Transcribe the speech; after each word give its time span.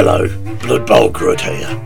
Hello, 0.00 0.28
Blood 0.58 0.86
Bowl 0.86 1.10
Grud 1.10 1.40
here. 1.40 1.84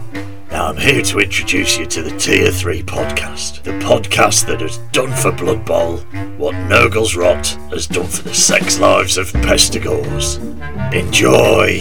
Now 0.51 0.67
I'm 0.67 0.77
here 0.77 1.01
to 1.01 1.19
introduce 1.21 1.79
you 1.79 1.87
to 1.87 2.03
the 2.03 2.15
Tier 2.19 2.51
3 2.51 2.83
podcast, 2.83 3.63
the 3.63 3.71
podcast 3.71 4.47
that 4.49 4.61
has 4.61 4.77
done 4.93 5.17
for 5.17 5.33
Blood 5.33 5.65
Bowl 5.65 5.97
what 6.37 6.55
Nurgle's 6.69 7.17
Rot 7.17 7.47
has 7.71 7.87
done 7.87 8.07
for 8.07 8.25
the 8.25 8.35
sex 8.35 8.79
lives 8.79 9.17
of 9.17 9.33
pestigors. 9.33 10.37
Enjoy! 10.93 11.81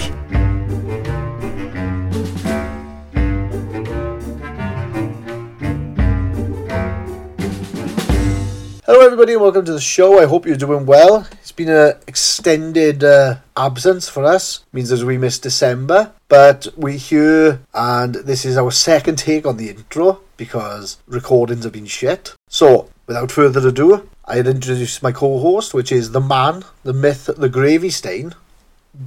Hello, 8.85 9.05
everybody, 9.05 9.33
and 9.33 9.41
welcome 9.41 9.65
to 9.65 9.73
the 9.73 9.81
show. 9.81 10.17
I 10.17 10.27
hope 10.27 10.45
you're 10.45 10.55
doing 10.55 10.85
well. 10.85 11.27
It's 11.41 11.51
been 11.51 11.69
an 11.69 11.95
extended 12.07 13.03
uh, 13.03 13.39
absence 13.57 14.07
for 14.07 14.23
us. 14.23 14.63
means 14.71 14.91
as 14.93 15.03
we 15.03 15.17
missed 15.17 15.43
December, 15.43 16.13
but 16.31 16.65
we're 16.77 16.97
here, 16.97 17.59
and 17.73 18.15
this 18.15 18.45
is 18.45 18.55
our 18.55 18.71
second 18.71 19.17
take 19.17 19.45
on 19.45 19.57
the 19.57 19.69
intro 19.69 20.21
because 20.37 20.97
recordings 21.05 21.65
have 21.65 21.73
been 21.73 21.85
shit. 21.85 22.33
So, 22.47 22.89
without 23.05 23.33
further 23.33 23.67
ado, 23.67 24.09
I'd 24.23 24.47
introduce 24.47 25.03
my 25.03 25.11
co-host, 25.11 25.73
which 25.73 25.91
is 25.91 26.11
the 26.11 26.21
man, 26.21 26.63
the 26.83 26.93
myth, 26.93 27.29
the 27.35 27.49
gravy 27.49 27.89
stain, 27.89 28.33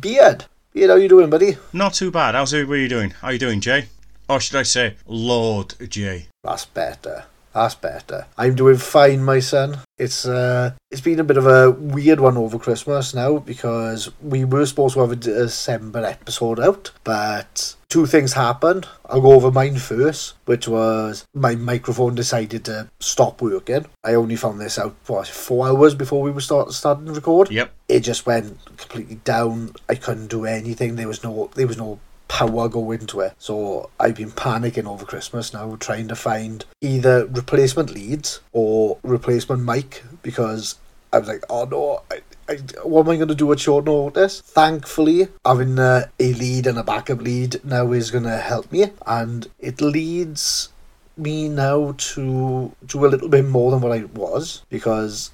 Beard. 0.01 0.45
Beard, 0.75 0.91
how 0.91 0.97
you 0.97 1.09
doing, 1.09 1.31
buddy? 1.31 1.57
Not 1.73 1.95
too 1.95 2.11
bad. 2.11 2.35
How's 2.35 2.53
everybody 2.53 2.89
doing? 2.89 3.13
How 3.13 3.31
you 3.31 3.39
doing, 3.39 3.63
Jay? 3.63 3.87
Or 4.29 4.39
should 4.39 4.57
I 4.57 4.63
say, 4.63 4.97
Lord 5.07 5.77
Jay? 5.89 6.27
That's 6.43 6.67
better. 6.67 7.25
That's 7.55 7.77
better. 7.77 8.27
I'm 8.37 8.57
doing 8.57 8.77
fine, 8.79 9.23
my 9.23 9.39
son. 9.39 9.79
It's 9.97 10.27
uh, 10.27 10.73
it's 10.91 11.01
been 11.01 11.21
a 11.21 11.25
bit 11.25 11.37
of 11.37 11.47
a 11.47 11.71
weird 11.71 12.19
one 12.19 12.37
over 12.37 12.59
Christmas 12.59 13.15
now 13.15 13.39
because 13.39 14.11
we 14.21 14.45
were 14.45 14.67
supposed 14.67 14.95
to 14.95 15.01
have 15.01 15.13
a 15.13 15.17
December 15.17 16.05
episode 16.05 16.59
out, 16.59 16.91
but 17.05 17.77
two 17.89 18.07
things 18.07 18.33
happened. 18.33 18.89
I'll 19.07 19.21
go 19.21 19.33
over 19.35 19.53
mine 19.53 19.77
first, 19.77 20.35
which 20.47 20.67
was 20.67 21.25
my 21.33 21.55
microphone 21.55 22.17
decided 22.17 22.65
to 22.65 22.89
stop 22.99 23.41
working. 23.41 23.87
I 24.03 24.15
only 24.15 24.35
found 24.35 24.61
this 24.61 24.81
out 24.81 24.97
what 25.07 25.29
four 25.29 25.69
hours 25.69 25.95
before 25.95 26.23
we 26.23 26.33
were 26.33 26.41
start 26.41 26.73
starting 26.73 27.07
to 27.07 27.13
record. 27.13 27.53
Yep. 27.53 27.73
It 27.89 28.01
just 28.01 28.27
went 28.27 28.65
completely 28.77 29.21
down. 29.23 29.77
I 29.89 29.95
couldn't 29.95 30.27
do 30.27 30.45
anything. 30.45 30.97
There 30.97 31.07
was 31.07 31.23
no 31.23 31.51
there 31.55 31.69
was 31.69 31.79
no 31.79 32.01
power 32.29 32.69
go 32.69 32.91
into 32.91 33.21
it. 33.21 33.35
So 33.39 33.91
I've 34.01 34.17
been 34.17 34.31
panicking 34.31 34.87
over 34.87 35.05
Christmas 35.05 35.53
now, 35.53 35.77
trying 35.77 36.09
to 36.09 36.17
find 36.17 36.65
either 36.81 37.27
replacement 37.27 37.91
leads 37.91 38.41
or 38.53 38.99
replacement 39.03 39.63
mic 39.63 40.03
because 40.23 40.77
I 41.13 41.19
was 41.19 41.29
like, 41.29 41.45
oh 41.49 41.65
no, 41.65 42.03
I, 42.11 42.21
I, 42.49 42.57
what 42.83 43.03
am 43.03 43.11
I 43.11 43.17
going 43.17 43.29
to 43.29 43.35
do 43.35 43.53
at 43.53 43.61
short 43.61 43.85
notice? 43.85 44.41
Thankfully, 44.41 45.29
having 45.45 45.79
uh, 45.79 46.09
a 46.19 46.33
lead 46.35 46.67
and 46.67 46.79
a 46.79 46.83
backup 46.83 47.21
lead 47.21 47.65
now 47.65 47.93
is 47.93 48.11
going 48.11 48.25
to 48.25 48.37
help 48.37 48.73
me, 48.73 48.91
and 49.07 49.47
it 49.61 49.81
leads 49.81 50.71
me 51.17 51.49
now 51.49 51.95
to 51.97 52.73
do 52.85 53.07
a 53.07 53.09
little 53.09 53.29
bit 53.29 53.45
more 53.45 53.71
than 53.71 53.81
what 53.81 53.93
I 53.93 54.05
was 54.05 54.63
because 54.69 55.31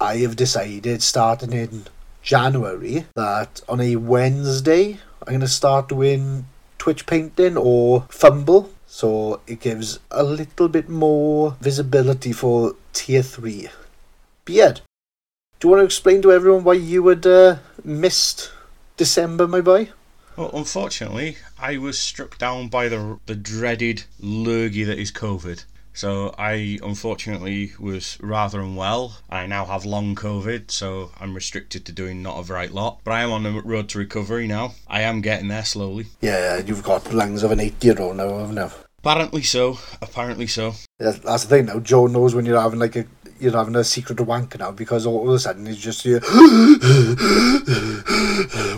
I 0.00 0.16
have 0.18 0.36
decided 0.36 1.02
starting 1.02 1.52
in 1.52 1.84
January 2.28 3.06
that 3.14 3.62
on 3.70 3.80
a 3.80 3.96
Wednesday 3.96 4.98
I'm 5.22 5.28
going 5.28 5.40
to 5.40 5.48
start 5.48 5.88
doing 5.88 6.44
Twitch 6.76 7.06
painting 7.06 7.56
or 7.56 8.02
FUMBBL. 8.10 8.68
So 8.86 9.40
it 9.46 9.60
gives 9.60 9.98
a 10.10 10.22
little 10.22 10.68
bit 10.68 10.90
more 10.90 11.56
visibility 11.62 12.34
for 12.34 12.74
tier 12.92 13.22
3. 13.22 13.70
Beard, 14.44 14.82
do 15.58 15.68
you 15.68 15.70
want 15.70 15.80
to 15.80 15.86
explain 15.86 16.20
to 16.20 16.30
everyone 16.30 16.64
why 16.64 16.74
you 16.74 17.06
had 17.06 17.26
uh, 17.26 17.56
missed 17.82 18.52
December, 18.98 19.48
my 19.48 19.62
boy? 19.62 19.88
Well, 20.36 20.50
unfortunately, 20.52 21.38
I 21.58 21.78
was 21.78 21.98
struck 21.98 22.36
down 22.36 22.68
by 22.68 22.90
the 22.90 23.18
the 23.24 23.36
dreaded 23.36 24.04
lurgy 24.20 24.84
that 24.84 24.98
is 24.98 25.10
COVID. 25.10 25.64
So 25.98 26.32
I 26.38 26.78
unfortunately 26.80 27.72
was 27.80 28.18
rather 28.20 28.60
unwell. 28.60 29.16
I 29.28 29.46
now 29.46 29.64
have 29.64 29.84
long 29.84 30.14
COVID, 30.14 30.70
so 30.70 31.10
I'm 31.18 31.34
restricted 31.34 31.84
to 31.86 31.92
doing 31.92 32.22
not 32.22 32.38
a 32.38 32.52
right 32.52 32.70
lot. 32.70 33.00
But 33.02 33.14
I 33.14 33.22
am 33.22 33.32
on 33.32 33.42
the 33.42 33.60
road 33.64 33.88
to 33.88 33.98
recovery 33.98 34.46
now. 34.46 34.74
I 34.86 35.00
am 35.00 35.22
getting 35.22 35.48
there 35.48 35.64
slowly. 35.64 36.06
Yeah, 36.20 36.58
you've 36.58 36.84
got 36.84 37.12
lungs 37.12 37.42
of 37.42 37.50
an 37.50 37.58
eight-year-old 37.58 38.16
now, 38.16 38.38
haven't 38.38 38.58
you? 38.58 38.70
Apparently 39.00 39.42
so. 39.42 39.80
Apparently 40.00 40.46
so. 40.46 40.74
Yeah, 41.00 41.10
that's 41.10 41.42
the 41.42 41.48
thing 41.48 41.66
now. 41.66 41.80
Joe 41.80 42.06
knows 42.06 42.32
when 42.32 42.46
you're 42.46 42.60
having 42.60 42.78
like 42.78 42.94
a 42.94 43.04
you're 43.40 43.50
having 43.50 43.74
a 43.74 43.82
secret 43.82 44.20
wank 44.20 44.56
now 44.56 44.70
because 44.70 45.04
all 45.04 45.28
of 45.28 45.34
a 45.34 45.38
sudden 45.40 45.66
it's 45.66 45.80
just 45.80 46.04
you 46.04 46.20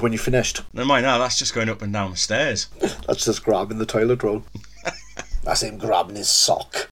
when 0.00 0.12
you 0.12 0.18
finished. 0.18 0.62
Never 0.72 0.86
mind 0.86 1.04
now. 1.04 1.18
That's 1.18 1.38
just 1.38 1.54
going 1.54 1.68
up 1.68 1.82
and 1.82 1.92
down 1.92 2.12
the 2.12 2.16
stairs. 2.16 2.68
That's 3.06 3.26
just 3.26 3.44
grabbing 3.44 3.76
the 3.76 3.84
toilet 3.84 4.22
roll. 4.22 4.42
That's 5.42 5.62
him 5.62 5.78
grabbing 5.78 6.16
his 6.16 6.28
sock. 6.28 6.90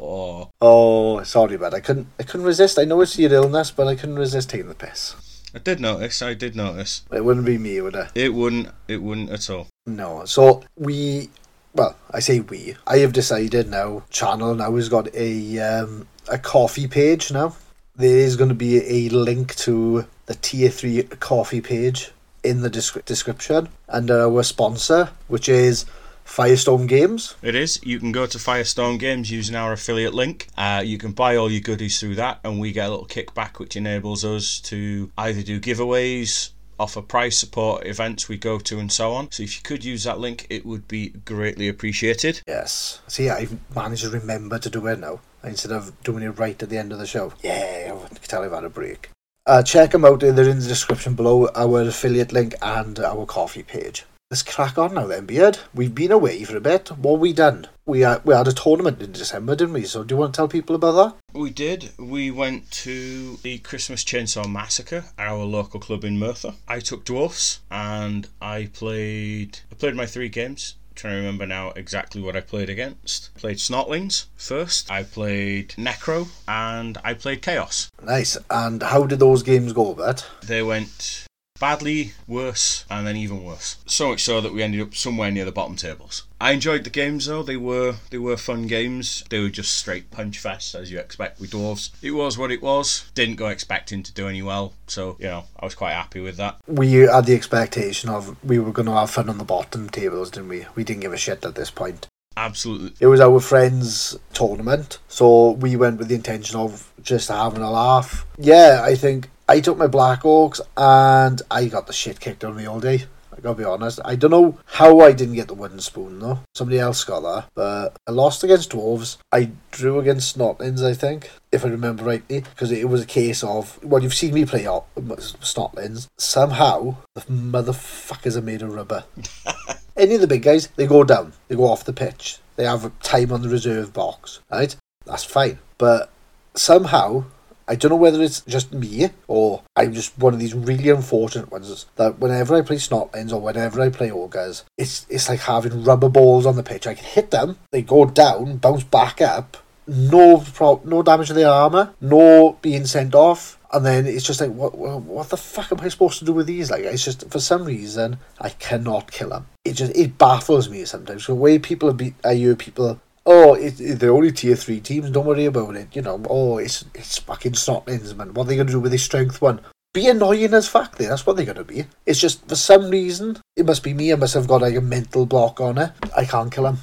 Oh, 0.00 0.48
Oh, 0.60 1.22
sorry, 1.22 1.56
but 1.56 1.74
I 1.74 1.80
couldn't. 1.80 2.08
I 2.18 2.22
couldn't 2.24 2.46
resist. 2.46 2.78
I 2.78 2.84
know 2.84 3.00
it's 3.00 3.18
your 3.18 3.32
illness, 3.32 3.70
but 3.70 3.86
I 3.86 3.94
couldn't 3.94 4.16
resist 4.18 4.50
taking 4.50 4.68
the 4.68 4.74
piss. 4.74 5.14
I 5.54 5.58
did 5.58 5.80
notice. 5.80 6.22
I 6.22 6.34
did 6.34 6.54
notice. 6.56 7.02
It 7.12 7.24
wouldn't 7.24 7.46
be 7.46 7.58
me, 7.58 7.80
would 7.80 7.94
it? 7.96 8.08
It 8.14 8.34
wouldn't. 8.34 8.68
It 8.88 9.02
wouldn't 9.02 9.30
at 9.30 9.48
all. 9.50 9.66
No. 9.86 10.24
So 10.24 10.62
we, 10.76 11.30
well, 11.74 11.96
I 12.10 12.20
say 12.20 12.40
we. 12.40 12.76
I 12.86 12.98
have 12.98 13.12
decided 13.12 13.68
now. 13.68 14.04
Channel 14.10 14.54
now 14.54 14.74
has 14.76 14.88
got 14.88 15.14
a 15.14 15.58
um, 15.58 16.06
a 16.28 16.38
Ko-fi 16.38 16.86
page 16.86 17.32
now. 17.32 17.56
There 17.96 18.18
is 18.18 18.36
going 18.36 18.48
to 18.48 18.54
be 18.54 18.78
a 19.06 19.08
link 19.10 19.54
to 19.56 20.06
the 20.26 20.34
tier 20.34 20.70
three 20.70 21.02
Ko-fi 21.02 21.60
page 21.60 22.12
in 22.42 22.62
the 22.62 22.70
descri- 22.70 23.04
description 23.04 23.68
under 23.88 24.20
our 24.22 24.42
sponsor, 24.42 25.10
which 25.28 25.48
is 25.48 25.84
Firestone 26.24 26.86
Games. 26.86 27.34
It 27.42 27.54
is. 27.54 27.80
You 27.82 27.98
can 27.98 28.12
go 28.12 28.26
to 28.26 28.38
Firestone 28.38 28.98
Games 28.98 29.30
using 29.30 29.56
our 29.56 29.72
affiliate 29.72 30.14
link. 30.14 30.46
Uh, 30.56 30.82
you 30.84 30.96
can 30.96 31.12
buy 31.12 31.36
all 31.36 31.50
your 31.50 31.60
goodies 31.60 31.98
through 31.98 32.14
that, 32.16 32.40
and 32.44 32.60
we 32.60 32.72
get 32.72 32.86
a 32.86 32.90
little 32.90 33.06
kickback, 33.06 33.58
which 33.58 33.76
enables 33.76 34.24
us 34.24 34.60
to 34.60 35.10
either 35.18 35.42
do 35.42 35.60
giveaways, 35.60 36.50
offer 36.78 37.02
prize 37.02 37.36
support 37.36 37.86
events 37.86 38.28
we 38.28 38.38
go 38.38 38.58
to, 38.58 38.78
and 38.78 38.90
so 38.90 39.12
on. 39.12 39.30
So 39.30 39.42
if 39.42 39.56
you 39.56 39.62
could 39.62 39.84
use 39.84 40.04
that 40.04 40.18
link, 40.18 40.46
it 40.48 40.64
would 40.64 40.88
be 40.88 41.10
greatly 41.10 41.68
appreciated. 41.68 42.40
Yes. 42.46 43.00
See, 43.06 43.28
I've 43.28 43.58
managed 43.74 44.02
to 44.02 44.10
remember 44.10 44.58
to 44.58 44.70
do 44.70 44.86
it 44.86 44.98
now 44.98 45.20
instead 45.44 45.72
of 45.72 46.00
doing 46.02 46.22
it 46.22 46.38
right 46.38 46.62
at 46.62 46.68
the 46.68 46.78
end 46.78 46.92
of 46.92 46.98
the 46.98 47.06
show. 47.06 47.32
Yeah, 47.42 47.98
I 48.04 48.08
can 48.08 48.16
tell 48.18 48.42
I've 48.42 48.52
had 48.52 48.64
a 48.64 48.70
break. 48.70 49.10
Uh, 49.46 49.62
check 49.62 49.90
them 49.90 50.04
out. 50.04 50.20
They're 50.20 50.48
in 50.48 50.60
the 50.60 50.68
description 50.68 51.14
below. 51.14 51.48
Our 51.54 51.82
affiliate 51.82 52.32
link 52.32 52.54
and 52.62 52.98
our 53.00 53.26
Ko-fi 53.26 53.62
page. 53.62 54.04
Let's 54.30 54.44
crack 54.44 54.78
on 54.78 54.94
now 54.94 55.08
then, 55.08 55.26
Beard. 55.26 55.58
We've 55.74 55.92
been 55.92 56.12
away 56.12 56.44
for 56.44 56.56
a 56.56 56.60
bit. 56.60 56.88
What 56.96 57.18
we 57.18 57.32
done? 57.32 57.66
We 57.84 58.02
had, 58.02 58.24
we 58.24 58.32
had 58.32 58.46
a 58.46 58.52
tournament 58.52 59.02
in 59.02 59.10
December, 59.10 59.56
didn't 59.56 59.74
we? 59.74 59.82
So 59.82 60.04
do 60.04 60.14
you 60.14 60.20
want 60.20 60.32
to 60.32 60.36
tell 60.36 60.46
people 60.46 60.76
about 60.76 60.92
that? 60.92 61.16
We 61.36 61.50
did. 61.50 61.90
We 61.98 62.30
went 62.30 62.70
to 62.84 63.38
the 63.42 63.58
Christmas 63.58 64.04
Chainsaw 64.04 64.48
Massacre, 64.48 65.06
our 65.18 65.42
local 65.42 65.80
club 65.80 66.04
in 66.04 66.16
Merthyr. 66.16 66.54
I 66.68 66.78
took 66.78 67.04
dwarfs 67.04 67.58
and 67.72 68.28
I 68.40 68.70
played. 68.72 69.58
I 69.72 69.74
played 69.74 69.96
my 69.96 70.06
three 70.06 70.28
games. 70.28 70.76
trying 70.94 71.14
to 71.14 71.18
remember 71.18 71.46
now 71.46 71.70
exactly 71.70 72.22
what 72.22 72.36
I 72.36 72.40
played 72.40 72.70
against. 72.70 73.34
Played 73.34 73.56
Snotlings 73.56 74.26
first. 74.36 74.88
I 74.92 75.02
played 75.02 75.70
Necro 75.70 76.28
and 76.46 76.98
I 77.02 77.14
played 77.14 77.42
Chaos. 77.42 77.90
Nice. 78.00 78.38
And 78.48 78.80
how 78.80 79.06
did 79.06 79.18
those 79.18 79.42
games 79.42 79.72
go, 79.72 79.92
Bert? 79.92 80.24
They 80.46 80.62
went 80.62 81.26
badly, 81.60 82.14
worse, 82.26 82.84
and 82.90 83.06
then 83.06 83.16
even 83.16 83.44
worse. 83.44 83.76
So 83.86 84.08
much 84.08 84.24
so 84.24 84.40
that 84.40 84.52
we 84.52 84.64
ended 84.64 84.80
up 84.80 84.94
somewhere 84.96 85.30
near 85.30 85.44
the 85.44 85.52
bottom 85.52 85.76
tables. 85.76 86.24
I 86.40 86.52
enjoyed 86.52 86.82
the 86.82 86.90
games 86.90 87.26
though. 87.26 87.44
They 87.44 87.58
were 87.58 87.96
they 88.10 88.18
were 88.18 88.36
fun 88.36 88.66
games. 88.66 89.22
They 89.30 89.38
were 89.38 89.50
just 89.50 89.76
straight 89.76 90.10
punch 90.10 90.38
fest 90.38 90.74
as 90.74 90.90
you 90.90 90.98
expect 90.98 91.38
with 91.38 91.52
dwarves. 91.52 91.90
It 92.02 92.12
was 92.12 92.36
what 92.36 92.50
it 92.50 92.62
was. 92.62 93.08
Didn't 93.14 93.36
go 93.36 93.48
expecting 93.48 94.02
to 94.02 94.12
do 94.12 94.26
any 94.26 94.42
well, 94.42 94.72
so 94.88 95.16
you 95.20 95.26
know 95.26 95.44
I 95.60 95.66
was 95.66 95.76
quite 95.76 95.92
happy 95.92 96.20
with 96.20 96.36
that. 96.38 96.56
We 96.66 96.92
had 96.92 97.26
the 97.26 97.36
expectation 97.36 98.08
of 98.08 98.42
we 98.42 98.58
were 98.58 98.72
going 98.72 98.86
to 98.86 98.92
have 98.92 99.10
fun 99.10 99.28
on 99.28 99.38
the 99.38 99.44
bottom 99.44 99.90
tables, 99.90 100.30
didn't 100.30 100.48
we? 100.48 100.66
We 100.74 100.82
didn't 100.82 101.02
give 101.02 101.12
a 101.12 101.18
shit 101.18 101.44
at 101.44 101.54
this 101.54 101.70
point. 101.70 102.08
Absolutely. 102.36 102.92
It 103.00 103.06
was 103.06 103.20
our 103.20 103.40
friend's 103.40 104.18
tournament, 104.32 104.98
so 105.08 105.50
we 105.50 105.76
went 105.76 105.98
with 105.98 106.08
the 106.08 106.14
intention 106.14 106.56
of 106.56 106.90
just 107.02 107.28
having 107.28 107.60
a 107.60 107.70
laugh. 107.70 108.24
Yeah, 108.38 108.80
I 108.82 108.94
think 108.94 109.28
I 109.50 109.58
took 109.58 109.76
my 109.76 109.88
Black 109.88 110.20
Orcs 110.20 110.60
and 110.76 111.42
I 111.50 111.66
got 111.66 111.88
the 111.88 111.92
shit 111.92 112.20
kicked 112.20 112.44
out 112.44 112.52
of 112.52 112.56
me 112.56 112.66
all 112.66 112.78
day. 112.78 113.06
I 113.36 113.40
gotta 113.40 113.58
be 113.58 113.64
honest. 113.64 113.98
I 114.04 114.14
don't 114.14 114.30
know 114.30 114.60
how 114.64 115.00
I 115.00 115.10
didn't 115.10 115.34
get 115.34 115.48
the 115.48 115.54
wooden 115.54 115.80
spoon 115.80 116.20
though. 116.20 116.38
Somebody 116.54 116.78
else 116.78 117.02
got 117.02 117.22
that. 117.22 117.46
But 117.56 117.96
I 118.06 118.12
lost 118.12 118.44
against 118.44 118.70
dwarves. 118.70 119.16
I 119.32 119.50
drew 119.72 119.98
against 119.98 120.38
snotlings, 120.38 120.84
I 120.84 120.94
think, 120.94 121.32
if 121.50 121.64
I 121.64 121.68
remember 121.68 122.04
rightly, 122.04 122.42
because 122.42 122.70
it 122.70 122.88
was 122.88 123.02
a 123.02 123.06
case 123.06 123.42
of 123.42 123.82
well, 123.82 124.00
you've 124.00 124.14
seen 124.14 124.34
me 124.34 124.44
play 124.44 124.68
out 124.68 124.86
snotlings. 124.94 126.06
Somehow 126.16 126.98
the 127.16 127.22
motherfuckers 127.22 128.36
are 128.36 128.42
made 128.42 128.62
of 128.62 128.72
rubber. 128.72 129.02
Any 129.96 130.14
of 130.14 130.20
the 130.20 130.28
big 130.28 130.44
guys, 130.44 130.68
they 130.76 130.86
go 130.86 131.02
down. 131.02 131.32
They 131.48 131.56
go 131.56 131.64
off 131.64 131.82
the 131.82 131.92
pitch. 131.92 132.38
They 132.54 132.66
have 132.66 132.96
time 133.00 133.32
on 133.32 133.42
the 133.42 133.48
reserve 133.48 133.92
box, 133.92 134.38
right? 134.48 134.76
That's 135.06 135.24
fine. 135.24 135.58
But 135.76 136.12
somehow 136.54 137.24
I 137.70 137.76
don't 137.76 137.90
know 137.90 137.96
whether 137.96 138.20
it's 138.20 138.40
just 138.40 138.72
me 138.72 139.10
or 139.28 139.62
I'm 139.76 139.92
just 139.94 140.18
one 140.18 140.34
of 140.34 140.40
these 140.40 140.54
really 140.54 140.88
unfortunate 140.88 141.52
ones 141.52 141.86
that 141.94 142.18
whenever 142.18 142.56
I 142.56 142.62
play 142.62 142.76
Snotlings 142.76 143.32
or 143.32 143.40
whenever 143.40 143.80
I 143.80 143.90
play 143.90 144.10
Ogres, 144.10 144.64
it's 144.76 145.06
it's 145.08 145.28
like 145.28 145.38
having 145.38 145.84
rubber 145.84 146.08
balls 146.08 146.46
on 146.46 146.56
the 146.56 146.64
pitch. 146.64 146.88
I 146.88 146.94
can 146.94 147.04
hit 147.04 147.30
them, 147.30 147.58
they 147.70 147.82
go 147.82 148.06
down, 148.06 148.56
bounce 148.56 148.82
back 148.82 149.20
up, 149.20 149.56
no 149.86 150.38
pro- 150.38 150.82
no 150.84 151.04
damage 151.04 151.28
to 151.28 151.34
their 151.34 151.48
armor, 151.48 151.94
no 152.00 152.58
being 152.60 152.86
sent 152.86 153.14
off. 153.14 153.56
And 153.72 153.86
then 153.86 154.04
it's 154.04 154.26
just 154.26 154.40
like, 154.40 154.50
what, 154.50 154.76
what, 154.76 155.28
the 155.28 155.36
fuck 155.36 155.70
am 155.70 155.78
I 155.80 155.88
supposed 155.90 156.18
to 156.18 156.24
do 156.24 156.32
with 156.32 156.48
these? 156.48 156.72
Like, 156.72 156.82
it's 156.82 157.04
just 157.04 157.30
for 157.30 157.38
some 157.38 157.64
reason 157.64 158.18
I 158.40 158.48
cannot 158.48 159.12
kill 159.12 159.28
them. 159.28 159.46
It 159.64 159.74
just 159.74 159.94
it 159.94 160.18
baffles 160.18 160.68
me 160.68 160.84
sometimes. 160.86 161.28
The 161.28 161.36
way 161.36 161.60
people 161.60 161.92
be, 161.92 162.14
I 162.24 162.34
hear 162.34 162.56
people 162.56 163.00
oh, 163.26 163.54
it, 163.54 163.80
it, 163.80 163.98
they're 163.98 164.12
only 164.12 164.32
tier 164.32 164.56
three 164.56 164.80
teams. 164.80 165.10
Don't 165.10 165.26
worry 165.26 165.46
about 165.46 165.76
it. 165.76 165.94
You 165.94 166.02
know, 166.02 166.22
oh, 166.28 166.58
it's 166.58 166.84
it's 166.94 167.18
fucking 167.18 167.52
Snotlings, 167.52 168.14
man. 168.16 168.34
What 168.34 168.44
are 168.44 168.48
they 168.48 168.56
gonna 168.56 168.70
do 168.70 168.80
with 168.80 168.92
this 168.92 169.04
strength 169.04 169.40
one? 169.40 169.60
Be 169.92 170.08
annoying 170.08 170.54
as 170.54 170.68
fuck. 170.68 170.96
There, 170.96 171.08
that's 171.08 171.26
what 171.26 171.36
they're 171.36 171.46
gonna 171.46 171.64
be. 171.64 171.86
It's 172.06 172.20
just 172.20 172.48
for 172.48 172.56
some 172.56 172.90
reason 172.90 173.38
it 173.56 173.66
must 173.66 173.82
be 173.82 173.94
me. 173.94 174.12
I 174.12 174.16
must 174.16 174.34
have 174.34 174.48
got 174.48 174.62
like 174.62 174.76
a 174.76 174.80
mental 174.80 175.26
block 175.26 175.60
on 175.60 175.78
it. 175.78 175.92
I 176.16 176.24
can't 176.24 176.52
kill 176.52 176.64
them. 176.64 176.78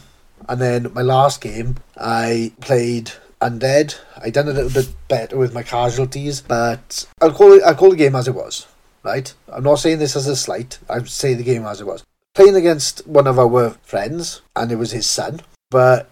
And 0.49 0.61
then 0.61 0.91
my 0.93 1.01
last 1.01 1.41
game, 1.41 1.77
I 1.95 2.51
played 2.61 3.11
undead. 3.41 3.97
I 4.21 4.29
done 4.29 4.47
a 4.47 4.53
little 4.53 4.69
bit 4.69 4.93
better 5.07 5.37
with 5.37 5.53
my 5.53 5.63
casualties, 5.63 6.41
but 6.41 7.07
I'll 7.21 7.33
call 7.33 7.53
it. 7.53 7.63
I'll 7.63 7.75
call 7.75 7.91
the 7.91 7.95
game 7.95 8.15
as 8.15 8.27
it 8.27 8.35
was. 8.35 8.67
Right. 9.03 9.33
I'm 9.47 9.63
not 9.63 9.75
saying 9.75 9.99
this 9.99 10.15
as 10.15 10.27
a 10.27 10.35
slight. 10.35 10.79
I 10.89 11.01
say 11.03 11.33
the 11.33 11.43
game 11.43 11.65
as 11.65 11.79
it 11.79 11.87
was. 11.87 12.03
Playing 12.35 12.55
against 12.55 13.07
one 13.07 13.25
of 13.25 13.39
our 13.39 13.71
friends, 13.83 14.41
and 14.55 14.71
it 14.71 14.75
was 14.75 14.91
his 14.91 15.09
son. 15.09 15.39
But 15.69 16.09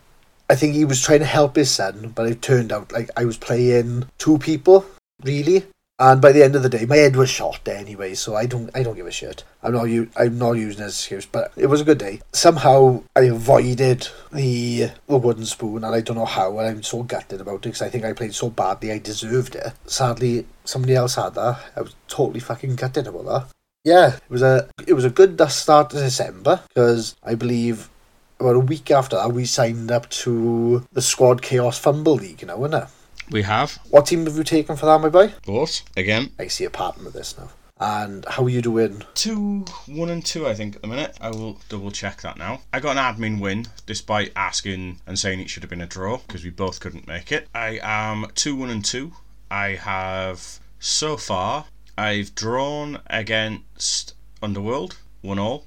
I 0.50 0.56
think 0.56 0.76
he 0.76 0.86
was 0.86 1.02
trying 1.02 1.20
to 1.20 1.26
help 1.26 1.56
his 1.56 1.72
son, 1.72 2.12
but 2.16 2.28
it 2.28 2.42
turned 2.42 2.72
out 2.72 2.92
like 2.92 3.10
I 3.18 3.26
was 3.26 3.38
playing 3.38 4.08
two 4.18 4.38
people, 4.38 4.86
really. 5.24 5.66
And 5.98 6.22
by 6.22 6.34
the 6.34 6.44
end 6.44 6.58
of 6.58 6.62
the 6.62 6.68
day, 6.68 6.86
my 6.86 6.98
head 6.98 7.16
was 7.16 7.30
shot 7.30 7.66
anyway, 7.70 8.16
so 8.16 8.36
I 8.36 8.48
don't, 8.48 8.70
I 8.76 8.84
don't 8.84 8.98
give 8.98 9.08
a 9.08 9.12
shit. 9.12 9.46
I'm 9.64 9.72
not, 9.72 9.86
u- 9.86 10.10
I'm 10.18 10.38
not 10.38 10.52
using 10.52 10.84
it 10.84 10.88
excuse, 10.88 11.26
but 11.26 11.54
it 11.56 11.68
was 11.68 11.80
a 11.80 11.86
good 11.86 12.00
day. 12.00 12.20
Somehow, 12.34 13.02
I 13.16 13.22
avoided 13.22 14.10
the 14.34 14.92
the 15.08 15.18
wooden 15.18 15.46
spoon, 15.46 15.86
and 15.86 15.96
I 15.96 16.02
don't 16.02 16.18
know 16.18 16.26
how. 16.26 16.60
And 16.60 16.68
I'm 16.68 16.84
so 16.84 17.04
gutted 17.04 17.40
about 17.40 17.56
it 17.56 17.62
because 17.64 17.82
I 17.82 17.88
think 17.90 18.04
I 18.04 18.12
played 18.12 18.36
so 18.36 18.50
badly, 18.50 18.92
I 18.92 18.98
deserved 19.00 19.56
it. 19.56 19.72
Sadly, 19.86 20.46
somebody 20.66 20.96
else 20.96 21.16
had 21.16 21.36
that. 21.36 21.60
I 21.78 21.82
was 21.82 21.96
totally 22.10 22.42
fucking 22.42 22.76
gutted 22.76 23.08
about 23.08 23.26
that. 23.26 23.48
Yeah, 23.86 24.16
it 24.16 24.22
was 24.30 24.42
a, 24.42 24.68
it 24.86 24.94
was 24.94 25.06
a 25.06 25.10
good 25.10 25.40
start 25.50 25.92
to 25.92 25.98
December 26.00 26.60
because 26.68 27.16
I 27.24 27.36
believe 27.36 27.90
about 28.40 28.56
a 28.56 28.60
week 28.60 28.92
after 28.92 29.16
that, 29.16 29.32
we 29.32 29.46
signed 29.46 29.92
up 29.92 30.10
to 30.10 30.86
the 30.92 31.02
Squad 31.02 31.42
Chaos 31.42 31.80
FUMBBL 31.82 32.20
League, 32.20 32.42
you 32.42 32.48
know, 32.48 32.66
isn't 32.66 32.84
it? 32.84 32.90
We 33.32 33.42
have. 33.44 33.80
What 33.90 34.06
team 34.06 34.26
have 34.26 34.38
you 34.38 34.44
taken 34.44 34.76
for 34.76 34.86
that, 34.86 35.02
my 35.02 35.10
boy? 35.10 35.34
Both, 35.46 35.84
again. 35.98 36.32
I 36.38 36.48
see 36.48 36.66
a 36.66 36.70
pattern 36.70 37.06
with 37.06 37.14
this 37.14 37.38
now. 37.38 37.50
And 37.78 38.24
how 38.26 38.44
are 38.44 38.50
you 38.50 38.62
doing? 38.62 39.04
Two, 39.16 39.66
one 39.88 40.10
and 40.10 40.26
two, 40.26 40.48
I 40.48 40.54
think, 40.54 40.76
at 40.76 40.82
the 40.82 40.88
minute. 40.88 41.18
I 41.20 41.30
will 41.30 41.60
double 41.68 41.92
check 41.92 42.22
that 42.22 42.38
now. 42.38 42.62
I 42.72 42.80
got 42.80 42.98
an 42.98 43.04
admin 43.04 43.42
win, 43.42 43.68
despite 43.86 44.32
asking 44.36 45.02
and 45.06 45.20
saying 45.20 45.40
it 45.40 45.50
should 45.50 45.64
have 45.64 45.70
been 45.70 45.82
a 45.82 45.88
draw, 45.88 46.18
because 46.18 46.44
we 46.44 46.52
both 46.52 46.80
couldn't 46.80 47.08
make 47.08 47.32
it. 47.32 47.48
I 47.54 47.80
am 47.82 48.28
two, 48.36 48.56
one 48.56 48.70
and 48.70 48.86
two. 48.86 49.14
I 49.52 49.70
have, 49.70 50.60
so 50.80 51.18
far, 51.18 51.66
I've 51.98 52.36
drawn 52.36 53.02
against 53.08 54.14
Underworld, 54.42 54.98
one 55.22 55.40
all. 55.40 55.66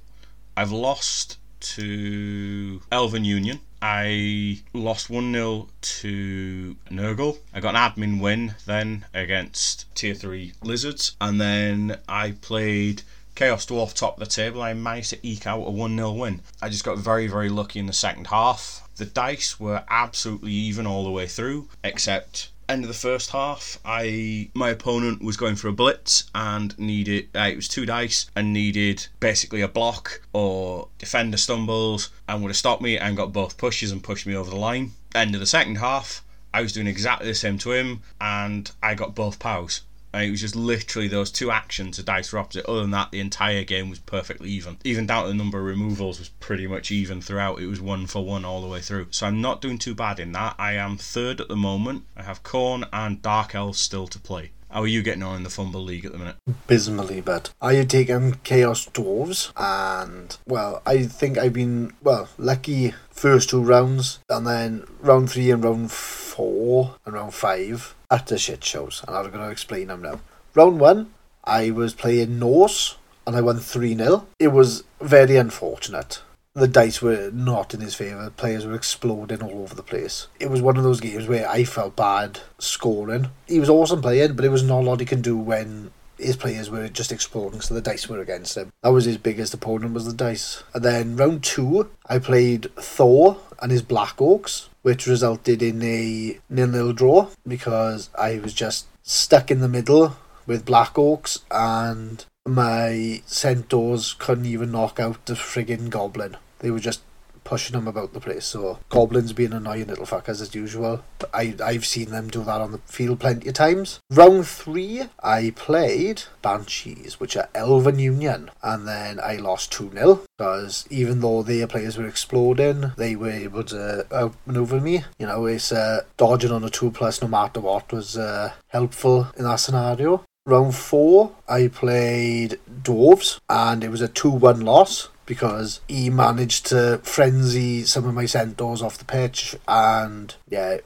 I've 0.56 0.72
lost 0.72 1.37
to 1.60 2.80
Elven 2.90 3.24
Union. 3.24 3.60
I 3.80 4.60
lost 4.72 5.08
1 5.08 5.32
0 5.32 5.68
to 5.80 6.76
Nurgle. 6.90 7.38
I 7.54 7.60
got 7.60 7.76
an 7.76 7.80
admin 7.80 8.20
win 8.20 8.54
then 8.66 9.04
against 9.14 9.92
Tier 9.94 10.14
3 10.14 10.52
Lizards. 10.62 11.16
And 11.20 11.40
then 11.40 11.98
I 12.08 12.32
played 12.32 13.02
Chaos 13.34 13.66
Dwarf 13.66 13.94
top 13.94 14.14
of 14.14 14.20
the 14.20 14.34
table. 14.34 14.62
I 14.62 14.74
managed 14.74 15.10
to 15.10 15.26
eke 15.26 15.46
out 15.46 15.62
a 15.62 15.70
1 15.70 15.96
0 15.96 16.12
win. 16.12 16.42
I 16.60 16.68
just 16.68 16.84
got 16.84 16.98
very, 16.98 17.28
very 17.28 17.48
lucky 17.48 17.78
in 17.78 17.86
the 17.86 17.92
second 17.92 18.26
half. 18.26 18.88
The 18.96 19.04
dice 19.04 19.60
were 19.60 19.84
absolutely 19.88 20.50
even 20.52 20.86
all 20.86 21.04
the 21.04 21.10
way 21.12 21.28
through, 21.28 21.68
except 21.84 22.50
end 22.68 22.84
of 22.84 22.88
the 22.88 22.94
first 22.94 23.30
half, 23.30 23.78
I 23.84 24.50
my 24.54 24.70
opponent 24.70 25.22
was 25.22 25.36
going 25.36 25.56
for 25.56 25.68
a 25.68 25.72
blitz 25.72 26.30
and 26.34 26.78
needed 26.78 27.28
uh, 27.34 27.48
it 27.50 27.56
was 27.56 27.68
two 27.68 27.86
dice 27.86 28.30
and 28.36 28.52
needed 28.52 29.06
basically 29.20 29.62
a 29.62 29.68
block 29.68 30.22
or 30.32 30.88
defender 30.98 31.36
stumbles 31.36 32.10
and 32.28 32.42
would 32.42 32.50
have 32.50 32.56
stopped 32.56 32.82
me 32.82 32.98
and 32.98 33.16
got 33.16 33.32
both 33.32 33.56
pushes 33.56 33.90
and 33.90 34.02
pushed 34.02 34.26
me 34.26 34.34
over 34.34 34.50
the 34.50 34.56
line. 34.56 34.92
End 35.14 35.34
of 35.34 35.40
the 35.40 35.46
second 35.46 35.76
half, 35.76 36.22
I 36.52 36.62
was 36.62 36.72
doing 36.72 36.86
exactly 36.86 37.26
the 37.26 37.34
same 37.34 37.58
to 37.58 37.72
him 37.72 38.02
and 38.20 38.70
I 38.82 38.94
got 38.94 39.14
both 39.14 39.38
pows. 39.38 39.82
It 40.14 40.30
was 40.30 40.40
just 40.40 40.56
literally 40.56 41.06
those 41.06 41.30
two 41.30 41.50
actions, 41.50 41.96
to 41.96 42.02
dice 42.02 42.32
were 42.32 42.38
opposite. 42.38 42.66
Other 42.66 42.80
than 42.80 42.92
that, 42.92 43.10
the 43.10 43.20
entire 43.20 43.62
game 43.62 43.90
was 43.90 43.98
perfectly 43.98 44.48
even. 44.50 44.78
Even 44.82 45.06
down 45.06 45.24
to 45.24 45.28
the 45.28 45.34
number 45.34 45.58
of 45.58 45.66
removals 45.66 46.18
was 46.18 46.30
pretty 46.30 46.66
much 46.66 46.90
even 46.90 47.20
throughout. 47.20 47.60
It 47.60 47.66
was 47.66 47.80
one 47.80 48.06
for 48.06 48.24
one 48.24 48.44
all 48.44 48.62
the 48.62 48.68
way 48.68 48.80
through. 48.80 49.08
So 49.10 49.26
I'm 49.26 49.40
not 49.40 49.60
doing 49.60 49.78
too 49.78 49.94
bad 49.94 50.18
in 50.18 50.32
that. 50.32 50.54
I 50.58 50.72
am 50.72 50.96
third 50.96 51.40
at 51.40 51.48
the 51.48 51.56
moment. 51.56 52.04
I 52.16 52.22
have 52.22 52.42
Khorne 52.42 52.88
and 52.92 53.20
Dark 53.20 53.54
Elves 53.54 53.78
still 53.78 54.06
to 54.08 54.18
play. 54.18 54.52
How 54.70 54.82
are 54.82 54.86
you 54.86 55.02
getting 55.02 55.22
on 55.22 55.36
in 55.36 55.42
the 55.44 55.48
FUMBBL 55.48 55.84
League 55.84 56.04
at 56.04 56.12
the 56.12 56.18
minute? 56.18 56.36
Abysmally 56.46 57.22
bad. 57.22 57.48
I 57.60 57.74
have 57.74 57.88
taken 57.88 58.34
Chaos 58.44 58.86
Dwarves, 58.86 59.50
and 59.56 60.36
well, 60.46 60.82
I 60.84 61.04
think 61.04 61.38
I've 61.38 61.54
been 61.54 61.94
well 62.02 62.28
lucky 62.36 62.92
first 63.10 63.48
two 63.48 63.62
rounds, 63.62 64.18
and 64.28 64.46
then 64.46 64.84
round 65.00 65.30
three 65.30 65.50
and 65.50 65.64
round 65.64 65.90
four 65.90 66.96
and 67.06 67.14
round 67.14 67.32
five 67.32 67.94
utter 68.10 68.36
shit 68.36 68.62
shows, 68.62 69.02
and 69.08 69.16
I'm 69.16 69.30
going 69.30 69.44
to 69.44 69.50
explain 69.50 69.88
them 69.88 70.02
now. 70.02 70.20
Round 70.54 70.78
one, 70.78 71.14
I 71.44 71.70
was 71.70 71.94
playing 71.94 72.38
Norse, 72.38 72.96
and 73.26 73.36
I 73.36 73.40
won 73.42 73.58
3 73.58 73.94
0. 73.94 74.26
It 74.38 74.48
was 74.48 74.84
very 75.00 75.36
unfortunate. 75.36 76.22
The 76.58 76.66
dice 76.66 77.00
were 77.00 77.30
not 77.32 77.72
in 77.72 77.80
his 77.80 77.94
favour. 77.94 78.30
Players 78.30 78.66
were 78.66 78.74
exploding 78.74 79.40
all 79.40 79.62
over 79.62 79.76
the 79.76 79.82
place. 79.84 80.26
It 80.40 80.50
was 80.50 80.60
one 80.60 80.76
of 80.76 80.82
those 80.82 80.98
games 80.98 81.28
where 81.28 81.48
I 81.48 81.62
felt 81.62 81.94
bad 81.94 82.40
scoring. 82.58 83.30
He 83.46 83.60
was 83.60 83.70
awesome 83.70 84.02
playing, 84.02 84.32
but 84.32 84.44
it 84.44 84.50
was 84.50 84.64
not 84.64 84.80
a 84.80 84.82
lot 84.82 84.98
he 84.98 85.06
can 85.06 85.22
do 85.22 85.38
when 85.38 85.92
his 86.18 86.36
players 86.36 86.68
were 86.68 86.88
just 86.88 87.12
exploding, 87.12 87.60
so 87.60 87.74
the 87.74 87.80
dice 87.80 88.08
were 88.08 88.20
against 88.20 88.56
him. 88.56 88.72
That 88.82 88.88
was 88.88 89.04
his 89.04 89.18
biggest 89.18 89.54
opponent 89.54 89.94
was 89.94 90.04
the 90.04 90.12
dice. 90.12 90.64
And 90.74 90.84
then 90.84 91.14
round 91.14 91.44
two, 91.44 91.90
I 92.06 92.18
played 92.18 92.74
Thor 92.74 93.36
and 93.62 93.70
his 93.70 93.82
Black 93.82 94.16
Orcs, 94.16 94.66
which 94.82 95.06
resulted 95.06 95.62
in 95.62 95.80
a 95.84 96.40
nil-nil 96.50 96.92
draw 96.92 97.28
because 97.46 98.10
I 98.18 98.40
was 98.40 98.52
just 98.52 98.86
stuck 99.04 99.52
in 99.52 99.60
the 99.60 99.68
middle 99.68 100.16
with 100.44 100.64
Black 100.64 100.94
Orcs 100.94 101.38
and 101.52 102.24
my 102.44 103.22
centaurs 103.26 104.16
couldn't 104.18 104.46
even 104.46 104.72
knock 104.72 104.98
out 104.98 105.24
the 105.26 105.34
friggin' 105.34 105.88
goblin. 105.88 106.36
They 106.60 106.70
were 106.70 106.80
just 106.80 107.02
pushing 107.48 107.72
them 107.72 107.88
about 107.88 108.12
the 108.12 108.20
place. 108.20 108.44
So 108.44 108.78
goblins 108.90 109.32
being 109.32 109.54
annoying 109.54 109.86
little 109.86 110.04
fuckers 110.04 110.42
as 110.42 110.54
usual. 110.54 111.02
I 111.32 111.54
I've 111.64 111.86
seen 111.86 112.10
them 112.10 112.28
do 112.28 112.44
that 112.44 112.60
on 112.60 112.72
the 112.72 112.78
field 112.78 113.20
plenty 113.20 113.48
of 113.48 113.54
times. 113.54 114.00
Round 114.10 114.46
three, 114.46 115.04
I 115.22 115.52
played 115.56 116.24
Banshees, 116.42 117.18
which 117.18 117.38
are 117.38 117.48
Elven 117.54 117.98
Union, 117.98 118.50
and 118.62 118.86
then 118.86 119.18
I 119.20 119.36
lost 119.36 119.72
two 119.72 119.90
0 119.90 120.20
because 120.36 120.86
even 120.90 121.20
though 121.20 121.42
their 121.42 121.66
players 121.66 121.96
were 121.96 122.06
exploding, 122.06 122.92
they 122.98 123.16
were 123.16 123.30
able 123.30 123.64
to 123.64 124.06
outmaneuver 124.12 124.80
me. 124.80 125.04
You 125.18 125.26
know, 125.26 125.46
it's 125.46 125.72
uh, 125.72 126.02
dodging 126.18 126.52
on 126.52 126.64
a 126.64 126.70
two 126.70 126.90
plus 126.90 127.22
no 127.22 127.28
matter 127.28 127.60
what 127.60 127.90
was 127.90 128.18
uh, 128.18 128.52
helpful 128.68 129.28
in 129.38 129.44
that 129.44 129.56
scenario. 129.56 130.22
Round 130.44 130.74
four, 130.74 131.32
I 131.48 131.68
played 131.68 132.58
Dwarves, 132.82 133.38
and 133.48 133.84
it 133.84 133.90
was 133.90 134.00
a 134.00 134.08
2 134.08 134.30
1 134.30 134.60
loss 134.62 135.08
because 135.28 135.80
he 135.86 136.08
managed 136.08 136.64
to 136.66 136.98
frenzy 137.04 137.84
some 137.84 138.06
of 138.06 138.14
my 138.14 138.24
centaurs 138.24 138.80
off 138.80 138.96
the 138.96 139.04
pitch, 139.04 139.54
and 139.68 140.34
yeah, 140.48 140.78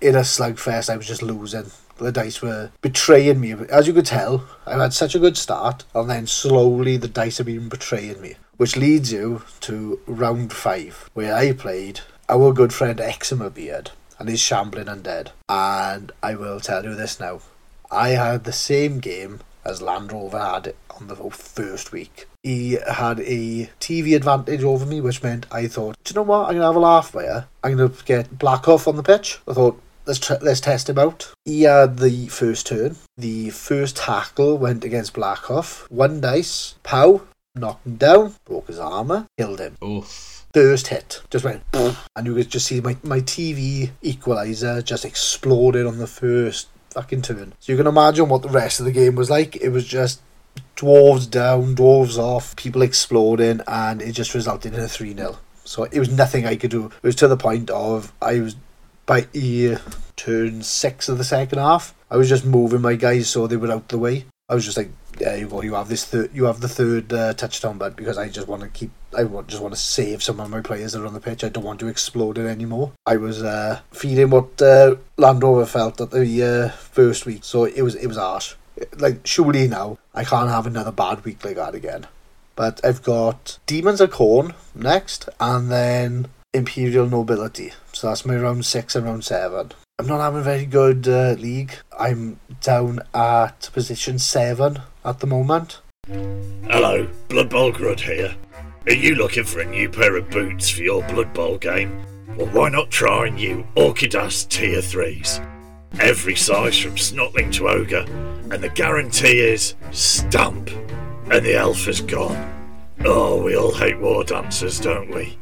in 0.00 0.16
a 0.16 0.20
slugfest, 0.20 0.90
I 0.90 0.96
was 0.96 1.06
just 1.06 1.22
losing. 1.22 1.70
The 1.98 2.12
dice 2.12 2.42
were 2.42 2.72
betraying 2.82 3.40
me. 3.40 3.54
As 3.70 3.86
you 3.86 3.94
could 3.94 4.04
tell, 4.04 4.44
I 4.66 4.76
had 4.76 4.92
such 4.92 5.14
a 5.14 5.20
good 5.20 5.36
start, 5.38 5.84
and 5.94 6.10
then 6.10 6.26
slowly 6.26 6.98
the 6.98 7.08
dice 7.08 7.38
have 7.38 7.46
been 7.46 7.70
betraying 7.70 8.20
me. 8.20 8.34
Which 8.58 8.76
leads 8.76 9.12
you 9.12 9.42
to 9.60 10.00
round 10.06 10.52
five, 10.52 11.08
where 11.14 11.34
I 11.34 11.52
played 11.52 12.00
our 12.28 12.52
good 12.52 12.74
friend 12.74 13.00
Eczema 13.00 13.50
Beard 13.50 13.92
and 14.18 14.28
his 14.28 14.40
Shambling 14.40 14.86
Undead. 14.86 15.28
And 15.48 16.10
I 16.22 16.34
will 16.34 16.58
tell 16.60 16.84
you 16.84 16.94
this 16.94 17.20
now 17.20 17.40
I 17.90 18.10
had 18.10 18.44
the 18.44 18.52
same 18.52 18.98
game 18.98 19.40
as 19.64 19.82
Land 19.82 20.12
Rover 20.12 20.38
had 20.38 20.74
on 21.00 21.08
the 21.08 21.16
first 21.30 21.92
week. 21.92 22.26
He 22.42 22.78
had 22.88 23.20
a 23.20 23.70
TV 23.80 24.14
advantage 24.16 24.62
over 24.62 24.86
me, 24.86 25.00
which 25.00 25.22
meant 25.22 25.46
I 25.50 25.66
thought, 25.66 25.96
do 26.04 26.12
you 26.12 26.16
know 26.16 26.22
what? 26.22 26.48
I'm 26.48 26.54
gonna 26.54 26.66
have 26.66 26.76
a 26.76 26.80
laugh 26.80 27.12
here. 27.12 27.46
I'm 27.62 27.76
gonna 27.76 27.92
get 28.04 28.38
Black 28.38 28.68
off 28.68 28.86
on 28.86 28.96
the 28.96 29.02
pitch. 29.02 29.40
I 29.48 29.52
thought, 29.52 29.80
let's 30.06 30.20
tr- 30.20 30.34
let's 30.42 30.60
test 30.60 30.88
him 30.88 30.98
out. 30.98 31.32
He 31.44 31.62
had 31.62 31.98
the 31.98 32.28
first 32.28 32.66
turn. 32.66 32.96
The 33.16 33.50
first 33.50 33.96
tackle 33.96 34.58
went 34.58 34.84
against 34.84 35.14
Blackhoff. 35.14 35.90
One 35.90 36.20
dice, 36.20 36.76
pow, 36.82 37.22
knocked 37.54 37.86
him 37.86 37.96
down, 37.96 38.34
broke 38.44 38.68
his 38.68 38.78
armor, 38.78 39.26
killed 39.38 39.60
him. 39.60 39.76
Oof. 39.82 40.44
First 40.54 40.86
hit 40.86 41.20
just 41.28 41.44
went, 41.44 41.62
and 41.74 42.26
you 42.26 42.34
could 42.34 42.48
just 42.48 42.66
see 42.66 42.80
my 42.80 42.96
my 43.02 43.20
TV 43.20 43.90
equalizer 44.00 44.80
just 44.80 45.04
exploded 45.04 45.84
on 45.84 45.98
the 45.98 46.06
first 46.06 46.68
fucking 46.90 47.20
turn. 47.20 47.52
So 47.60 47.72
you 47.72 47.76
can 47.76 47.86
imagine 47.86 48.30
what 48.30 48.40
the 48.40 48.48
rest 48.48 48.80
of 48.80 48.86
the 48.86 48.92
game 48.92 49.16
was 49.16 49.28
like. 49.28 49.56
It 49.56 49.68
was 49.68 49.86
just 49.86 50.22
dwarves 50.76 51.28
down, 51.28 51.74
dwarves 51.74 52.18
off, 52.18 52.54
people 52.56 52.82
exploding, 52.82 53.60
and 53.66 54.02
it 54.02 54.12
just 54.12 54.34
resulted 54.34 54.74
in 54.74 54.80
a 54.80 54.88
3 54.88 55.14
0. 55.14 55.38
So 55.64 55.84
it 55.84 55.98
was 55.98 56.10
nothing 56.10 56.46
I 56.46 56.56
could 56.56 56.70
do. 56.70 56.86
It 56.86 57.02
was 57.02 57.16
to 57.16 57.28
the 57.28 57.36
point 57.36 57.70
of 57.70 58.12
I 58.22 58.40
was 58.40 58.56
by 59.04 59.26
year 59.32 59.80
turn 60.16 60.62
six 60.62 61.08
of 61.08 61.18
the 61.18 61.24
second 61.24 61.58
half. 61.58 61.94
I 62.10 62.16
was 62.16 62.28
just 62.28 62.44
moving 62.44 62.80
my 62.80 62.94
guys 62.94 63.28
so 63.28 63.46
they 63.46 63.56
were 63.56 63.72
out 63.72 63.88
the 63.88 63.98
way. 63.98 64.26
I 64.48 64.54
was 64.54 64.64
just 64.64 64.76
like, 64.76 64.90
yeah, 65.18 65.34
you 65.34 65.48
go, 65.48 65.62
you 65.62 65.74
have 65.74 65.88
this 65.88 66.14
you 66.32 66.44
have 66.44 66.60
the 66.60 66.68
third 66.68 67.12
uh, 67.12 67.32
touchdown, 67.34 67.78
but 67.78 67.96
because 67.96 68.18
I 68.18 68.28
just 68.28 68.46
want 68.46 68.62
to 68.62 68.68
keep, 68.68 68.90
I 69.16 69.24
want, 69.24 69.48
just 69.48 69.62
want 69.62 69.74
to 69.74 69.80
save 69.80 70.22
some 70.22 70.38
of 70.38 70.50
my 70.50 70.60
players 70.60 70.92
that 70.92 71.02
are 71.02 71.06
on 71.06 71.14
the 71.14 71.20
pitch. 71.20 71.42
I 71.42 71.48
don't 71.48 71.64
want 71.64 71.80
to 71.80 71.88
explode 71.88 72.38
it 72.38 72.46
anymore. 72.46 72.92
I 73.06 73.16
was 73.16 73.42
uh, 73.42 73.80
feeling 73.92 74.30
what 74.30 74.60
uh, 74.62 74.96
Land 75.16 75.42
Rover 75.42 75.66
felt 75.66 76.00
at 76.00 76.10
the 76.10 76.42
uh, 76.44 76.68
first 76.68 77.26
week, 77.26 77.44
so 77.44 77.64
it 77.64 77.82
was 77.82 77.94
it 77.96 78.06
was 78.06 78.18
harsh. 78.18 78.54
Like 78.96 79.26
surely 79.26 79.68
now 79.68 79.98
I 80.14 80.24
can't 80.24 80.50
have 80.50 80.66
another 80.66 80.92
bad 80.92 81.24
week 81.24 81.44
like 81.44 81.56
that 81.56 81.74
again. 81.74 82.06
But 82.54 82.80
I've 82.84 83.02
got 83.02 83.58
Demons 83.66 84.00
of 84.00 84.10
Khorne 84.10 84.54
next, 84.74 85.28
and 85.38 85.70
then 85.70 86.28
Imperial 86.54 87.06
Nobility. 87.06 87.72
So 87.92 88.08
that's 88.08 88.24
my 88.24 88.36
round 88.36 88.64
six 88.64 88.96
and 88.96 89.04
round 89.04 89.24
seven. 89.24 89.72
I'm 89.98 90.06
not 90.06 90.20
having 90.20 90.40
a 90.40 90.44
very 90.44 90.66
good 90.66 91.06
uh, 91.06 91.36
league. 91.38 91.72
I'm 91.98 92.40
down 92.62 93.00
at 93.14 93.70
position 93.72 94.18
seven 94.18 94.80
at 95.04 95.20
the 95.20 95.26
moment. 95.26 95.80
Hello, 96.06 97.08
Blood 97.28 97.50
Bowl 97.50 97.72
Grud 97.72 98.00
here. 98.00 98.34
Are 98.86 98.92
you 98.92 99.14
looking 99.14 99.44
for 99.44 99.60
a 99.60 99.64
new 99.64 99.88
pair 99.88 100.16
of 100.16 100.30
boots 100.30 100.70
for 100.70 100.82
your 100.82 101.02
Blood 101.08 101.32
Bowl 101.34 101.58
game? 101.58 102.04
Well, 102.36 102.46
why 102.48 102.68
not 102.68 102.90
try 102.90 103.28
new 103.28 103.66
Orkidas 103.76 104.48
Tier 104.48 104.80
3s? 104.80 105.55
Every 106.00 106.36
size 106.36 106.78
from 106.78 106.96
Snotling 106.96 107.50
to 107.54 107.68
Ogre, 107.68 108.04
and 108.50 108.62
the 108.62 108.68
guarantee 108.68 109.38
is 109.38 109.74
stamp, 109.92 110.68
and 111.30 111.44
the 111.44 111.54
elf 111.54 111.88
is 111.88 112.02
gone. 112.02 112.52
Oh, 113.06 113.42
we 113.42 113.56
all 113.56 113.72
hate 113.72 113.98
war 113.98 114.22
dancers, 114.22 114.78
don't 114.78 115.08
we? 115.08 115.38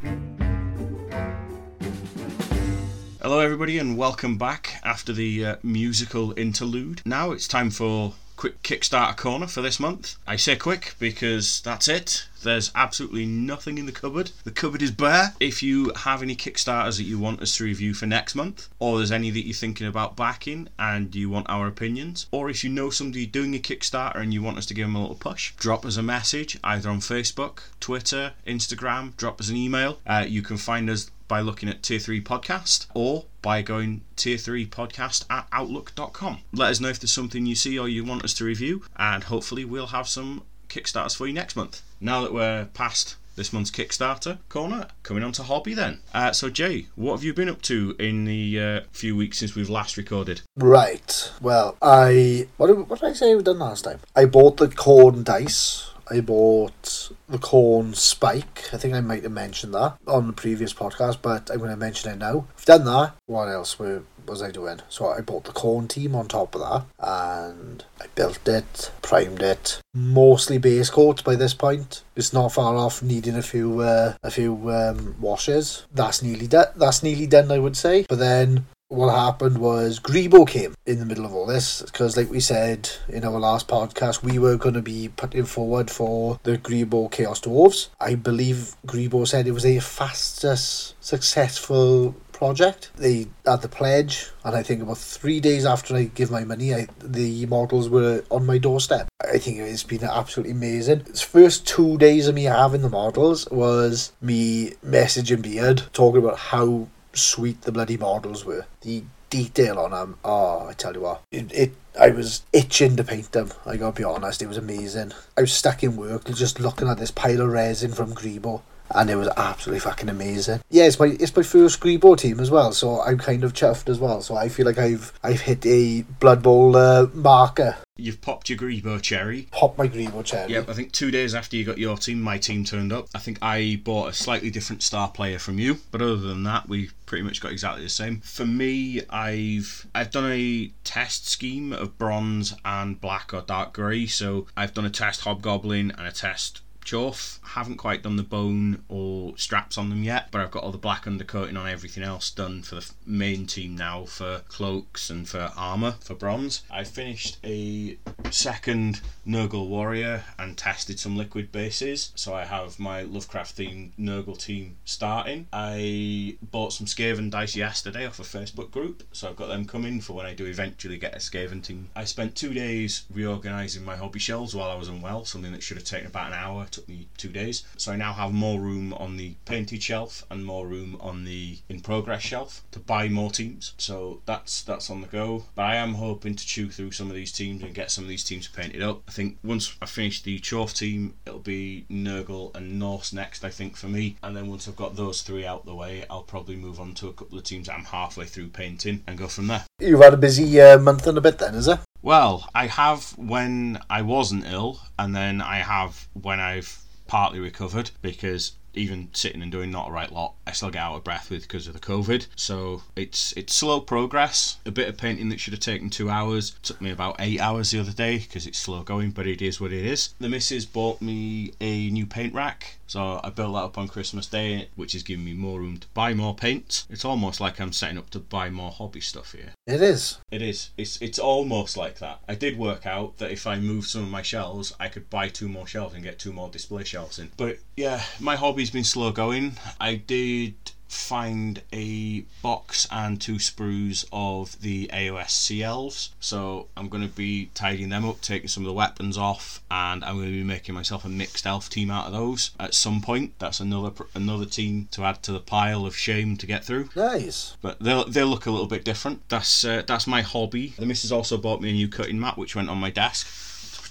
Hello, 3.20 3.40
everybody, 3.40 3.80
and 3.80 3.98
welcome 3.98 4.38
back 4.38 4.80
after 4.84 5.12
the 5.12 5.44
uh, 5.44 5.56
musical 5.64 6.32
interlude. 6.38 7.02
Now 7.04 7.32
it's 7.32 7.48
time 7.48 7.70
for 7.70 8.14
quick 8.36 8.62
Kickstarter 8.62 9.16
corner 9.16 9.46
for 9.46 9.62
this 9.62 9.80
month. 9.80 10.16
I 10.26 10.36
say 10.36 10.56
quick 10.56 10.94
because 10.98 11.60
that's 11.60 11.88
it. 11.88 12.26
There's 12.42 12.70
absolutely 12.74 13.24
nothing 13.24 13.78
in 13.78 13.86
the 13.86 13.92
cupboard. 13.92 14.32
The 14.44 14.50
cupboard 14.50 14.82
is 14.82 14.90
bare. 14.90 15.34
If 15.40 15.62
you 15.62 15.92
have 15.96 16.22
any 16.22 16.36
Kickstarters 16.36 16.98
that 16.98 17.04
you 17.04 17.18
want 17.18 17.40
us 17.40 17.56
to 17.56 17.64
review 17.64 17.94
for 17.94 18.06
next 18.06 18.34
month, 18.34 18.68
or 18.78 18.98
there's 18.98 19.12
any 19.12 19.30
that 19.30 19.46
you're 19.46 19.54
thinking 19.54 19.86
about 19.86 20.16
backing 20.16 20.68
and 20.78 21.14
you 21.14 21.30
want 21.30 21.48
our 21.48 21.66
opinions, 21.66 22.26
or 22.30 22.50
if 22.50 22.62
you 22.62 22.68
know 22.68 22.90
somebody 22.90 23.24
doing 23.24 23.54
a 23.54 23.58
Kickstarter 23.58 24.20
and 24.20 24.34
you 24.34 24.42
want 24.42 24.58
us 24.58 24.66
to 24.66 24.74
give 24.74 24.86
them 24.86 24.96
a 24.96 25.00
little 25.00 25.16
push, 25.16 25.54
drop 25.54 25.86
us 25.86 25.96
a 25.96 26.02
message 26.02 26.58
either 26.62 26.90
on 26.90 27.00
Facebook, 27.00 27.60
Twitter, 27.80 28.34
Instagram, 28.46 29.16
drop 29.16 29.40
us 29.40 29.48
an 29.48 29.56
email. 29.56 30.00
Uh, 30.06 30.26
you 30.28 30.42
can 30.42 30.58
find 30.58 30.90
us 30.90 31.10
by 31.28 31.40
looking 31.40 31.68
at 31.68 31.82
Tier 31.82 31.98
3 31.98 32.20
Podcast 32.22 32.86
or 32.94 33.24
by 33.42 33.62
going 33.62 34.02
Tier 34.16 34.38
3 34.38 34.66
Podcast 34.66 35.24
at 35.30 35.46
Outlook.com. 35.52 36.38
Let 36.52 36.70
us 36.70 36.80
know 36.80 36.88
if 36.88 37.00
there's 37.00 37.12
something 37.12 37.46
you 37.46 37.54
see 37.54 37.78
or 37.78 37.88
you 37.88 38.04
want 38.04 38.24
us 38.24 38.34
to 38.34 38.44
review, 38.44 38.82
and 38.96 39.24
hopefully 39.24 39.64
we'll 39.64 39.88
have 39.88 40.08
some 40.08 40.42
Kickstarters 40.68 41.16
for 41.16 41.26
you 41.26 41.32
next 41.32 41.56
month. 41.56 41.82
Now 42.00 42.22
that 42.22 42.32
we're 42.32 42.66
past 42.74 43.16
this 43.36 43.52
month's 43.52 43.70
Kickstarter 43.70 44.38
corner, 44.48 44.88
coming 45.02 45.22
on 45.22 45.32
to 45.32 45.42
hobby 45.42 45.74
then. 45.74 46.00
Uh, 46.12 46.32
so, 46.32 46.48
Jay, 46.50 46.86
what 46.94 47.12
have 47.12 47.24
you 47.24 47.34
been 47.34 47.48
up 47.48 47.62
to 47.62 47.96
in 47.98 48.24
the 48.24 48.60
uh, 48.60 48.80
few 48.92 49.16
weeks 49.16 49.38
since 49.38 49.54
we've 49.54 49.70
last 49.70 49.96
recorded? 49.96 50.42
Right. 50.56 51.32
Well, 51.40 51.76
I 51.82 52.48
what 52.56 52.68
did, 52.68 52.88
what 52.88 53.00
did 53.00 53.10
I 53.10 53.12
say 53.12 53.34
we've 53.34 53.44
done 53.44 53.58
last 53.58 53.82
time? 53.82 54.00
I 54.14 54.26
bought 54.26 54.56
the 54.58 54.68
Khorne 54.68 55.24
dice. 55.24 55.90
I 56.10 56.20
bought 56.20 57.10
the 57.28 57.38
Khorne 57.38 57.94
spike. 57.94 58.68
I 58.72 58.76
think 58.76 58.94
I 58.94 59.00
might 59.00 59.22
have 59.22 59.32
mentioned 59.32 59.74
that 59.74 59.96
on 60.06 60.26
the 60.26 60.32
previous 60.32 60.74
podcast, 60.74 61.18
but 61.22 61.50
I'm 61.50 61.58
going 61.58 61.70
to 61.70 61.76
mention 61.76 62.10
it 62.12 62.18
now. 62.18 62.46
I've 62.56 62.64
done 62.64 62.84
that. 62.84 63.14
What 63.26 63.46
else 63.46 63.78
were, 63.78 64.02
was 64.26 64.42
I 64.42 64.50
doing? 64.50 64.80
So 64.88 65.08
I 65.08 65.20
bought 65.20 65.44
the 65.44 65.52
Khorne 65.52 65.88
team 65.88 66.14
on 66.14 66.28
top 66.28 66.54
of 66.54 66.60
that, 66.60 66.84
and 66.98 67.84
I 68.00 68.06
built 68.14 68.46
it, 68.48 68.90
primed 69.02 69.42
it. 69.42 69.80
Mostly 69.94 70.58
base 70.58 70.90
coat 70.90 71.24
by 71.24 71.36
this 71.36 71.54
point. 71.54 72.02
It's 72.16 72.32
not 72.32 72.52
far 72.52 72.76
off 72.76 73.02
needing 73.02 73.36
a 73.36 73.42
few 73.42 73.80
uh, 73.80 74.14
a 74.22 74.30
few 74.30 74.70
um, 74.70 75.16
washes. 75.20 75.86
That's 75.92 76.22
nearly 76.22 76.46
done. 76.46 76.66
That's 76.76 77.02
nearly 77.02 77.26
done, 77.26 77.50
I 77.50 77.58
would 77.58 77.76
say. 77.76 78.04
But 78.08 78.18
then 78.18 78.66
what 78.94 79.14
happened 79.14 79.58
was 79.58 79.98
Greebo 79.98 80.48
came 80.48 80.74
in 80.86 80.98
the 80.98 81.04
middle 81.04 81.24
of 81.24 81.34
all 81.34 81.46
this 81.46 81.82
because, 81.82 82.16
like 82.16 82.30
we 82.30 82.40
said 82.40 82.88
in 83.08 83.24
our 83.24 83.40
last 83.40 83.68
podcast, 83.68 84.22
we 84.22 84.38
were 84.38 84.56
going 84.56 84.74
to 84.74 84.82
be 84.82 85.08
putting 85.08 85.44
forward 85.44 85.90
for 85.90 86.38
the 86.44 86.58
Greebo 86.58 87.10
Chaos 87.10 87.40
Dwarves. 87.40 87.88
I 88.00 88.14
believe 88.14 88.76
Greebo 88.86 89.26
said 89.26 89.46
it 89.46 89.52
was 89.52 89.66
a 89.66 89.80
fastest 89.80 90.94
successful 91.04 92.14
project. 92.32 92.90
They 92.96 93.28
had 93.46 93.62
the 93.62 93.68
pledge, 93.68 94.30
and 94.44 94.54
I 94.54 94.62
think 94.62 94.82
about 94.82 94.98
three 94.98 95.40
days 95.40 95.64
after 95.64 95.96
I 95.96 96.04
give 96.04 96.30
my 96.30 96.44
money, 96.44 96.74
I, 96.74 96.88
the 96.98 97.46
models 97.46 97.88
were 97.88 98.24
on 98.30 98.44
my 98.44 98.58
doorstep. 98.58 99.08
I 99.20 99.38
think 99.38 99.58
it's 99.58 99.82
been 99.84 100.04
absolutely 100.04 100.52
amazing. 100.52 101.00
The 101.00 101.18
first 101.18 101.66
two 101.66 101.96
days 101.96 102.28
of 102.28 102.34
me 102.34 102.44
having 102.44 102.82
the 102.82 102.90
models 102.90 103.48
was 103.50 104.12
me 104.20 104.72
messaging 104.84 105.42
Beard 105.42 105.84
talking 105.92 106.22
about 106.22 106.38
how 106.38 106.88
sweet 107.16 107.62
the 107.62 107.72
bloody 107.72 107.96
models 107.96 108.44
were. 108.44 108.66
The 108.82 109.04
detail 109.30 109.78
on 109.78 109.90
them, 109.90 110.18
oh, 110.24 110.68
I 110.68 110.74
tell 110.74 110.94
you 110.94 111.00
what, 111.00 111.22
it, 111.32 111.52
it 111.52 111.72
I 111.98 112.10
was 112.10 112.42
itching 112.52 112.96
to 112.96 113.04
paint 113.04 113.32
them. 113.32 113.50
I 113.66 113.76
gotta 113.76 113.96
be 113.96 114.04
honest, 114.04 114.42
it 114.42 114.48
was 114.48 114.56
amazing. 114.56 115.12
I 115.36 115.42
was 115.42 115.52
stuck 115.52 115.82
in 115.82 115.96
work 115.96 116.26
just 116.32 116.60
looking 116.60 116.88
at 116.88 116.98
this 116.98 117.10
pile 117.10 117.40
of 117.40 117.50
resin 117.50 117.92
from 117.92 118.14
Greebo. 118.14 118.62
And 118.94 119.10
it 119.10 119.16
was 119.16 119.28
absolutely 119.36 119.80
fucking 119.80 120.08
amazing. 120.08 120.60
Yeah, 120.70 120.84
it's 120.84 120.98
my 120.98 121.06
it's 121.06 121.34
my 121.34 121.42
first 121.42 121.80
Greebo 121.80 122.16
team 122.16 122.40
as 122.40 122.50
well, 122.50 122.72
so 122.72 123.00
I'm 123.00 123.18
kind 123.18 123.44
of 123.44 123.52
chuffed 123.52 123.88
as 123.88 123.98
well. 123.98 124.22
So 124.22 124.36
I 124.36 124.48
feel 124.48 124.66
like 124.66 124.78
I've 124.78 125.12
I've 125.22 125.40
hit 125.40 125.66
a 125.66 126.02
Blood 126.20 126.42
Bowl 126.42 126.76
uh, 126.76 127.06
marker. 127.12 127.76
You've 127.96 128.20
popped 128.20 128.48
your 128.48 128.58
Greebo 128.58 129.00
cherry. 129.00 129.46
Pop 129.52 129.78
my 129.78 129.86
Greebo 129.86 130.24
cherry. 130.24 130.52
Yep, 130.52 130.68
I 130.68 130.72
think 130.72 130.90
two 130.90 131.12
days 131.12 131.32
after 131.34 131.56
you 131.56 131.64
got 131.64 131.78
your 131.78 131.96
team, 131.96 132.20
my 132.20 132.38
team 132.38 132.64
turned 132.64 132.92
up. 132.92 133.06
I 133.14 133.20
think 133.20 133.38
I 133.40 133.80
bought 133.84 134.08
a 134.08 134.12
slightly 134.12 134.50
different 134.50 134.82
star 134.82 135.08
player 135.08 135.38
from 135.38 135.60
you, 135.60 135.78
but 135.92 136.02
other 136.02 136.16
than 136.16 136.42
that, 136.42 136.68
we 136.68 136.90
pretty 137.06 137.22
much 137.22 137.40
got 137.40 137.52
exactly 137.52 137.84
the 137.84 137.88
same. 137.88 138.20
For 138.20 138.44
me, 138.46 139.02
I've 139.10 139.86
I've 139.94 140.10
done 140.10 140.30
a 140.30 140.72
test 140.82 141.28
scheme 141.28 141.72
of 141.72 141.96
bronze 141.96 142.54
and 142.64 143.00
black 143.00 143.32
or 143.32 143.42
dark 143.42 143.72
grey. 143.72 144.06
So 144.06 144.46
I've 144.56 144.74
done 144.74 144.84
a 144.84 144.90
test 144.90 145.20
hobgoblin 145.20 145.92
and 145.96 146.06
a 146.06 146.12
test 146.12 146.62
Chorf. 146.84 147.38
Haven't 147.42 147.76
quite 147.76 148.02
done 148.02 148.16
the 148.16 148.22
bone 148.22 148.82
or 148.88 149.36
straps 149.36 149.78
on 149.78 149.90
them 149.90 150.02
yet, 150.02 150.28
but 150.30 150.40
I've 150.40 150.50
got 150.50 150.62
all 150.64 150.72
the 150.72 150.78
black 150.78 151.04
undercoating 151.04 151.58
on 151.58 151.68
everything 151.68 152.02
else 152.02 152.30
done 152.30 152.62
for 152.62 152.76
the 152.76 152.90
main 153.06 153.46
team 153.46 153.76
now 153.76 154.04
for 154.04 154.42
cloaks 154.48 155.10
and 155.10 155.28
for 155.28 155.50
armour 155.56 155.96
for 156.00 156.14
bronze. 156.14 156.62
I 156.70 156.84
finished 156.84 157.38
a 157.44 157.98
second 158.30 159.00
Nurgle 159.26 159.68
warrior 159.68 160.24
and 160.38 160.56
tested 160.56 161.00
some 161.00 161.16
liquid 161.16 161.50
bases, 161.50 162.12
so 162.14 162.34
I 162.34 162.44
have 162.44 162.78
my 162.78 163.02
Lovecraft 163.02 163.56
themed 163.56 163.90
Nurgle 163.98 164.38
team 164.38 164.76
starting. 164.84 165.46
I 165.52 166.36
bought 166.42 166.72
some 166.72 166.86
Skaven 166.86 167.30
dice 167.30 167.56
yesterday 167.56 168.06
off 168.06 168.18
a 168.18 168.22
Facebook 168.22 168.70
group, 168.70 169.02
so 169.12 169.28
I've 169.28 169.36
got 169.36 169.48
them 169.48 169.64
coming 169.64 170.00
for 170.00 170.12
when 170.14 170.26
I 170.26 170.34
do 170.34 170.46
eventually 170.46 170.98
get 170.98 171.14
a 171.14 171.18
Skaven 171.18 171.62
team. 171.62 171.88
I 171.96 172.04
spent 172.04 172.34
two 172.34 172.52
days 172.52 173.04
reorganising 173.12 173.84
my 173.84 173.96
hobby 173.96 174.18
shelves 174.18 174.54
while 174.54 174.70
I 174.70 174.74
was 174.74 174.88
unwell, 174.88 175.24
something 175.24 175.52
that 175.52 175.62
should 175.62 175.76
have 175.76 175.86
taken 175.86 176.08
about 176.08 176.28
an 176.28 176.38
hour 176.38 176.66
took 176.74 176.88
me 176.88 177.08
two 177.16 177.28
days. 177.28 177.64
So 177.76 177.92
I 177.92 177.96
now 177.96 178.12
have 178.12 178.32
more 178.32 178.60
room 178.60 178.92
on 178.94 179.16
the 179.16 179.34
painted 179.44 179.82
shelf 179.82 180.24
and 180.30 180.44
more 180.44 180.66
room 180.66 180.96
on 181.00 181.24
the 181.24 181.58
in 181.68 181.80
progress 181.80 182.22
shelf 182.22 182.62
to 182.72 182.78
buy 182.78 183.08
more 183.08 183.30
teams. 183.30 183.74
So 183.78 184.20
that's 184.26 184.62
that's 184.62 184.90
on 184.90 185.00
the 185.00 185.06
go. 185.06 185.44
But 185.54 185.62
I 185.62 185.76
am 185.76 185.94
hoping 185.94 186.34
to 186.34 186.46
chew 186.46 186.70
through 186.70 186.92
some 186.92 187.08
of 187.08 187.14
these 187.14 187.32
teams 187.32 187.62
and 187.62 187.74
get 187.74 187.90
some 187.90 188.04
of 188.04 188.08
these 188.08 188.24
teams 188.24 188.48
painted 188.48 188.82
up. 188.82 189.02
I 189.08 189.12
think 189.12 189.38
once 189.44 189.76
I 189.80 189.86
finish 189.86 190.22
the 190.22 190.38
Chorf 190.40 190.76
team, 190.76 191.14
it'll 191.26 191.38
be 191.38 191.86
Nurgle 191.90 192.54
and 192.54 192.78
Norse 192.78 193.12
next. 193.12 193.44
I 193.44 193.50
think 193.50 193.76
for 193.76 193.88
me, 193.88 194.16
and 194.22 194.36
then 194.36 194.48
once 194.48 194.68
I've 194.68 194.76
got 194.76 194.96
those 194.96 195.22
three 195.22 195.46
out 195.46 195.64
the 195.64 195.74
way, 195.74 196.04
I'll 196.10 196.22
probably 196.22 196.56
move 196.56 196.80
on 196.80 196.94
to 196.94 197.08
a 197.08 197.12
couple 197.12 197.38
of 197.38 197.44
teams 197.44 197.68
I'm 197.68 197.84
halfway 197.84 198.26
through 198.26 198.48
painting 198.48 199.02
and 199.06 199.18
go 199.18 199.28
from 199.28 199.46
there. 199.46 199.64
You've 199.80 200.02
had 200.02 200.14
a 200.14 200.18
busy 200.18 200.60
uh, 200.60 200.78
month 200.78 201.06
and 201.06 201.18
a 201.18 201.20
bit 201.20 201.38
then, 201.38 201.54
is 201.54 201.68
it? 201.68 201.78
Well, 202.04 202.50
I 202.54 202.66
have 202.66 203.16
when 203.16 203.80
I 203.88 204.02
wasn't 204.02 204.44
ill, 204.44 204.78
and 204.98 205.16
then 205.16 205.40
I 205.40 205.60
have 205.60 206.06
when 206.12 206.38
I've 206.38 206.82
partly 207.06 207.40
recovered 207.40 207.92
because 208.02 208.52
even 208.76 209.08
sitting 209.12 209.42
and 209.42 209.52
doing 209.52 209.70
not 209.70 209.88
a 209.88 209.92
right 209.92 210.12
lot, 210.12 210.34
I 210.46 210.52
still 210.52 210.70
get 210.70 210.82
out 210.82 210.96
of 210.96 211.04
breath 211.04 211.30
with 211.30 211.42
because 211.42 211.66
of 211.66 211.74
the 211.74 211.80
COVID. 211.80 212.26
So 212.36 212.82
it's 212.96 213.32
it's 213.36 213.54
slow 213.54 213.80
progress. 213.80 214.58
A 214.66 214.70
bit 214.70 214.88
of 214.88 214.96
painting 214.96 215.28
that 215.30 215.40
should 215.40 215.52
have 215.52 215.60
taken 215.60 215.90
two 215.90 216.10
hours 216.10 216.52
took 216.62 216.80
me 216.80 216.90
about 216.90 217.16
eight 217.18 217.40
hours 217.40 217.70
the 217.70 217.80
other 217.80 217.92
day 217.92 218.18
because 218.18 218.46
it's 218.46 218.58
slow 218.58 218.82
going, 218.82 219.10
but 219.10 219.26
it 219.26 219.42
is 219.42 219.60
what 219.60 219.72
it 219.72 219.84
is. 219.84 220.14
The 220.18 220.28
missus 220.28 220.66
bought 220.66 221.00
me 221.00 221.52
a 221.60 221.90
new 221.90 222.06
paint 222.06 222.34
rack, 222.34 222.76
so 222.86 223.20
I 223.22 223.30
built 223.30 223.54
that 223.54 223.60
up 223.60 223.78
on 223.78 223.88
Christmas 223.88 224.26
Day, 224.26 224.68
which 224.76 224.94
is 224.94 225.02
giving 225.02 225.24
me 225.24 225.32
more 225.32 225.60
room 225.60 225.78
to 225.78 225.86
buy 225.94 226.14
more 226.14 226.34
paint. 226.34 226.86
It's 226.90 227.04
almost 227.04 227.40
like 227.40 227.60
I'm 227.60 227.72
setting 227.72 227.98
up 227.98 228.10
to 228.10 228.18
buy 228.18 228.50
more 228.50 228.70
hobby 228.70 229.00
stuff 229.00 229.32
here. 229.32 229.52
It 229.66 229.80
is. 229.80 230.18
It 230.30 230.42
is. 230.42 230.70
It's 230.76 231.00
it's 231.00 231.18
almost 231.18 231.76
like 231.76 231.98
that. 231.98 232.20
I 232.28 232.34
did 232.34 232.58
work 232.58 232.86
out 232.86 233.18
that 233.18 233.30
if 233.30 233.46
I 233.46 233.58
moved 233.58 233.88
some 233.88 234.02
of 234.02 234.10
my 234.10 234.22
shelves, 234.22 234.74
I 234.78 234.88
could 234.88 235.08
buy 235.10 235.28
two 235.28 235.48
more 235.48 235.66
shelves 235.66 235.94
and 235.94 236.04
get 236.04 236.18
two 236.18 236.32
more 236.32 236.50
display 236.50 236.84
shelves 236.84 237.18
in. 237.18 237.30
But 237.36 237.58
yeah, 237.76 238.02
my 238.20 238.36
hobby's 238.64 238.72
been 238.72 238.82
slow 238.82 239.12
going. 239.12 239.58
I 239.78 239.96
did 239.96 240.54
find 240.88 241.60
a 241.70 242.20
box 242.40 242.88
and 242.90 243.20
two 243.20 243.34
sprues 243.34 244.06
of 244.10 244.58
the 244.62 244.88
AOS 244.90 245.28
Sea 245.32 245.62
Elves. 245.62 246.14
So 246.18 246.68
I'm 246.74 246.88
going 246.88 247.06
to 247.06 247.14
be 247.14 247.50
tidying 247.52 247.90
them 247.90 248.08
up, 248.08 248.22
taking 248.22 248.48
some 248.48 248.62
of 248.62 248.68
the 248.68 248.72
weapons 248.72 249.18
off, 249.18 249.62
and 249.70 250.02
I'm 250.02 250.14
going 250.14 250.28
to 250.28 250.32
be 250.32 250.42
making 250.42 250.74
myself 250.74 251.04
a 251.04 251.10
mixed 251.10 251.46
elf 251.46 251.68
team 251.68 251.90
out 251.90 252.06
of 252.06 252.14
those 252.14 252.52
at 252.58 252.72
some 252.72 253.02
point. 253.02 253.38
That's 253.38 253.60
another 253.60 254.06
another 254.14 254.46
team 254.46 254.88
to 254.92 255.04
add 255.04 255.22
to 255.24 255.32
the 255.32 255.40
pile 255.40 255.84
of 255.84 255.94
shame 255.94 256.38
to 256.38 256.46
get 256.46 256.64
through. 256.64 256.88
Nice. 256.96 257.58
But 257.60 257.80
they'll 257.80 258.06
they'll 258.06 258.28
look 258.28 258.46
a 258.46 258.50
little 258.50 258.66
bit 258.66 258.82
different. 258.82 259.28
That's 259.28 259.62
uh, 259.62 259.82
that's 259.86 260.06
my 260.06 260.22
hobby. 260.22 260.72
The 260.78 260.86
missus 260.86 261.12
also 261.12 261.36
bought 261.36 261.60
me 261.60 261.68
a 261.68 261.74
new 261.74 261.88
cutting 261.88 262.18
mat, 262.18 262.38
which 262.38 262.56
went 262.56 262.70
on 262.70 262.78
my 262.78 262.88
desk 262.88 263.26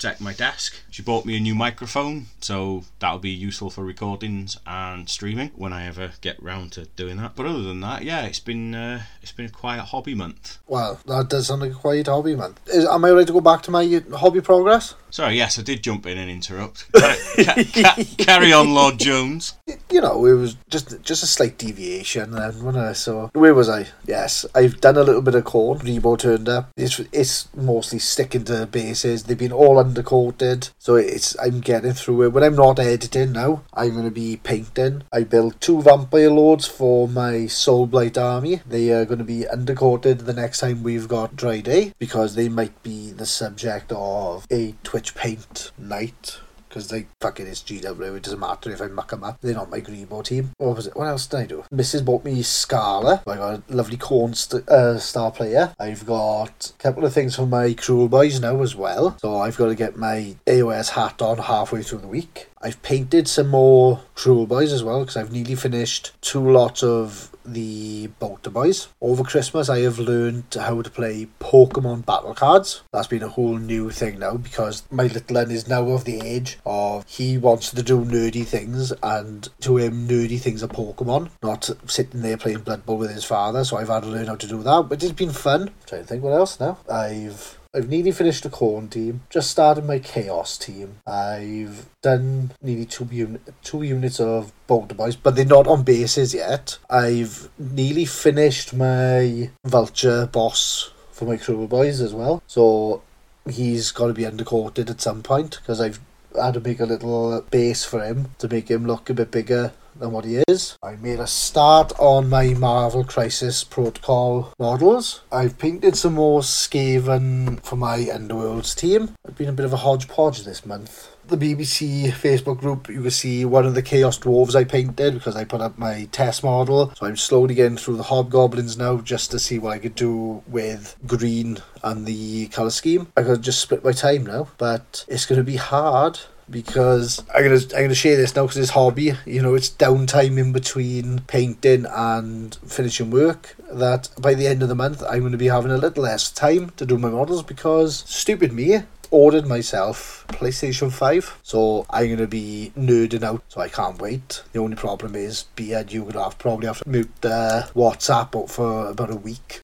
protect 0.03 0.19
my 0.19 0.33
desk. 0.33 0.75
She 0.89 1.01
bought 1.01 1.25
me 1.25 1.37
a 1.37 1.39
new 1.39 1.55
microphone, 1.55 2.25
so 2.41 2.83
that'll 2.99 3.19
be 3.19 3.29
useful 3.29 3.69
for 3.69 3.85
recordings 3.85 4.57
and 4.67 5.07
streaming 5.07 5.51
when 5.55 5.71
I 5.71 5.87
ever 5.87 6.11
get 6.19 6.43
round 6.43 6.73
to 6.73 6.87
doing 6.97 7.15
that. 7.17 7.37
But 7.37 7.45
other 7.45 7.61
than 7.61 7.79
that, 7.79 8.03
yeah, 8.03 8.23
it's 8.23 8.41
been 8.41 8.75
uh, 8.75 9.03
it's 9.21 9.31
been 9.31 9.45
a 9.45 9.49
quiet 9.49 9.83
hobby 9.83 10.13
month. 10.13 10.57
Well, 10.67 10.99
that 11.05 11.29
does 11.29 11.47
sound 11.47 11.61
like 11.61 11.71
a 11.71 11.75
quiet 11.75 12.07
hobby, 12.07 12.35
month. 12.35 12.59
Is, 12.67 12.85
am 12.85 13.05
I 13.05 13.11
ready 13.11 13.27
to 13.27 13.31
go 13.31 13.39
back 13.39 13.61
to 13.61 13.71
my 13.71 14.03
hobby 14.13 14.41
progress? 14.41 14.95
Sorry, 15.13 15.35
yes, 15.37 15.59
I 15.59 15.61
did 15.61 15.83
jump 15.83 16.07
in 16.07 16.17
and 16.17 16.27
interrupt. 16.27 16.91
Ca- 16.95 17.15
ca- 17.35 17.63
ca- 17.71 18.03
carry 18.17 18.51
on, 18.51 18.73
Lord 18.73 18.97
Jones. 18.97 19.53
You 19.91 20.01
know, 20.01 20.25
it 20.25 20.33
was 20.33 20.55
just 20.71 21.03
just 21.03 21.21
a 21.21 21.27
slight 21.27 21.59
deviation. 21.59 22.31
Then 22.31 22.63
when 22.63 22.75
I 22.75 22.93
saw 22.93 23.29
where 23.33 23.53
was 23.53 23.69
I? 23.69 23.89
Yes, 24.07 24.43
I've 24.55 24.81
done 24.81 24.97
a 24.97 25.03
little 25.03 25.21
bit 25.21 25.35
of 25.35 25.43
Khorne. 25.43 25.81
Rebo 25.81 26.17
turned 26.17 26.49
up. 26.49 26.71
It's 26.75 26.99
it's 27.11 27.47
mostly 27.55 27.99
sticking 27.99 28.43
to 28.45 28.55
the 28.55 28.65
bases. 28.65 29.25
They've 29.25 29.37
been 29.37 29.51
all 29.51 29.75
undercoated, 29.75 30.71
so 30.79 30.95
it's 30.95 31.37
I'm 31.39 31.59
getting 31.59 31.93
through 31.93 32.23
it. 32.23 32.33
When 32.33 32.43
I'm 32.43 32.55
not 32.55 32.79
editing 32.79 33.33
now, 33.33 33.61
I'm 33.71 33.91
going 33.91 34.05
to 34.05 34.09
be 34.11 34.37
painting. 34.37 35.03
I 35.13 35.25
built 35.25 35.61
two 35.61 35.83
vampire 35.83 36.31
lords 36.31 36.65
for 36.65 37.07
my 37.07 37.45
Soul 37.45 37.85
Blight 37.85 38.17
army. 38.17 38.61
They 38.67 38.89
are 38.89 39.05
going 39.05 39.19
to 39.19 39.23
be 39.23 39.45
undercoated 39.53 40.25
the 40.25 40.33
next 40.33 40.61
time 40.61 40.81
we've 40.81 41.07
got 41.07 41.35
dry 41.35 41.59
day 41.59 41.93
because 41.99 42.33
they 42.33 42.49
might 42.49 42.81
be 42.81 43.11
the 43.11 43.27
subject 43.27 43.91
of 43.91 44.47
a 44.51 44.73
Paint 45.11 45.71
night 45.77 46.39
because 46.73 46.87
they 46.87 47.05
fucking 47.21 47.45
is 47.45 47.59
GW. 47.59 48.17
It 48.17 48.23
doesn't 48.23 48.39
matter 48.39 48.71
if 48.71 48.81
I 48.81 48.87
muck 48.87 49.11
them 49.11 49.23
up. 49.23 49.39
They're 49.41 49.53
not 49.53 49.69
my 49.69 49.79
green 49.79 50.07
Greebo 50.07 50.23
team. 50.23 50.51
What 50.57 50.75
was 50.75 50.87
it? 50.87 50.95
What 50.95 51.07
else 51.07 51.27
did 51.27 51.39
I 51.39 51.45
do? 51.45 51.65
Mrs. 51.71 52.03
bought 52.03 52.25
me 52.25 52.41
Scala. 52.41 53.21
I 53.27 53.35
got 53.35 53.53
a 53.53 53.63
lovely 53.69 53.97
Khorne 53.97 54.35
st- 54.35 54.67
uh, 54.67 54.97
star 54.97 55.29
player. 55.29 55.75
I've 55.79 56.03
got 56.07 56.71
a 56.73 56.81
couple 56.81 57.05
of 57.05 57.13
things 57.13 57.35
for 57.35 57.45
my 57.45 57.75
Kruleboyz 57.75 58.41
now 58.41 58.59
as 58.63 58.75
well. 58.75 59.15
So 59.21 59.37
I've 59.37 59.57
got 59.57 59.67
to 59.67 59.75
get 59.75 59.97
my 59.97 60.35
AOS 60.47 60.89
hat 60.89 61.21
on 61.21 61.37
halfway 61.37 61.83
through 61.83 61.99
the 61.99 62.07
week. 62.07 62.49
I've 62.59 62.81
painted 62.81 63.27
some 63.27 63.49
more 63.49 64.01
Kruleboyz 64.15 64.73
as 64.73 64.83
well 64.83 65.01
because 65.01 65.17
I've 65.17 65.31
nearly 65.31 65.55
finished 65.55 66.13
two 66.21 66.49
lots 66.49 66.81
of 66.81 67.29
the 67.45 68.07
Bolter 68.19 68.49
Boys. 68.49 68.87
Over 69.01 69.23
Christmas, 69.23 69.69
I 69.69 69.79
have 69.79 69.99
learned 69.99 70.45
how 70.53 70.81
to 70.81 70.89
play 70.89 71.27
Pokemon 71.39 72.05
battle 72.05 72.33
cards. 72.33 72.81
That's 72.91 73.07
been 73.07 73.23
a 73.23 73.29
whole 73.29 73.57
new 73.57 73.89
thing 73.89 74.19
now 74.19 74.37
because 74.37 74.83
my 74.91 75.03
little 75.03 75.35
one 75.35 75.51
is 75.51 75.67
now 75.67 75.87
of 75.89 76.05
the 76.05 76.21
age 76.21 76.59
of 76.65 77.05
he 77.07 77.37
wants 77.37 77.71
to 77.71 77.83
do 77.83 78.03
nerdy 78.03 78.45
things, 78.45 78.93
and 79.03 79.49
to 79.61 79.77
him, 79.77 80.07
nerdy 80.07 80.39
things 80.39 80.63
are 80.63 80.67
Pokemon, 80.67 81.29
not 81.41 81.69
sitting 81.85 82.21
there 82.21 82.37
playing 82.37 82.59
Blood 82.59 82.85
Bowl 82.85 82.97
with 82.97 83.13
his 83.13 83.25
father. 83.25 83.63
So 83.63 83.77
I've 83.77 83.89
had 83.89 84.03
to 84.03 84.09
learn 84.09 84.27
how 84.27 84.35
to 84.35 84.47
do 84.47 84.63
that, 84.63 84.87
but 84.89 85.03
it's 85.03 85.11
been 85.11 85.31
fun. 85.31 85.71
trying 85.85 86.01
to 86.01 86.07
think 86.07 86.23
what 86.23 86.33
else 86.33 86.59
now. 86.59 86.77
I've 86.89 87.57
I've 87.75 87.89
nearly 87.89 88.11
finished 88.11 88.43
the 88.43 88.49
Khorne 88.49 88.89
team. 88.89 89.21
Just 89.31 89.49
started 89.49 89.85
my 89.85 89.97
chaos 89.97 90.59
team. 90.59 90.97
I've 91.07 91.89
done 92.03 92.51
nearly 92.61 92.85
two 92.85 93.07
unit 93.11 93.41
two 93.63 93.81
units 93.81 94.19
of 94.19 94.51
boulder 94.67 94.93
boys, 94.93 95.15
but 95.15 95.35
they're 95.35 95.45
not 95.45 95.65
on 95.65 95.81
bases 95.81 96.35
yet. 96.35 96.77
I've 96.87 97.49
nearly 97.57 98.05
finished 98.05 98.75
my 98.75 99.49
vulture 99.65 100.27
boss 100.27 100.91
for 101.11 101.25
my 101.25 101.37
Kruleboyz 101.37 101.99
as 101.99 102.13
well. 102.13 102.43
So 102.45 103.01
he's 103.49 103.91
got 103.91 104.07
to 104.07 104.13
be 104.13 104.23
undercoated 104.23 104.91
at 104.91 105.01
some 105.01 105.23
point 105.23 105.57
because 105.59 105.81
I've 105.81 105.99
had 106.35 106.53
to 106.53 106.59
make 106.59 106.79
a 106.79 106.85
little 106.85 107.41
base 107.49 107.85
for 107.85 108.03
him 108.03 108.29
to 108.37 108.47
make 108.47 108.69
him 108.69 108.85
look 108.85 109.09
a 109.09 109.13
bit 109.13 109.31
bigger 109.31 109.71
than 109.95 110.11
what 110.11 110.25
he 110.25 110.43
is. 110.47 110.77
I 110.83 110.95
made 110.95 111.19
a 111.19 111.27
start 111.27 111.93
on 111.99 112.29
my 112.29 112.53
Marvel 112.53 113.03
Crisis 113.03 113.63
Protocol 113.63 114.53
models. 114.59 115.21
I've 115.31 115.57
painted 115.57 115.95
some 115.95 116.13
more 116.13 116.41
Skaven 116.41 117.63
for 117.63 117.75
my 117.75 117.99
Underworlds 117.99 118.75
team. 118.75 119.15
I've 119.27 119.37
been 119.37 119.49
a 119.49 119.53
bit 119.53 119.65
of 119.65 119.73
a 119.73 119.77
hodgepodge 119.77 120.43
this 120.43 120.65
month. 120.65 121.09
The 121.25 121.37
BBC 121.37 122.09
Facebook 122.11 122.59
group, 122.59 122.89
you 122.89 123.01
can 123.01 123.11
see 123.11 123.45
one 123.45 123.65
of 123.65 123.75
the 123.75 123.81
Chaos 123.81 124.19
Dwarves 124.19 124.55
I 124.55 124.65
painted 124.65 125.13
because 125.13 125.37
I 125.37 125.45
put 125.45 125.61
up 125.61 125.77
my 125.77 126.09
test 126.11 126.43
model. 126.43 126.91
So 126.95 127.05
I'm 127.05 127.15
slowly 127.15 127.55
getting 127.55 127.77
through 127.77 127.95
the 127.95 128.03
Hobgoblins 128.03 128.77
now 128.77 128.97
just 128.97 129.31
to 129.31 129.39
see 129.39 129.57
what 129.57 129.71
I 129.71 129.79
could 129.79 129.95
do 129.95 130.43
with 130.47 130.97
green 131.07 131.59
and 131.81 132.05
the 132.05 132.47
colour 132.47 132.71
scheme. 132.71 133.07
I 133.15 133.23
could 133.23 133.41
just 133.41 133.61
split 133.61 133.85
my 133.85 133.93
time 133.93 134.25
now, 134.25 134.49
but 134.57 135.05
it's 135.07 135.25
going 135.25 135.39
to 135.39 135.45
be 135.45 135.55
hard 135.55 136.19
because 136.49 137.23
I'm 137.33 137.43
gonna 137.43 137.61
I'm 137.75 137.83
gonna 137.83 137.95
share 137.95 138.17
this 138.17 138.35
now 138.35 138.43
because 138.43 138.57
it's 138.57 138.71
hobby. 138.71 139.13
You 139.25 139.41
know, 139.41 139.55
it's 139.55 139.69
downtime 139.69 140.37
in 140.37 140.51
between 140.51 141.19
painting 141.21 141.85
and 141.89 142.55
finishing 142.67 143.11
work. 143.11 143.55
That 143.71 144.09
by 144.19 144.33
the 144.33 144.47
end 144.47 144.61
of 144.61 144.69
the 144.69 144.75
month, 144.75 145.03
I'm 145.09 145.23
gonna 145.23 145.37
be 145.37 145.47
having 145.47 145.71
a 145.71 145.77
little 145.77 146.03
less 146.03 146.31
time 146.31 146.71
to 146.77 146.85
do 146.85 146.97
my 146.97 147.09
models 147.09 147.43
because 147.43 148.03
stupid 148.07 148.53
me 148.53 148.83
ordered 149.13 149.45
myself 149.45 150.25
PlayStation 150.29 150.91
5 150.91 151.39
so 151.43 151.85
I'm 151.87 152.09
gonna 152.09 152.25
be 152.25 152.73
nerding 152.75 153.21
out 153.21 153.43
so 153.47 153.61
I 153.61 153.69
can't 153.69 154.01
wait 154.01 154.41
the 154.53 154.59
only 154.59 154.75
problem 154.75 155.15
is 155.15 155.43
Beard 155.55 155.93
you're 155.93 156.07
gonna 156.07 156.23
have 156.23 156.39
probably 156.39 156.65
have 156.65 156.79
to 156.79 156.89
mute 156.89 157.11
the 157.21 157.69
WhatsApp 157.75 158.35
up 158.41 158.49
for 158.49 158.87
about 158.87 159.11
a 159.11 159.15
week 159.15 159.62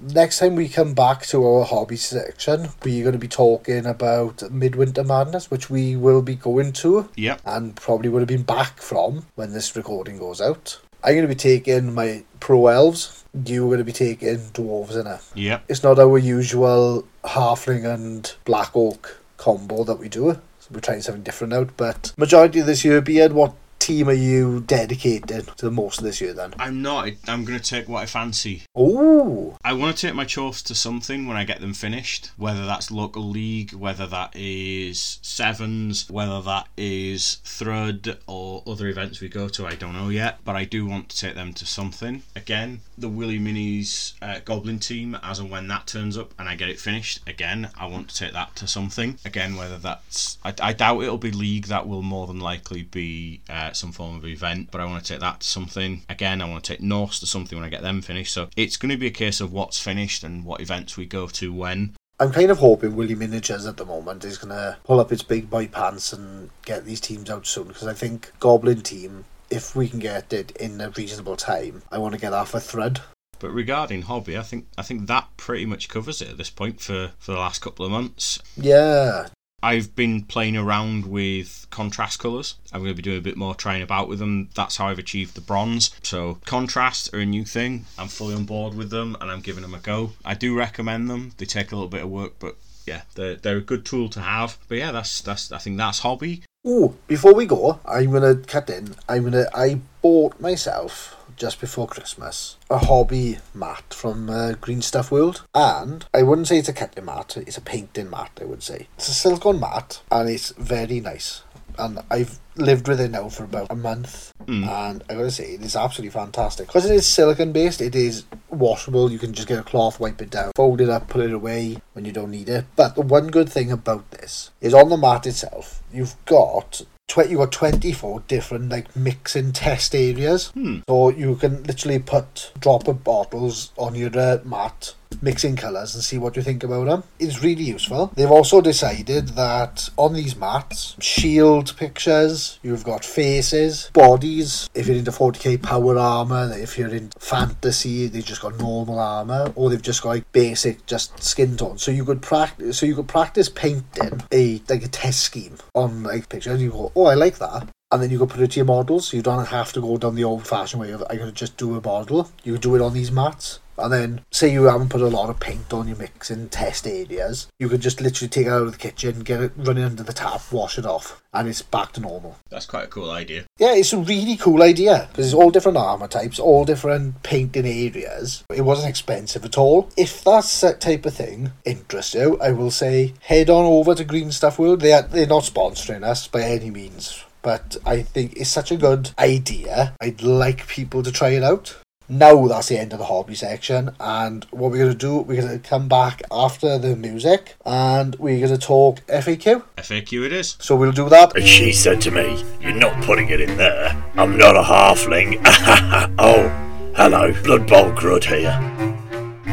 next 0.00 0.38
time 0.38 0.54
we 0.56 0.68
come 0.68 0.94
back 0.94 1.26
to 1.26 1.44
our 1.44 1.64
hobby 1.64 1.96
section, 1.96 2.68
we're 2.84 3.02
going 3.02 3.12
to 3.12 3.18
be 3.18 3.28
talking 3.28 3.86
about 3.86 4.42
Midwinter 4.50 5.04
Madness, 5.04 5.50
which 5.50 5.70
we 5.70 5.96
will 5.96 6.22
be 6.22 6.34
going 6.34 6.72
to 6.74 7.08
Yep. 7.16 7.40
and 7.44 7.76
probably 7.76 8.08
would 8.08 8.20
have 8.20 8.28
been 8.28 8.42
back 8.42 8.80
from 8.80 9.26
when 9.34 9.52
this 9.52 9.74
recording 9.76 10.18
goes 10.18 10.40
out. 10.40 10.78
I'm 11.02 11.14
going 11.14 11.22
to 11.22 11.28
be 11.28 11.34
taking 11.34 11.94
my 11.94 12.24
pro 12.40 12.66
elves. 12.66 13.24
You're 13.46 13.68
going 13.68 13.78
to 13.78 13.84
be 13.84 13.92
taking 13.92 14.36
dwarves 14.52 15.00
in 15.00 15.06
it. 15.06 15.20
Yep. 15.34 15.64
It's 15.68 15.82
not 15.82 15.98
our 15.98 16.18
usual 16.18 17.06
halfling 17.24 17.84
and 17.84 18.34
black 18.44 18.76
orc 18.76 19.18
combo 19.36 19.84
that 19.84 19.98
we 19.98 20.08
do. 20.08 20.38
So 20.58 20.68
we're 20.72 20.80
trying 20.80 21.00
something 21.00 21.22
different 21.22 21.54
out. 21.54 21.70
But 21.78 22.12
majority 22.18 22.60
of 22.60 22.66
this 22.66 22.84
year, 22.84 23.00
Beard, 23.00 23.32
what 23.32 23.54
team 23.80 24.08
are 24.08 24.12
you 24.12 24.60
dedicated 24.60 25.48
to 25.56 25.64
the 25.64 25.70
most 25.70 25.98
of 25.98 26.04
this 26.04 26.20
year 26.20 26.32
then? 26.32 26.54
I'm 26.58 26.82
not. 26.82 27.08
I'm 27.26 27.44
going 27.44 27.58
to 27.58 27.64
take 27.64 27.88
what 27.88 28.02
I 28.02 28.06
fancy. 28.06 28.62
Oh, 28.76 29.56
I 29.64 29.72
want 29.72 29.96
to 29.96 30.06
take 30.06 30.14
my 30.14 30.24
chores 30.24 30.62
to 30.62 30.74
something 30.74 31.26
when 31.26 31.36
I 31.36 31.44
get 31.44 31.60
them 31.60 31.74
finished, 31.74 32.30
whether 32.36 32.64
that's 32.66 32.90
local 32.90 33.22
league, 33.22 33.72
whether 33.72 34.06
that 34.06 34.36
is 34.36 35.18
sevens, 35.22 36.08
whether 36.08 36.40
that 36.42 36.68
is 36.76 37.38
Thrud 37.44 38.18
or 38.26 38.62
other 38.66 38.86
events 38.86 39.20
we 39.20 39.28
go 39.28 39.48
to, 39.48 39.66
I 39.66 39.74
don't 39.74 39.94
know 39.94 40.10
yet, 40.10 40.38
but 40.44 40.54
I 40.54 40.64
do 40.64 40.86
want 40.86 41.08
to 41.08 41.18
take 41.18 41.34
them 41.34 41.52
to 41.54 41.66
something. 41.66 42.22
Again, 42.36 42.80
the 42.98 43.08
Willy 43.08 43.38
Minis 43.38 44.12
uh, 44.20 44.40
Goblin 44.44 44.78
team, 44.78 45.16
as 45.22 45.38
and 45.38 45.50
when 45.50 45.68
that 45.68 45.86
turns 45.86 46.18
up 46.18 46.34
and 46.38 46.48
I 46.48 46.54
get 46.54 46.68
it 46.68 46.78
finished, 46.78 47.20
again, 47.26 47.70
I 47.78 47.86
want 47.86 48.10
to 48.10 48.16
take 48.16 48.34
that 48.34 48.54
to 48.56 48.66
something. 48.66 49.18
Again, 49.24 49.56
whether 49.56 49.78
that's, 49.78 50.38
I, 50.44 50.54
I 50.60 50.72
doubt 50.74 51.02
it'll 51.02 51.18
be 51.18 51.30
league, 51.30 51.66
that 51.66 51.88
will 51.88 52.02
more 52.02 52.26
than 52.26 52.40
likely 52.40 52.82
be 52.82 53.40
uh, 53.48 53.69
some 53.76 53.92
form 53.92 54.16
of 54.16 54.26
event, 54.26 54.70
but 54.70 54.80
I 54.80 54.84
want 54.84 55.04
to 55.04 55.12
take 55.12 55.20
that 55.20 55.40
to 55.40 55.46
something. 55.46 56.02
Again, 56.08 56.40
I 56.40 56.48
want 56.48 56.64
to 56.64 56.72
take 56.72 56.80
Norse 56.80 57.20
to 57.20 57.26
something 57.26 57.58
when 57.58 57.66
I 57.66 57.70
get 57.70 57.82
them 57.82 58.02
finished, 58.02 58.32
so 58.32 58.48
it's 58.56 58.76
going 58.76 58.90
to 58.90 58.96
be 58.96 59.06
a 59.06 59.10
case 59.10 59.40
of 59.40 59.52
what's 59.52 59.80
finished 59.80 60.24
and 60.24 60.44
what 60.44 60.60
events 60.60 60.96
we 60.96 61.06
go 61.06 61.26
to 61.28 61.52
when. 61.52 61.94
I'm 62.20 62.32
kind 62.32 62.50
of 62.50 62.58
hoping 62.58 62.96
Willy 62.96 63.14
Miniatures 63.14 63.66
at 63.66 63.78
the 63.78 63.86
moment 63.86 64.26
is 64.26 64.36
going 64.36 64.54
to 64.54 64.76
pull 64.84 65.00
up 65.00 65.10
its 65.10 65.22
big 65.22 65.48
boy 65.48 65.68
pants 65.68 66.12
and 66.12 66.50
get 66.66 66.84
these 66.84 67.00
teams 67.00 67.30
out 67.30 67.46
soon 67.46 67.68
because 67.68 67.86
I 67.86 67.94
think 67.94 68.30
Goblin 68.38 68.82
team, 68.82 69.24
if 69.48 69.74
we 69.74 69.88
can 69.88 70.00
get 70.00 70.30
it 70.32 70.50
in 70.52 70.82
a 70.82 70.90
reasonable 70.90 71.36
time, 71.36 71.82
I 71.90 71.96
want 71.96 72.14
to 72.14 72.20
get 72.20 72.30
that 72.30 72.48
for 72.48 72.60
Thread. 72.60 73.00
But 73.38 73.52
regarding 73.52 74.02
hobby, 74.02 74.36
I 74.36 74.42
think 74.42 74.66
I 74.76 74.82
think 74.82 75.06
that 75.06 75.28
pretty 75.38 75.64
much 75.64 75.88
covers 75.88 76.20
it 76.20 76.28
at 76.28 76.36
this 76.36 76.50
point 76.50 76.82
for, 76.82 77.12
for 77.18 77.32
the 77.32 77.38
last 77.38 77.62
couple 77.62 77.86
of 77.86 77.90
months. 77.90 78.38
Yeah, 78.54 79.28
I've 79.62 79.94
been 79.94 80.22
playing 80.24 80.56
around 80.56 81.06
with 81.06 81.66
contrast 81.70 82.18
colours. 82.18 82.56
I'm 82.72 82.80
going 82.80 82.92
to 82.92 82.96
be 82.96 83.02
doing 83.02 83.18
a 83.18 83.22
bit 83.22 83.36
more 83.36 83.54
trying 83.54 83.82
about 83.82 84.08
with 84.08 84.18
them. 84.18 84.48
That's 84.54 84.76
how 84.76 84.88
I've 84.88 84.98
achieved 84.98 85.34
the 85.34 85.40
bronze. 85.40 85.90
So 86.02 86.38
contrasts 86.46 87.12
are 87.12 87.20
a 87.20 87.26
new 87.26 87.44
thing. 87.44 87.86
I'm 87.98 88.08
fully 88.08 88.34
on 88.34 88.44
board 88.44 88.74
with 88.74 88.90
them 88.90 89.16
and 89.20 89.30
I'm 89.30 89.40
giving 89.40 89.62
them 89.62 89.74
a 89.74 89.78
go. 89.78 90.12
I 90.24 90.34
do 90.34 90.56
recommend 90.56 91.10
them. 91.10 91.32
They 91.36 91.46
take 91.46 91.72
a 91.72 91.76
little 91.76 91.90
bit 91.90 92.02
of 92.02 92.10
work, 92.10 92.34
but 92.38 92.56
yeah, 92.86 93.02
they're, 93.14 93.36
they're 93.36 93.58
a 93.58 93.62
good 93.62 93.84
tool 93.84 94.08
to 94.10 94.20
have. 94.20 94.58
But 94.68 94.78
yeah, 94.78 94.92
that's 94.92 95.20
that's 95.20 95.52
I 95.52 95.58
think 95.58 95.76
that's 95.76 96.00
hobby. 96.00 96.42
Oh, 96.64 96.94
before 97.06 97.34
we 97.34 97.46
go, 97.46 97.80
I'm 97.84 98.10
gonna 98.12 98.34
cut 98.34 98.68
in. 98.68 98.94
I'm 99.08 99.24
gonna. 99.24 99.46
I 99.54 99.80
bought 100.02 100.40
myself 100.40 101.16
just 101.40 101.58
before 101.58 101.88
Christmas 101.88 102.56
a 102.68 102.76
hobby 102.76 103.38
mat 103.54 103.94
from 103.94 104.28
uh, 104.28 104.52
Green 104.60 104.82
Stuff 104.82 105.10
World, 105.10 105.42
and 105.54 106.04
I 106.12 106.22
wouldn't 106.22 106.46
say 106.48 106.58
it's 106.58 106.68
a 106.68 106.74
cutting 106.74 107.06
mat. 107.06 107.34
It's 107.38 107.56
a 107.56 107.62
painting 107.62 108.10
mat. 108.10 108.38
I 108.40 108.44
would 108.44 108.62
say 108.62 108.88
it's 108.98 109.08
a 109.08 109.14
silicone 109.14 109.58
mat, 109.58 110.02
and 110.12 110.28
it's 110.28 110.50
very 110.50 111.00
nice. 111.00 111.42
And 111.78 112.00
I've 112.10 112.38
lived 112.56 112.88
with 112.88 113.00
it 113.00 113.10
now 113.10 113.30
for 113.30 113.44
about 113.44 113.68
a 113.70 113.74
month, 113.74 114.34
Mm. 114.46 114.66
and 114.68 115.04
I 115.08 115.14
gotta 115.14 115.30
say 115.30 115.52
it 115.54 115.62
is 115.62 115.76
absolutely 115.76 116.10
fantastic 116.10 116.66
because 116.66 116.84
it 116.84 116.94
is 116.94 117.06
silicone 117.06 117.52
based. 117.52 117.80
It 117.80 117.94
is 117.94 118.24
washable. 118.50 119.10
You 119.10 119.18
can 119.18 119.32
just 119.32 119.48
get 119.48 119.58
a 119.58 119.62
cloth, 119.62 119.98
wipe 120.00 120.20
it 120.20 120.28
down, 120.30 120.52
fold 120.56 120.80
it 120.82 120.90
up, 120.90 121.08
put 121.08 121.24
it 121.24 121.32
away 121.32 121.78
when 121.94 122.04
you 122.04 122.12
don't 122.12 122.30
need 122.30 122.48
it. 122.50 122.66
But 122.76 122.96
the 122.96 123.02
one 123.02 123.28
good 123.28 123.48
thing 123.48 123.72
about 123.72 124.10
this 124.10 124.50
is 124.60 124.74
on 124.74 124.90
the 124.90 124.96
mat 124.98 125.26
itself, 125.26 125.82
you've 125.92 126.16
got. 126.26 126.82
Tw- 127.10 127.28
you 127.28 127.38
got 127.38 127.50
24 127.50 128.22
different 128.28 128.68
like 128.68 128.94
mixing 128.94 129.50
test 129.52 129.94
areas 129.96 130.48
Hmm. 130.54 130.78
so 130.88 131.08
you 131.08 131.34
can 131.34 131.62
literally 131.64 131.98
put 131.98 132.52
drop 132.60 132.86
of 132.86 133.02
bottles 133.02 133.72
on 133.76 133.96
your 133.96 134.16
uh, 134.16 134.38
mat 134.44 134.94
mix 135.22 135.44
in 135.44 135.56
colours 135.56 135.94
and 135.94 136.02
see 136.02 136.18
what 136.18 136.36
you 136.36 136.42
think 136.42 136.62
about 136.62 136.86
them. 136.86 137.04
It's 137.18 137.42
really 137.42 137.64
useful. 137.64 138.12
They've 138.14 138.30
also 138.30 138.60
decided 138.60 139.28
that 139.30 139.88
on 139.96 140.14
these 140.14 140.36
mats, 140.36 140.96
shield 141.00 141.76
pictures, 141.76 142.58
you've 142.62 142.84
got 142.84 143.04
faces, 143.04 143.90
bodies. 143.92 144.68
If 144.74 144.86
you're 144.86 144.96
into 144.96 145.10
40k 145.10 145.62
power 145.62 145.98
armour, 145.98 146.52
if 146.54 146.78
you're 146.78 146.94
in 146.94 147.10
fantasy, 147.18 148.06
they've 148.06 148.24
just 148.24 148.42
got 148.42 148.58
normal 148.58 148.98
armour, 148.98 149.52
or 149.54 149.70
they've 149.70 149.82
just 149.82 150.02
got 150.02 150.10
like 150.10 150.32
basic 150.32 150.86
just 150.86 151.22
skin 151.22 151.56
tone. 151.56 151.78
So 151.78 151.90
you 151.90 152.04
could 152.04 152.22
practice. 152.22 152.78
So 152.78 152.86
you 152.86 152.94
could 152.94 153.08
practice 153.08 153.48
painting 153.48 154.22
a 154.32 154.62
like 154.68 154.84
a 154.84 154.88
test 154.88 155.20
scheme 155.20 155.56
on 155.74 156.02
like 156.02 156.28
pictures. 156.28 156.54
And 156.54 156.62
you 156.62 156.70
go, 156.70 156.92
oh, 156.94 157.04
I 157.04 157.14
like 157.14 157.38
that 157.38 157.68
and 157.90 158.02
then 158.02 158.10
you 158.10 158.18
can 158.18 158.28
put 158.28 158.40
it 158.40 158.52
to 158.52 158.56
your 158.56 158.66
models 158.66 159.08
so 159.08 159.16
you 159.16 159.22
don't 159.22 159.46
have 159.46 159.72
to 159.72 159.80
go 159.80 159.96
down 159.96 160.14
the 160.14 160.24
old 160.24 160.46
fashioned 160.46 160.80
way 160.80 160.92
of 160.92 161.02
I 161.10 161.16
gotta 161.16 161.32
just 161.32 161.56
do 161.56 161.76
a 161.76 161.80
model. 161.80 162.30
You 162.44 162.58
do 162.58 162.76
it 162.76 162.82
on 162.82 162.94
these 162.94 163.10
mats. 163.10 163.58
And 163.80 163.92
then 163.92 164.20
say 164.30 164.52
you 164.52 164.64
haven't 164.64 164.90
put 164.90 165.00
a 165.00 165.08
lot 165.08 165.30
of 165.30 165.40
paint 165.40 165.72
on 165.72 165.88
your 165.88 165.96
mixing 165.96 166.50
test 166.50 166.86
areas, 166.86 167.48
you 167.58 167.66
could 167.68 167.80
just 167.80 168.02
literally 168.02 168.28
take 168.28 168.46
it 168.46 168.50
out 168.50 168.66
of 168.66 168.72
the 168.72 168.78
kitchen, 168.78 169.20
get 169.20 169.40
it 169.40 169.52
running 169.56 169.84
under 169.84 170.02
the 170.02 170.12
tap, 170.12 170.42
wash 170.52 170.78
it 170.78 170.84
off, 170.84 171.22
and 171.32 171.48
it's 171.48 171.62
back 171.62 171.92
to 171.92 172.00
normal. 172.00 172.36
That's 172.50 172.66
quite 172.66 172.84
a 172.84 172.88
cool 172.88 173.10
idea. 173.10 173.46
Yeah, 173.58 173.74
it's 173.74 173.94
a 173.94 173.98
really 173.98 174.36
cool 174.36 174.62
idea 174.62 175.08
because 175.10 175.24
it's 175.24 175.34
all 175.34 175.50
different 175.50 175.78
armor 175.78 176.08
types, 176.08 176.38
all 176.38 176.66
different 176.66 177.22
painting 177.22 177.64
areas. 177.64 178.44
It 178.54 178.66
wasn't 178.66 178.90
expensive 178.90 179.46
at 179.46 179.56
all. 179.56 179.88
If 179.96 180.22
that's 180.24 180.60
that 180.60 180.82
type 180.82 181.06
of 181.06 181.14
thing 181.14 181.52
interests 181.64 182.14
you, 182.14 182.38
I 182.38 182.50
will 182.52 182.70
say 182.70 183.14
head 183.20 183.48
on 183.48 183.64
over 183.64 183.94
to 183.94 184.04
Green 184.04 184.30
Stuff 184.30 184.58
World. 184.58 184.82
They 184.82 184.92
are, 184.92 185.02
they're 185.02 185.26
not 185.26 185.44
sponsoring 185.44 186.04
us 186.04 186.28
by 186.28 186.42
any 186.42 186.70
means, 186.70 187.24
but 187.42 187.76
I 187.84 188.02
think 188.02 188.36
it's 188.36 188.50
such 188.50 188.70
a 188.70 188.76
good 188.76 189.10
idea. 189.18 189.94
I'd 190.00 190.22
like 190.22 190.66
people 190.66 191.02
to 191.02 191.12
try 191.12 191.30
it 191.30 191.42
out. 191.42 191.76
Now 192.12 192.48
that's 192.48 192.66
the 192.66 192.76
end 192.76 192.92
of 192.92 192.98
the 192.98 193.04
hobby 193.04 193.36
section, 193.36 193.90
and 194.00 194.44
what 194.50 194.72
we're 194.72 194.78
gonna 194.78 194.94
do, 194.94 195.18
we're 195.18 195.40
gonna 195.40 195.60
come 195.60 195.86
back 195.86 196.22
after 196.32 196.76
the 196.76 196.96
music, 196.96 197.54
and 197.64 198.16
we're 198.16 198.44
gonna 198.44 198.58
talk 198.58 199.06
FAQ. 199.06 199.62
FAQ 199.78 200.26
it 200.26 200.32
is. 200.32 200.56
So 200.58 200.74
we'll 200.74 200.90
do 200.90 201.08
that. 201.08 201.36
And 201.36 201.46
she 201.46 201.72
said 201.72 202.00
to 202.00 202.10
me, 202.10 202.44
You're 202.60 202.72
not 202.72 203.00
putting 203.04 203.28
it 203.28 203.40
in 203.40 203.56
there. 203.56 203.96
I'm 204.16 204.36
not 204.36 204.56
a 204.56 204.62
halfling. 204.62 205.40
oh, 206.18 206.48
hello, 206.96 207.32
Blood 207.44 207.68
Bowl 207.68 207.92
Grud 207.92 208.24
here. 208.24 208.58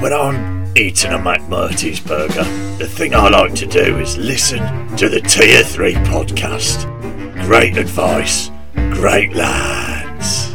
When 0.01 0.11
I'm 0.11 0.65
eating 0.75 1.11
a 1.11 1.17
McMurty's 1.19 1.99
burger, 1.99 2.43
the 2.79 2.87
thing 2.87 3.13
I 3.13 3.29
like 3.29 3.53
to 3.55 3.67
do 3.67 3.99
is 3.99 4.17
listen 4.17 4.59
to 4.97 5.09
the 5.09 5.21
Tier 5.21 5.63
3 5.63 5.93
podcast. 5.93 6.96
Great 7.47 7.77
advice, 7.77 8.51
great 8.91 9.33
lads. 9.33 10.51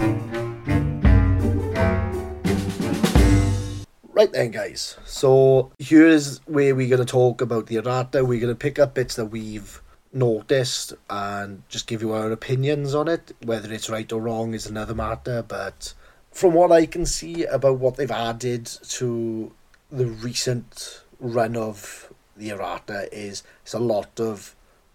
Right 4.10 4.30
then, 4.30 4.50
guys. 4.50 4.98
So 5.06 5.72
here's 5.78 6.40
where 6.40 6.74
we're 6.74 6.90
going 6.90 6.98
to 6.98 7.10
talk 7.10 7.40
about 7.40 7.68
the 7.68 7.76
errata. 7.76 8.22
We're 8.26 8.40
going 8.40 8.54
to 8.54 8.54
pick 8.54 8.78
up 8.78 8.92
bits 8.92 9.16
that 9.16 9.24
we've 9.24 9.80
noticed 10.12 10.92
and 11.08 11.62
just 11.70 11.86
give 11.86 12.02
you 12.02 12.12
our 12.12 12.30
opinions 12.30 12.94
on 12.94 13.08
it. 13.08 13.34
Whether 13.42 13.72
it's 13.72 13.88
right 13.88 14.12
or 14.12 14.20
wrong 14.20 14.52
is 14.52 14.66
another 14.66 14.94
matter. 14.94 15.42
But 15.42 15.94
from 16.30 16.52
what 16.52 16.70
I 16.72 16.84
can 16.84 17.06
see 17.06 17.46
about 17.46 17.78
what 17.78 17.96
they've 17.96 18.10
added 18.10 18.66
to 18.66 19.50
the 19.90 20.08
recent 20.08 21.04
run 21.18 21.56
of 21.56 22.12
the 22.36 22.50
errata, 22.50 23.08
is 23.10 23.42
it's 23.62 23.72
a 23.72 23.78
lot 23.78 24.20
of 24.20 24.54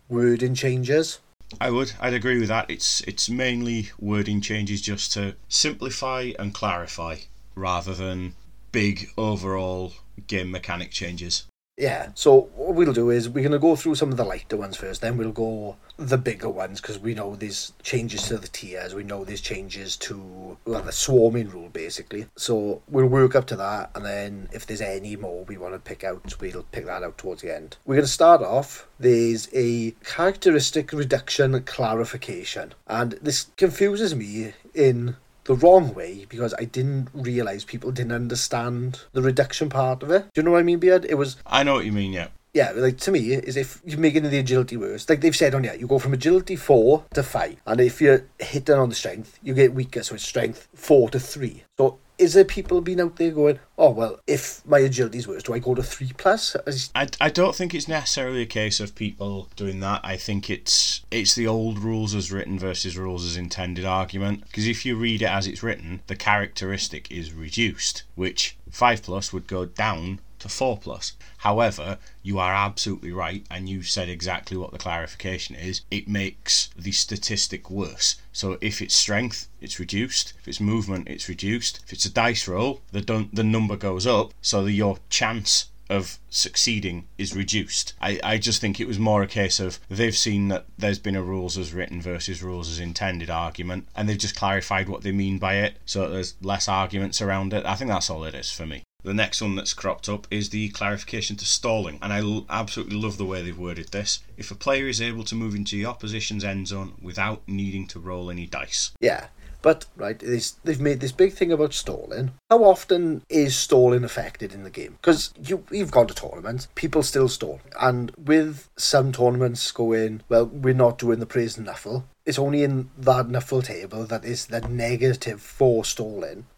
wording 0.10 0.54
changes. 0.54 1.22
I 1.62 1.70
would. 1.70 1.94
I'd 2.00 2.14
agree 2.14 2.40
with 2.40 2.50
that. 2.50 2.70
It's 2.70 3.02
it's 3.02 3.30
mainly 3.30 3.90
wording 4.00 4.42
changes 4.42 4.82
just 4.82 5.14
to 5.14 5.36
simplify 5.48 6.34
and 6.38 6.54
clarify 6.54 7.18
rather 7.56 7.94
than 7.94 8.36
big 8.72 9.10
overall 9.18 9.94
game 10.28 10.52
mechanic 10.52 10.92
changes. 10.92 11.46
Yeah, 11.78 12.10
so 12.16 12.50
what 12.56 12.74
we'll 12.74 12.92
do 12.92 13.12
is 13.12 13.30
we're 13.30 13.44
going 13.44 13.52
to 13.52 13.60
go 13.60 13.76
through 13.76 13.94
some 13.94 14.10
of 14.10 14.18
the 14.18 14.24
lighter 14.24 14.58
ones 14.58 14.76
first, 14.78 15.02
then 15.02 15.16
we'll 15.16 15.32
go 15.32 15.78
the 15.98 16.18
bigger 16.18 16.50
ones 16.50 16.82
because 16.82 16.98
we 16.98 17.14
know 17.14 17.36
there's 17.36 17.74
changes 17.84 18.24
to 18.24 18.40
the 18.40 18.48
tiers, 18.48 18.96
we 18.96 19.04
know 19.04 19.24
there's 19.24 19.42
changes 19.42 19.96
to 19.98 20.58
well, 20.66 20.82
the 20.82 20.92
swarming 20.92 21.50
rule 21.50 21.70
basically. 21.70 22.26
So 22.36 22.82
we'll 22.90 23.06
work 23.06 23.36
up 23.36 23.46
to 23.48 23.56
that, 23.58 23.92
and 23.94 24.04
then 24.04 24.50
if 24.52 24.66
there's 24.66 24.82
any 24.82 25.16
more 25.16 25.44
we 25.44 25.58
want 25.58 25.76
to 25.76 25.80
pick 25.80 26.04
out, 26.04 26.42
we'll 26.42 26.66
pick 26.72 26.88
that 26.88 27.04
out 27.04 27.20
towards 27.20 27.44
the 27.44 27.56
end. 27.56 27.78
We're 27.86 27.96
going 27.96 28.06
to 28.06 28.12
start 28.12 28.42
off. 28.42 28.88
There's 29.00 29.48
a 29.54 29.92
characteristic 30.04 30.92
reduction 30.92 31.62
clarification, 31.62 32.74
and 32.88 33.12
this 33.22 33.52
confuses 33.56 34.16
me 34.16 34.54
in 34.74 35.16
the 35.48 35.56
wrong 35.56 35.94
way 35.96 36.26
because 36.30 36.54
I 36.60 36.66
didn't 36.66 37.10
realise 37.14 37.66
people 37.66 37.92
didn't 37.92 38.12
understand 38.12 39.02
the 39.14 39.22
reduction 39.22 39.70
part 39.70 40.04
of 40.04 40.12
it. 40.12 40.26
Do 40.34 40.42
you 40.42 40.44
know 40.44 40.52
what 40.52 40.60
I 40.60 40.64
mean, 40.64 40.80
Beard? 40.80 41.06
It 41.06 41.16
was 41.16 41.38
I 41.48 41.64
know 41.64 41.74
what 41.76 41.86
you 41.86 41.92
mean, 41.92 42.14
yeah. 42.14 42.28
yeah, 42.54 42.72
like 42.76 42.98
to 43.00 43.12
me, 43.12 43.34
is 43.34 43.58
if 43.58 43.82
you're 43.86 44.00
making 44.00 44.24
the 44.24 44.38
agility 44.38 44.78
worse. 44.78 45.08
Like 45.10 45.22
they've 45.22 45.36
said 45.36 45.56
on 45.56 45.64
yeah, 45.64 45.74
you 45.74 45.88
go 45.88 46.00
from 46.00 46.14
agility 46.14 46.56
four 46.56 47.06
to 47.14 47.24
five, 47.24 47.58
and 47.66 47.80
if 47.80 48.02
you're 48.02 48.26
hitting 48.40 48.76
on 48.76 48.90
the 48.90 48.96
strength, 48.96 49.40
you 49.42 49.54
get 49.54 49.74
weaker, 49.74 50.04
so 50.04 50.16
it's 50.16 50.24
strength 50.26 50.68
four 50.74 51.10
to 51.10 51.20
three. 51.20 51.64
So 51.78 52.00
is 52.18 52.34
there 52.34 52.46
people 52.46 52.82
being 52.82 53.00
out 53.00 53.16
there 53.18 53.32
going, 53.32 53.60
oh 53.78 53.92
well, 53.92 54.20
if 54.26 54.66
my 54.66 54.80
agility's 54.80 55.28
worse, 55.28 55.44
do 55.44 55.54
I 55.54 55.60
go 55.60 55.76
to 55.76 55.84
three 55.84 56.12
plus? 56.18 56.56
I, 56.96 57.08
I 57.22 57.30
don't 57.30 57.56
think 57.56 57.74
it's 57.74 57.88
necessarily 57.88 58.42
a 58.42 58.48
case 58.48 58.80
of 58.80 58.96
people 58.96 59.50
doing 59.56 59.80
that. 59.82 60.02
I 60.04 60.18
think 60.18 60.50
it's 60.50 61.02
it's 61.12 61.36
the 61.36 61.48
old 61.48 61.80
rules 61.80 62.16
as 62.16 62.32
written 62.32 62.58
versus 62.58 62.98
rules 62.98 63.26
as 63.26 63.38
intended 63.38 63.86
argument. 63.86 64.46
Because 64.48 64.68
if 64.68 64.86
you 64.86 64.96
read 64.96 65.22
it 65.22 65.30
as 65.30 65.48
it's 65.48 65.64
written, 65.64 66.02
the 66.08 66.16
characteristic 66.16 67.12
is 67.12 67.34
reduced, 67.34 68.04
which 68.16 68.58
five 68.72 69.04
plus 69.04 69.32
would 69.32 69.48
go 69.48 69.66
down 69.66 70.20
to 70.40 70.50
four 70.50 70.78
plus. 70.78 71.14
However, 71.48 71.98
you 72.24 72.40
are 72.40 72.54
absolutely 72.54 73.14
right, 73.14 73.46
and 73.50 73.70
you 73.70 73.82
said 73.82 74.10
exactly 74.10 74.58
what 74.58 74.72
the 74.72 74.78
clarification 74.78 75.56
is. 75.56 75.80
It 75.90 76.06
makes 76.06 76.70
the 76.76 76.92
statistic 76.92 77.70
worse. 77.70 78.18
So 78.34 78.58
if 78.60 78.82
it's 78.82 78.94
strength, 78.94 79.48
it's 79.62 79.80
reduced. 79.80 80.34
If 80.42 80.50
it's 80.50 80.60
movement, 80.60 81.08
it's 81.08 81.30
reduced. 81.30 81.80
If 81.86 81.94
it's 81.94 82.04
a 82.04 82.12
dice 82.12 82.50
roll, 82.50 82.82
the 82.92 83.30
the 83.32 83.46
number 83.46 83.78
goes 83.78 84.06
up, 84.06 84.34
so 84.42 84.62
that 84.66 84.74
your 84.74 84.98
chance 85.10 85.70
of 85.90 86.20
succeeding 86.30 87.08
is 87.18 87.34
reduced. 87.34 87.94
I, 88.02 88.20
I 88.22 88.38
just 88.40 88.60
think 88.60 88.82
it 88.82 88.88
was 88.90 89.00
more 89.00 89.24
a 89.24 89.28
case 89.28 89.62
of 89.62 89.80
they've 89.90 90.18
seen 90.18 90.50
that 90.50 90.66
there's 90.78 91.00
been 91.00 91.16
a 91.16 91.24
rules 91.24 91.58
as 91.58 91.74
written 91.74 92.02
versus 92.02 92.44
rules 92.44 92.70
as 92.70 92.82
intended 92.82 93.30
argument, 93.30 93.88
and 93.96 94.10
they've 94.10 94.18
just 94.18 94.36
clarified 94.36 94.90
what 94.90 95.04
they 95.04 95.14
mean 95.14 95.38
by 95.38 95.60
it, 95.60 95.78
so 95.86 96.10
there's 96.10 96.36
less 96.42 96.68
arguments 96.68 97.22
around 97.22 97.54
it. 97.54 97.66
I 97.66 97.76
think 97.76 97.90
that's 97.90 98.10
all 98.10 98.26
it 98.26 98.36
is 98.36 98.52
for 98.52 98.66
me. 98.66 98.84
The 99.04 99.14
next 99.14 99.42
one 99.42 99.56
that's 99.56 99.74
cropped 99.74 100.10
up 100.10 100.28
is 100.30 100.50
the 100.50 100.70
clarification 100.70 101.36
to 101.38 101.46
stalling, 101.46 102.00
and 102.02 102.12
I 102.12 102.20
l- 102.20 102.46
absolutely 102.50 102.98
love 102.98 103.18
the 103.18 103.26
way 103.26 103.42
they've 103.42 103.58
worded 103.58 103.90
this. 103.90 104.20
If 104.38 104.52
a 104.52 104.56
player 104.56 104.88
is 104.88 105.02
able 105.02 105.24
to 105.26 105.36
move 105.36 105.56
into 105.56 105.76
the 105.78 105.86
opposition's 105.86 106.44
end 106.44 106.68
zone 106.68 106.94
without 107.02 107.42
needing 107.48 107.88
to 107.88 108.00
roll 108.00 108.30
any 108.30 108.48
dice. 108.48 108.92
yeah, 109.00 109.28
but 109.62 109.86
right, 109.96 110.20
they've 110.64 110.80
made 110.80 111.00
this 111.00 111.12
big 111.12 111.34
thing 111.34 111.52
about 111.52 111.74
stalling. 111.74 112.32
How 112.50 112.64
often 112.64 113.24
is 113.30 113.56
stalling 113.56 114.04
affected 114.04 114.54
in 114.54 114.64
the 114.64 114.70
game? 114.70 114.98
Because 115.02 115.34
you 115.42 115.64
you've 115.72 115.92
gone 115.92 116.08
to 116.08 116.14
tournaments, 116.14 116.68
people 116.76 117.02
still 117.04 117.28
stall, 117.28 117.62
and 117.80 118.12
with 118.18 118.70
some 118.78 119.12
tournaments 119.12 119.72
going, 119.72 120.22
well, 120.30 120.46
we're 120.46 120.74
not 120.74 121.00
doing 121.00 121.20
the 121.20 121.26
praise 121.26 121.58
and 121.58 121.68
nuffle. 121.68 122.04
It's 122.28 122.38
only 122.38 122.64
in 122.64 122.90
that 122.98 123.28
nuffle 123.28 123.64
table 123.64 124.06
that 124.08 124.26
is 124.26 124.48
the 124.48 124.60
negative 124.60 125.42
for. 125.42 125.84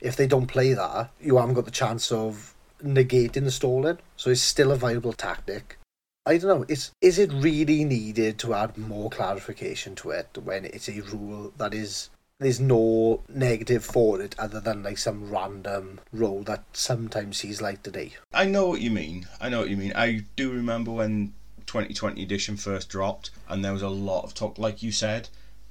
If 0.02 0.16
they 0.16 0.26
don't 0.26 0.48
play 0.48 0.74
that, 0.74 1.12
you 1.22 1.38
haven't 1.38 1.54
got 1.54 1.66
the 1.66 1.72
chance 1.72 2.12
of 2.12 2.56
negating 2.84 3.44
the 3.44 3.52
stalling. 3.52 4.00
So 4.18 4.32
it's 4.32 4.42
still 4.42 4.72
a 4.72 4.76
viable 4.76 5.14
tactic. 5.14 5.78
I 6.26 6.40
don't 6.40 6.50
know. 6.50 6.66
It's 6.68 6.92
is 7.02 7.20
it 7.20 7.32
really 7.32 7.84
needed 7.84 8.40
to 8.40 8.56
add 8.56 8.80
more 8.80 9.12
clarification 9.12 9.94
to 9.98 10.10
it 10.10 10.40
when 10.44 10.66
it's 10.66 10.90
a 10.90 11.02
rule 11.02 11.54
that 11.58 11.76
is 11.76 12.10
there's 12.40 12.60
no 12.60 13.22
negative 13.30 13.86
for 13.86 14.20
it 14.22 14.36
other 14.40 14.60
than 14.60 14.82
like 14.82 14.98
some 14.98 15.30
random 15.30 16.00
role 16.12 16.42
that 16.44 16.64
sometimes 16.74 17.38
sees 17.38 17.62
light 17.62 17.84
today. 17.84 18.14
I 18.34 18.46
know 18.46 18.68
what 18.68 18.82
you 18.82 18.90
mean. 18.90 19.28
I 19.40 19.50
know 19.50 19.60
what 19.60 19.70
you 19.70 19.78
mean. 19.78 19.94
I 19.96 20.26
do 20.36 20.52
remember 20.52 20.92
when 20.92 21.34
2020 21.68 22.24
edition 22.24 22.58
first 22.58 22.90
dropped, 22.90 23.30
and 23.48 23.64
there 23.64 23.74
was 23.74 23.84
a 23.84 23.90
lot 23.90 24.24
of 24.24 24.34
talk. 24.34 24.58
Like 24.58 24.82
you 24.82 24.92
said, 24.92 25.30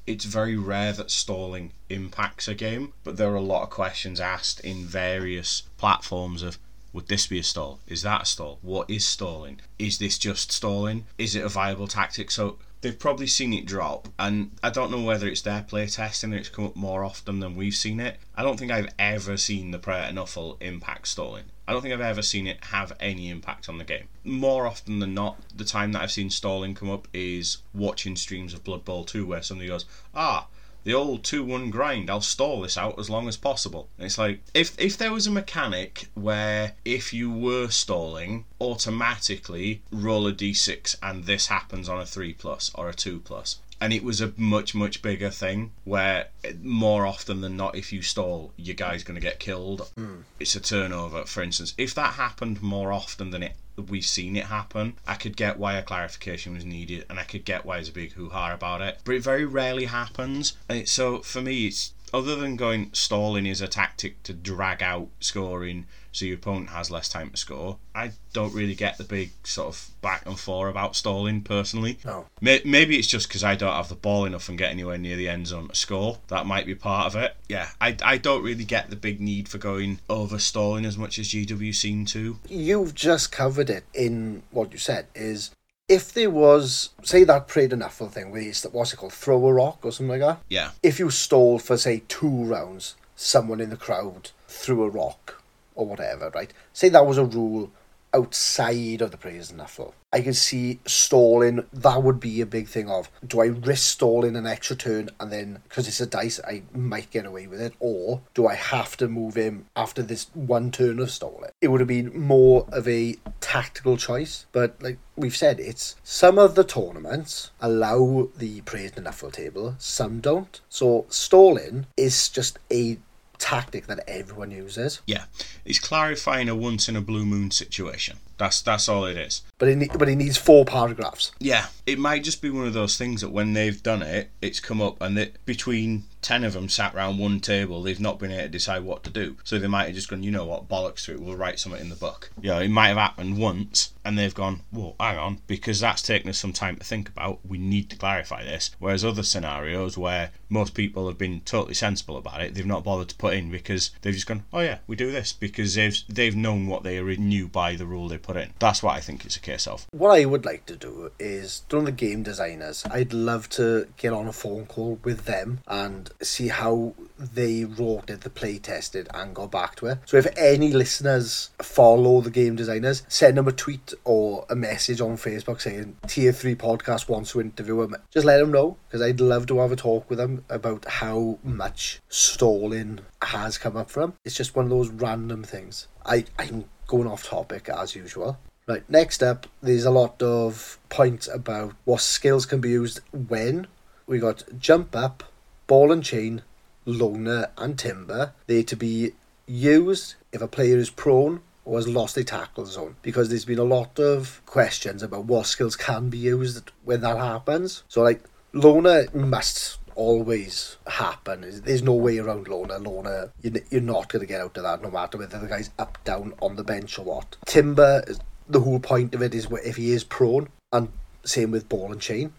it's 0.08 0.24
very 0.24 0.56
rare 0.56 0.94
that 0.94 1.10
stalling 1.10 1.72
impacts 1.90 2.48
a 2.48 2.54
game, 2.54 2.94
but 3.04 3.18
there 3.18 3.30
are 3.30 3.36
a 3.36 3.42
lot 3.42 3.62
of 3.62 3.70
questions 3.70 4.18
asked 4.18 4.58
in 4.60 4.86
various 4.86 5.64
platforms 5.76 6.42
of 6.42 6.58
would 6.94 7.08
this 7.08 7.26
be 7.26 7.38
a 7.38 7.42
stall? 7.42 7.80
Is 7.86 8.00
that 8.02 8.22
a 8.22 8.24
stall? 8.24 8.58
What 8.62 8.88
is 8.88 9.06
stalling? 9.06 9.60
Is 9.78 9.98
this 9.98 10.16
just 10.16 10.50
stalling? 10.50 11.04
Is 11.18 11.36
it 11.36 11.44
a 11.44 11.48
viable 11.48 11.86
tactic? 11.86 12.30
So 12.30 12.56
they've 12.80 12.98
probably 12.98 13.26
seen 13.26 13.52
it 13.52 13.66
drop, 13.66 14.08
and 14.18 14.52
I 14.62 14.70
don't 14.70 14.90
know 14.90 15.02
whether 15.02 15.26
it's 15.26 15.42
their 15.42 15.62
playtesting 15.62 16.24
and 16.24 16.34
it's 16.34 16.48
come 16.48 16.66
up 16.66 16.76
more 16.76 17.04
often 17.04 17.40
than 17.40 17.56
we've 17.56 17.74
seen 17.74 18.00
it. 18.00 18.18
I 18.36 18.42
don't 18.42 18.58
think 18.58 18.70
I've 18.70 18.92
ever 18.98 19.36
seen 19.36 19.70
the 19.70 19.78
Prayers 19.78 20.08
to 20.08 20.14
Nuffle 20.14 20.56
impact 20.60 21.08
stalling. 21.08 21.44
I 21.66 21.72
don't 21.72 21.82
think 21.82 21.92
I've 21.92 22.00
ever 22.00 22.22
seen 22.22 22.46
it 22.46 22.64
have 22.64 22.92
any 22.98 23.28
impact 23.28 23.68
on 23.68 23.78
the 23.78 23.84
game. 23.84 24.08
More 24.24 24.66
often 24.66 25.00
than 25.00 25.12
not, 25.12 25.38
the 25.54 25.64
time 25.64 25.92
that 25.92 26.02
I've 26.02 26.12
seen 26.12 26.30
stalling 26.30 26.74
come 26.74 26.90
up 26.90 27.08
is 27.12 27.58
watching 27.74 28.16
streams 28.16 28.54
of 28.54 28.64
Blood 28.64 28.84
Bowl 28.84 29.04
2 29.04 29.26
where 29.26 29.42
somebody 29.42 29.68
goes, 29.68 29.84
ah, 30.14 30.46
the 30.88 30.94
old 30.94 31.22
2-1 31.22 31.70
grind, 31.70 32.08
I'll 32.08 32.22
stall 32.22 32.62
this 32.62 32.78
out 32.78 32.98
as 32.98 33.10
long 33.10 33.28
as 33.28 33.36
possible. 33.36 33.90
And 33.98 34.06
it's 34.06 34.16
like, 34.16 34.40
if, 34.54 34.74
if 34.80 34.96
there 34.96 35.12
was 35.12 35.26
a 35.26 35.30
mechanic 35.30 36.08
where 36.14 36.72
if 36.82 37.12
you 37.12 37.30
were 37.30 37.68
stalling, 37.68 38.46
automatically 38.58 39.82
roll 39.92 40.26
a 40.26 40.32
d6 40.32 40.96
and 41.02 41.24
this 41.24 41.48
happens 41.48 41.90
on 41.90 42.00
a 42.00 42.06
3 42.06 42.32
plus 42.32 42.70
or 42.74 42.88
a 42.88 42.94
2 42.94 43.20
plus, 43.20 43.58
and 43.82 43.92
it 43.92 44.02
was 44.02 44.22
a 44.22 44.32
much 44.38 44.74
much 44.74 45.02
bigger 45.02 45.28
thing 45.28 45.72
where 45.84 46.28
more 46.62 47.06
often 47.06 47.42
than 47.42 47.54
not 47.56 47.76
if 47.76 47.92
you 47.92 48.00
stall 48.00 48.52
your 48.56 48.74
guy's 48.74 49.04
going 49.04 49.14
to 49.14 49.20
get 49.20 49.38
killed 49.38 49.88
Mm. 49.96 50.22
it's 50.40 50.56
a 50.56 50.60
turnover 50.60 51.24
for 51.26 51.42
instance 51.42 51.74
if 51.78 51.94
that 51.94 52.14
happened 52.14 52.60
more 52.60 52.92
often 52.92 53.30
than 53.30 53.44
it 53.44 53.54
we've 53.82 54.04
seen 54.04 54.36
it 54.36 54.46
happen. 54.46 54.94
I 55.06 55.14
could 55.14 55.36
get 55.36 55.58
why 55.58 55.74
a 55.74 55.82
clarification 55.82 56.54
was 56.54 56.64
needed 56.64 57.04
and 57.08 57.18
i 57.18 57.24
could 57.24 57.44
get 57.44 57.64
why 57.64 57.76
there's 57.76 57.88
a 57.88 57.92
big 57.92 58.12
hoo-ha 58.12 58.52
about 58.52 58.80
it 58.80 58.98
but 59.04 59.14
it 59.14 59.22
very 59.22 59.44
rarely 59.44 59.86
happens. 59.86 60.54
It, 60.68 60.88
so 60.88 61.20
for 61.20 61.40
me 61.40 61.66
it's 61.66 61.92
other 62.12 62.36
than 62.36 62.56
going 62.56 62.90
stalling 62.92 63.46
is 63.46 63.60
a 63.60 63.68
tactic 63.68 64.22
to 64.22 64.32
drag 64.32 64.82
out 64.82 65.08
scoring 65.20 65.86
so 66.18 66.26
your 66.26 66.36
opponent 66.36 66.70
has 66.70 66.90
less 66.90 67.08
time 67.08 67.30
to 67.30 67.36
score 67.36 67.78
i 67.94 68.10
don't 68.32 68.54
really 68.54 68.74
get 68.74 68.98
the 68.98 69.04
big 69.04 69.30
sort 69.44 69.68
of 69.68 69.88
back 70.02 70.26
and 70.26 70.38
forth 70.38 70.70
about 70.70 70.94
stalling 70.96 71.40
personally 71.40 71.98
No. 72.04 72.26
Maybe 72.40 72.98
it's 72.98 73.08
just 73.08 73.28
because 73.28 73.44
I 73.44 73.54
don't 73.54 73.72
have 73.72 73.88
the 73.88 73.94
ball 73.94 74.24
enough 74.24 74.48
and 74.48 74.56
get 74.56 74.70
anywhere 74.70 74.98
near 74.98 75.16
the 75.16 75.28
end 75.28 75.46
zone 75.48 75.68
to 75.68 75.74
score. 75.74 76.18
That 76.28 76.46
might 76.46 76.66
be 76.66 76.74
part 76.74 77.06
of 77.06 77.16
it. 77.20 77.36
Yeah, 77.48 77.68
I, 77.80 77.96
I 78.02 78.16
don't 78.18 78.42
really 78.42 78.64
get 78.64 78.90
the 78.90 78.96
big 78.96 79.20
need 79.20 79.48
for 79.48 79.58
going 79.58 80.00
over 80.08 80.38
stalling 80.38 80.84
as 80.84 80.96
much 80.96 81.18
as 81.18 81.28
GW 81.28 81.74
seem 81.74 82.04
to. 82.06 82.38
You've 82.48 82.94
just 82.94 83.32
covered 83.32 83.70
it 83.70 83.84
in 83.94 84.42
what 84.50 84.72
you 84.72 84.78
said 84.78 85.06
is 85.14 85.50
if 85.88 86.12
there 86.12 86.30
was 86.30 86.90
say 87.02 87.24
that 87.24 87.48
prayed 87.48 87.72
enough 87.72 87.98
thing 87.98 88.30
where 88.30 88.42
it's 88.42 88.64
what's 88.64 88.92
it 88.92 88.96
called 88.96 89.12
throw 89.12 89.46
a 89.46 89.52
rock 89.52 89.78
or 89.82 89.90
something 89.92 90.20
like 90.20 90.20
that 90.20 90.40
Yeah, 90.48 90.70
if 90.82 90.98
you 90.98 91.10
stole 91.10 91.58
for 91.58 91.76
say 91.76 92.02
two 92.08 92.44
rounds 92.44 92.94
someone 93.16 93.60
in 93.60 93.70
the 93.70 93.76
crowd 93.76 94.30
threw 94.46 94.84
a 94.84 94.88
rock 94.88 95.37
or 95.78 95.86
whatever 95.86 96.30
right? 96.34 96.52
Say 96.72 96.88
that 96.90 97.06
was 97.06 97.16
a 97.16 97.24
rule 97.24 97.70
outside 98.14 99.00
of 99.02 99.10
the 99.10 99.16
praise 99.16 99.50
and 99.50 99.60
Nuffle 99.60 99.92
i 100.12 100.20
can 100.20 100.32
see 100.32 100.80
stalling 100.86 101.64
that 101.72 102.02
would 102.02 102.18
be 102.18 102.40
a 102.40 102.46
big 102.46 102.66
thing 102.66 102.88
of 102.88 103.10
do 103.26 103.40
i 103.40 103.46
risk 103.46 103.92
stalling 103.92 104.36
an 104.36 104.46
extra 104.46 104.74
turn 104.74 105.10
and 105.20 105.30
then 105.30 105.60
because 105.68 105.86
it's 105.86 106.00
a 106.00 106.06
dice 106.06 106.40
i 106.46 106.62
might 106.72 107.10
get 107.10 107.26
away 107.26 107.46
with 107.46 107.60
it 107.60 107.74
or 107.80 108.22
do 108.34 108.46
i 108.46 108.54
have 108.54 108.96
to 108.96 109.08
move 109.08 109.34
him 109.34 109.66
after 109.76 110.02
this 110.02 110.28
one 110.34 110.70
turn 110.70 110.98
of 110.98 111.10
stalling? 111.10 111.50
It 111.60 111.68
would 111.68 111.80
have 111.80 111.88
been 111.88 112.18
more 112.18 112.66
of 112.72 112.88
a 112.88 113.16
tactical 113.40 113.96
choice 113.96 114.46
but 114.52 114.82
like 114.82 114.98
we've 115.16 115.36
said 115.36 115.60
it's 115.60 115.96
some 116.02 116.38
of 116.38 116.54
the 116.54 116.64
tournaments 116.64 117.50
allow 117.60 118.28
the 118.36 118.62
praise 118.62 118.92
and 118.96 119.04
knuffle 119.04 119.30
table 119.30 119.74
some 119.78 120.20
don't. 120.20 120.60
So 120.68 121.06
stalling 121.08 121.86
is 121.96 122.28
just 122.28 122.58
a 122.72 122.98
tactic 123.38 123.86
that 123.86 124.00
everyone 124.08 124.50
uses 124.50 125.00
yeah. 125.06 125.24
It's 125.64 125.78
clarifying 125.78 126.48
a 126.48 126.54
once 126.54 126.88
in 126.88 126.96
a 126.96 127.00
blue 127.00 127.24
moon 127.24 127.50
situation. 127.50 128.18
That's 128.38 128.62
that's 128.62 128.88
all 128.88 129.04
it 129.04 129.16
is. 129.16 129.42
but 129.58 129.68
it, 129.68 129.76
ne- 129.76 129.90
but 129.98 130.08
it 130.08 130.16
needs 130.16 130.36
four 130.36 130.64
paragraphs 130.64 131.32
Yeah, 131.40 131.66
it 131.86 131.98
might 131.98 132.24
just 132.24 132.40
be 132.40 132.50
one 132.50 132.66
of 132.66 132.72
those 132.72 132.96
things 132.96 133.20
that 133.20 133.30
when 133.30 133.52
they've 133.52 133.82
done 133.82 134.02
it, 134.02 134.30
it's 134.40 134.60
come 134.60 134.80
up 134.80 135.00
and 135.00 135.16
that 135.16 135.44
between 135.44 136.04
ten 136.22 136.44
of 136.44 136.52
them 136.52 136.68
sat 136.68 136.94
round 136.94 137.18
one 137.18 137.40
table, 137.40 137.82
they've 137.82 138.00
not 138.00 138.18
been 138.18 138.32
able 138.32 138.42
to 138.42 138.48
decide 138.48 138.82
what 138.82 139.04
to 139.04 139.10
do. 139.10 139.36
So 139.44 139.58
they 139.58 139.68
might 139.68 139.86
have 139.86 139.94
just 139.94 140.08
gone, 140.08 140.22
you 140.22 140.30
know 140.30 140.44
what, 140.44 140.68
bollocks 140.68 141.04
to 141.04 141.12
it, 141.12 141.20
we'll 141.20 141.36
write 141.36 141.58
something 141.58 141.80
in 141.80 141.90
the 141.90 141.96
book. 141.96 142.30
You 142.40 142.50
know, 142.50 142.58
it 142.58 142.70
might 142.70 142.88
have 142.88 142.96
happened 142.96 143.38
once 143.38 143.92
and 144.04 144.18
they've 144.18 144.34
gone, 144.34 144.62
well, 144.72 144.96
hang 144.98 145.18
on, 145.18 145.38
because 145.46 145.80
that's 145.80 146.02
taken 146.02 146.30
us 146.30 146.38
some 146.38 146.52
time 146.52 146.76
to 146.76 146.84
think 146.84 147.08
about, 147.08 147.40
we 147.46 147.58
need 147.58 147.90
to 147.90 147.96
clarify 147.96 148.42
this. 148.42 148.70
Whereas 148.78 149.04
other 149.04 149.22
scenarios 149.22 149.96
where 149.96 150.30
most 150.48 150.74
people 150.74 151.06
have 151.08 151.18
been 151.18 151.40
totally 151.42 151.74
sensible 151.74 152.16
about 152.16 152.40
it, 152.40 152.54
they've 152.54 152.66
not 152.66 152.84
bothered 152.84 153.10
to 153.10 153.16
put 153.16 153.34
in 153.34 153.50
because 153.50 153.90
they've 154.02 154.14
just 154.14 154.26
gone, 154.26 154.44
oh 154.52 154.60
yeah, 154.60 154.78
we 154.86 154.96
do 154.96 155.12
this 155.12 155.32
because 155.32 155.74
they've 155.74 155.96
they've 156.08 156.36
known 156.36 156.66
what 156.66 156.82
they 156.82 157.00
knew 157.16 157.48
by 157.48 157.76
the 157.76 157.86
rule 157.86 158.08
they 158.08 158.18
put 158.28 158.36
in. 158.36 158.52
That's 158.58 158.82
what 158.82 158.94
I 158.94 159.00
think 159.00 159.24
it's 159.24 159.36
a 159.36 159.40
case 159.40 159.66
of. 159.66 159.86
what 159.90 160.10
I 160.10 160.26
would 160.26 160.44
like 160.44 160.66
to 160.66 160.76
do 160.76 161.10
is, 161.18 161.62
during 161.68 161.86
the 161.86 161.92
game 161.92 162.22
designers, 162.22 162.84
I'd 162.90 163.14
love 163.14 163.48
to 163.50 163.88
get 163.96 164.12
on 164.12 164.28
a 164.28 164.32
phone 164.32 164.66
call 164.66 165.00
with 165.02 165.24
them 165.24 165.60
and 165.66 166.10
see 166.20 166.48
how 166.48 166.94
they 167.18 167.64
wrote 167.64 168.10
it, 168.10 168.20
the 168.20 168.30
play 168.30 168.58
tested, 168.58 169.08
and 169.14 169.34
got 169.34 169.50
back 169.50 169.76
to 169.76 169.86
it. 169.86 169.98
So 170.04 170.18
if 170.18 170.26
any 170.36 170.72
listeners 170.72 171.50
follow 171.60 172.20
the 172.20 172.30
game 172.30 172.54
designers, 172.54 173.02
send 173.08 173.38
them 173.38 173.48
a 173.48 173.52
tweet 173.52 173.94
or 174.04 174.44
a 174.50 174.54
message 174.54 175.00
on 175.00 175.16
Facebook 175.16 175.60
saying 175.60 175.96
Tier 176.06 176.32
3 176.32 176.54
Podcast 176.54 177.08
wants 177.08 177.32
to 177.32 177.40
interview 177.40 177.80
them. 177.80 177.96
Just 178.10 178.26
let 178.26 178.38
them 178.38 178.52
know, 178.52 178.76
because 178.88 179.00
I'd 179.00 179.20
love 179.20 179.46
to 179.46 179.58
have 179.60 179.72
a 179.72 179.76
talk 179.76 180.08
with 180.10 180.18
them 180.18 180.44
about 180.50 180.84
how 180.84 181.38
much 181.42 182.00
stalling 182.10 183.00
has 183.22 183.56
come 183.56 183.76
up 183.76 183.90
from. 183.90 184.12
It's 184.24 184.36
just 184.36 184.54
one 184.54 184.66
of 184.66 184.70
those 184.70 184.90
random 184.90 185.42
things. 185.42 185.88
I, 186.04 186.24
I'm 186.38 186.64
going 186.88 187.06
off 187.06 187.22
topic 187.22 187.68
as 187.68 187.94
usual. 187.94 188.38
Right, 188.66 188.82
next 188.90 189.22
up, 189.22 189.46
there's 189.62 189.84
a 189.84 189.90
lot 189.90 190.20
of 190.20 190.78
points 190.88 191.28
about 191.28 191.74
what 191.84 192.00
skills 192.00 192.44
can 192.44 192.60
be 192.60 192.70
used 192.70 193.00
when. 193.12 193.68
We 194.06 194.18
got 194.18 194.42
jump 194.58 194.96
up, 194.96 195.22
ball 195.66 195.92
and 195.92 196.02
chain, 196.02 196.42
loner, 196.84 197.50
and 197.56 197.78
timber. 197.78 198.32
They're 198.46 198.64
to 198.64 198.76
be 198.76 199.12
used 199.46 200.16
if 200.32 200.42
a 200.42 200.48
player 200.48 200.76
is 200.76 200.90
prone 200.90 201.40
or 201.64 201.78
has 201.78 201.88
lost 201.88 202.16
a 202.16 202.24
tackle 202.24 202.66
zone 202.66 202.96
because 203.02 203.28
there's 203.28 203.44
been 203.44 203.58
a 203.58 203.64
lot 203.64 203.98
of 203.98 204.42
questions 204.44 205.02
about 205.02 205.26
what 205.26 205.46
skills 205.46 205.76
can 205.76 206.10
be 206.10 206.18
used 206.18 206.70
when 206.84 207.02
that 207.02 207.16
happens. 207.16 207.84
So, 207.88 208.02
like, 208.02 208.22
loner 208.52 209.06
must 209.14 209.78
always 209.98 210.76
happen. 210.86 211.44
There's 211.64 211.82
no 211.82 211.92
way 211.92 212.18
around 212.18 212.46
loner. 212.48 212.78
Loner, 212.78 213.32
you're 213.42 213.82
not 213.82 214.08
going 214.08 214.20
to 214.20 214.26
get 214.26 214.40
out 214.40 214.56
of 214.56 214.62
that 214.62 214.80
no 214.80 214.90
matter 214.90 215.18
whether 215.18 215.38
the 215.38 215.48
guy's 215.48 215.70
up, 215.78 216.02
down, 216.04 216.32
on 216.40 216.56
the 216.56 216.64
bench 216.64 216.98
or 216.98 217.04
what. 217.04 217.36
Timber, 217.46 218.04
the 218.48 218.60
whole 218.60 218.78
point 218.78 219.14
of 219.14 219.22
it 219.22 219.34
is 219.34 219.48
if 219.64 219.76
he 219.76 219.90
is 219.90 220.04
prone, 220.04 220.48
and 220.72 220.90
same 221.24 221.50
with 221.50 221.68
ball 221.68 221.92
and 221.92 222.00
chain. 222.00 222.32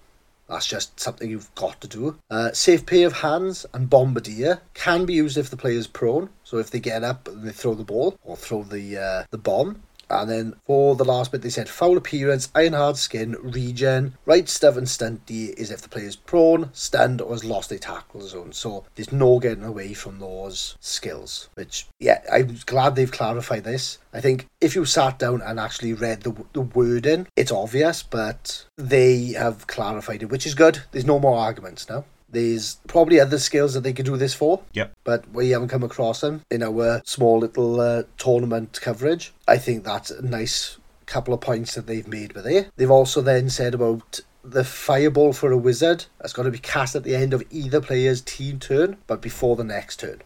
That's 0.47 0.65
just 0.65 0.99
something 0.99 1.29
you've 1.29 1.53
got 1.53 1.79
to 1.81 1.87
do. 1.87 2.17
Uh, 2.31 2.51
safe 2.53 2.85
pair 2.85 3.05
of 3.05 3.13
hands 3.13 3.67
and 3.71 3.87
bombardier 3.87 4.61
can 4.73 5.05
be 5.05 5.13
used 5.13 5.37
if 5.37 5.51
the 5.51 5.57
player's 5.57 5.85
prone. 5.85 6.29
So 6.43 6.57
if 6.57 6.71
they 6.71 6.79
get 6.79 7.03
up 7.03 7.27
and 7.27 7.43
they 7.43 7.51
throw 7.51 7.75
the 7.75 7.83
ball 7.83 8.17
or 8.23 8.35
throw 8.35 8.63
the 8.63 8.97
uh, 8.97 9.23
the 9.29 9.37
bomb. 9.37 9.83
And 10.09 10.29
then 10.29 10.55
for 10.65 10.95
the 10.95 11.05
last 11.05 11.31
bit, 11.31 11.41
they 11.41 11.49
said 11.49 11.69
foul 11.69 11.97
appearance, 11.97 12.49
iron 12.55 12.73
hard 12.73 12.97
skin, 12.97 13.35
regen, 13.41 14.15
right 14.25 14.47
stuff 14.49 14.77
and 14.77 14.87
stunty 14.87 15.53
is 15.53 15.71
if 15.71 15.81
the 15.81 15.89
player 15.89 16.05
is 16.05 16.15
prone, 16.15 16.69
stunned, 16.73 17.21
or 17.21 17.31
has 17.31 17.43
lost 17.43 17.71
a 17.71 17.79
tackle 17.79 18.21
zone. 18.21 18.53
So 18.53 18.85
there's 18.95 19.11
no 19.11 19.39
getting 19.39 19.63
away 19.63 19.93
from 19.93 20.19
those 20.19 20.77
skills. 20.79 21.49
Which, 21.53 21.87
yeah, 21.99 22.21
I'm 22.31 22.57
glad 22.65 22.95
they've 22.95 23.11
clarified 23.11 23.63
this. 23.63 23.99
I 24.13 24.21
think 24.21 24.47
if 24.59 24.75
you 24.75 24.85
sat 24.85 25.19
down 25.19 25.41
and 25.41 25.59
actually 25.59 25.93
read 25.93 26.21
the, 26.21 26.35
the 26.53 26.61
wording, 26.61 27.27
it's 27.35 27.51
obvious, 27.51 28.03
but 28.03 28.65
they 28.77 29.33
have 29.33 29.67
clarified 29.67 30.23
it, 30.23 30.29
which 30.29 30.45
is 30.45 30.55
good. 30.55 30.81
There's 30.91 31.05
no 31.05 31.19
more 31.19 31.37
arguments 31.37 31.87
now. 31.87 32.05
There's 32.31 32.75
probably 32.87 33.19
other 33.19 33.39
skills 33.39 33.73
that 33.73 33.81
they 33.81 33.93
could 33.93 34.05
do 34.05 34.17
this 34.17 34.33
for, 34.33 34.61
Yep. 34.73 34.93
but 35.03 35.29
we 35.33 35.49
haven't 35.49 35.69
come 35.69 35.83
across 35.83 36.21
them 36.21 36.41
in 36.51 36.61
our 36.63 37.01
small 37.05 37.39
little 37.39 37.79
uh, 37.81 38.03
tournament 38.17 38.79
coverage. 38.81 39.33
I 39.47 39.57
think 39.57 39.83
that's 39.83 40.11
a 40.11 40.21
nice 40.21 40.77
couple 41.05 41.33
of 41.33 41.41
points 41.41 41.73
that 41.75 41.87
they've 41.87 42.07
made 42.07 42.33
with 42.33 42.45
it. 42.45 42.69
They've 42.75 42.91
also 42.91 43.21
then 43.21 43.49
said 43.49 43.73
about 43.73 44.19
the 44.43 44.63
fireball 44.63 45.33
for 45.33 45.51
a 45.51 45.57
wizard 45.57 46.05
that's 46.19 46.33
got 46.33 46.43
to 46.43 46.51
be 46.51 46.59
cast 46.59 46.95
at 46.95 47.03
the 47.03 47.15
end 47.15 47.33
of 47.33 47.43
either 47.49 47.81
player's 47.81 48.21
team 48.21 48.59
turn, 48.59 48.97
but 49.07 49.21
before 49.21 49.55
the 49.55 49.63
next 49.63 49.99
turn. 50.01 50.21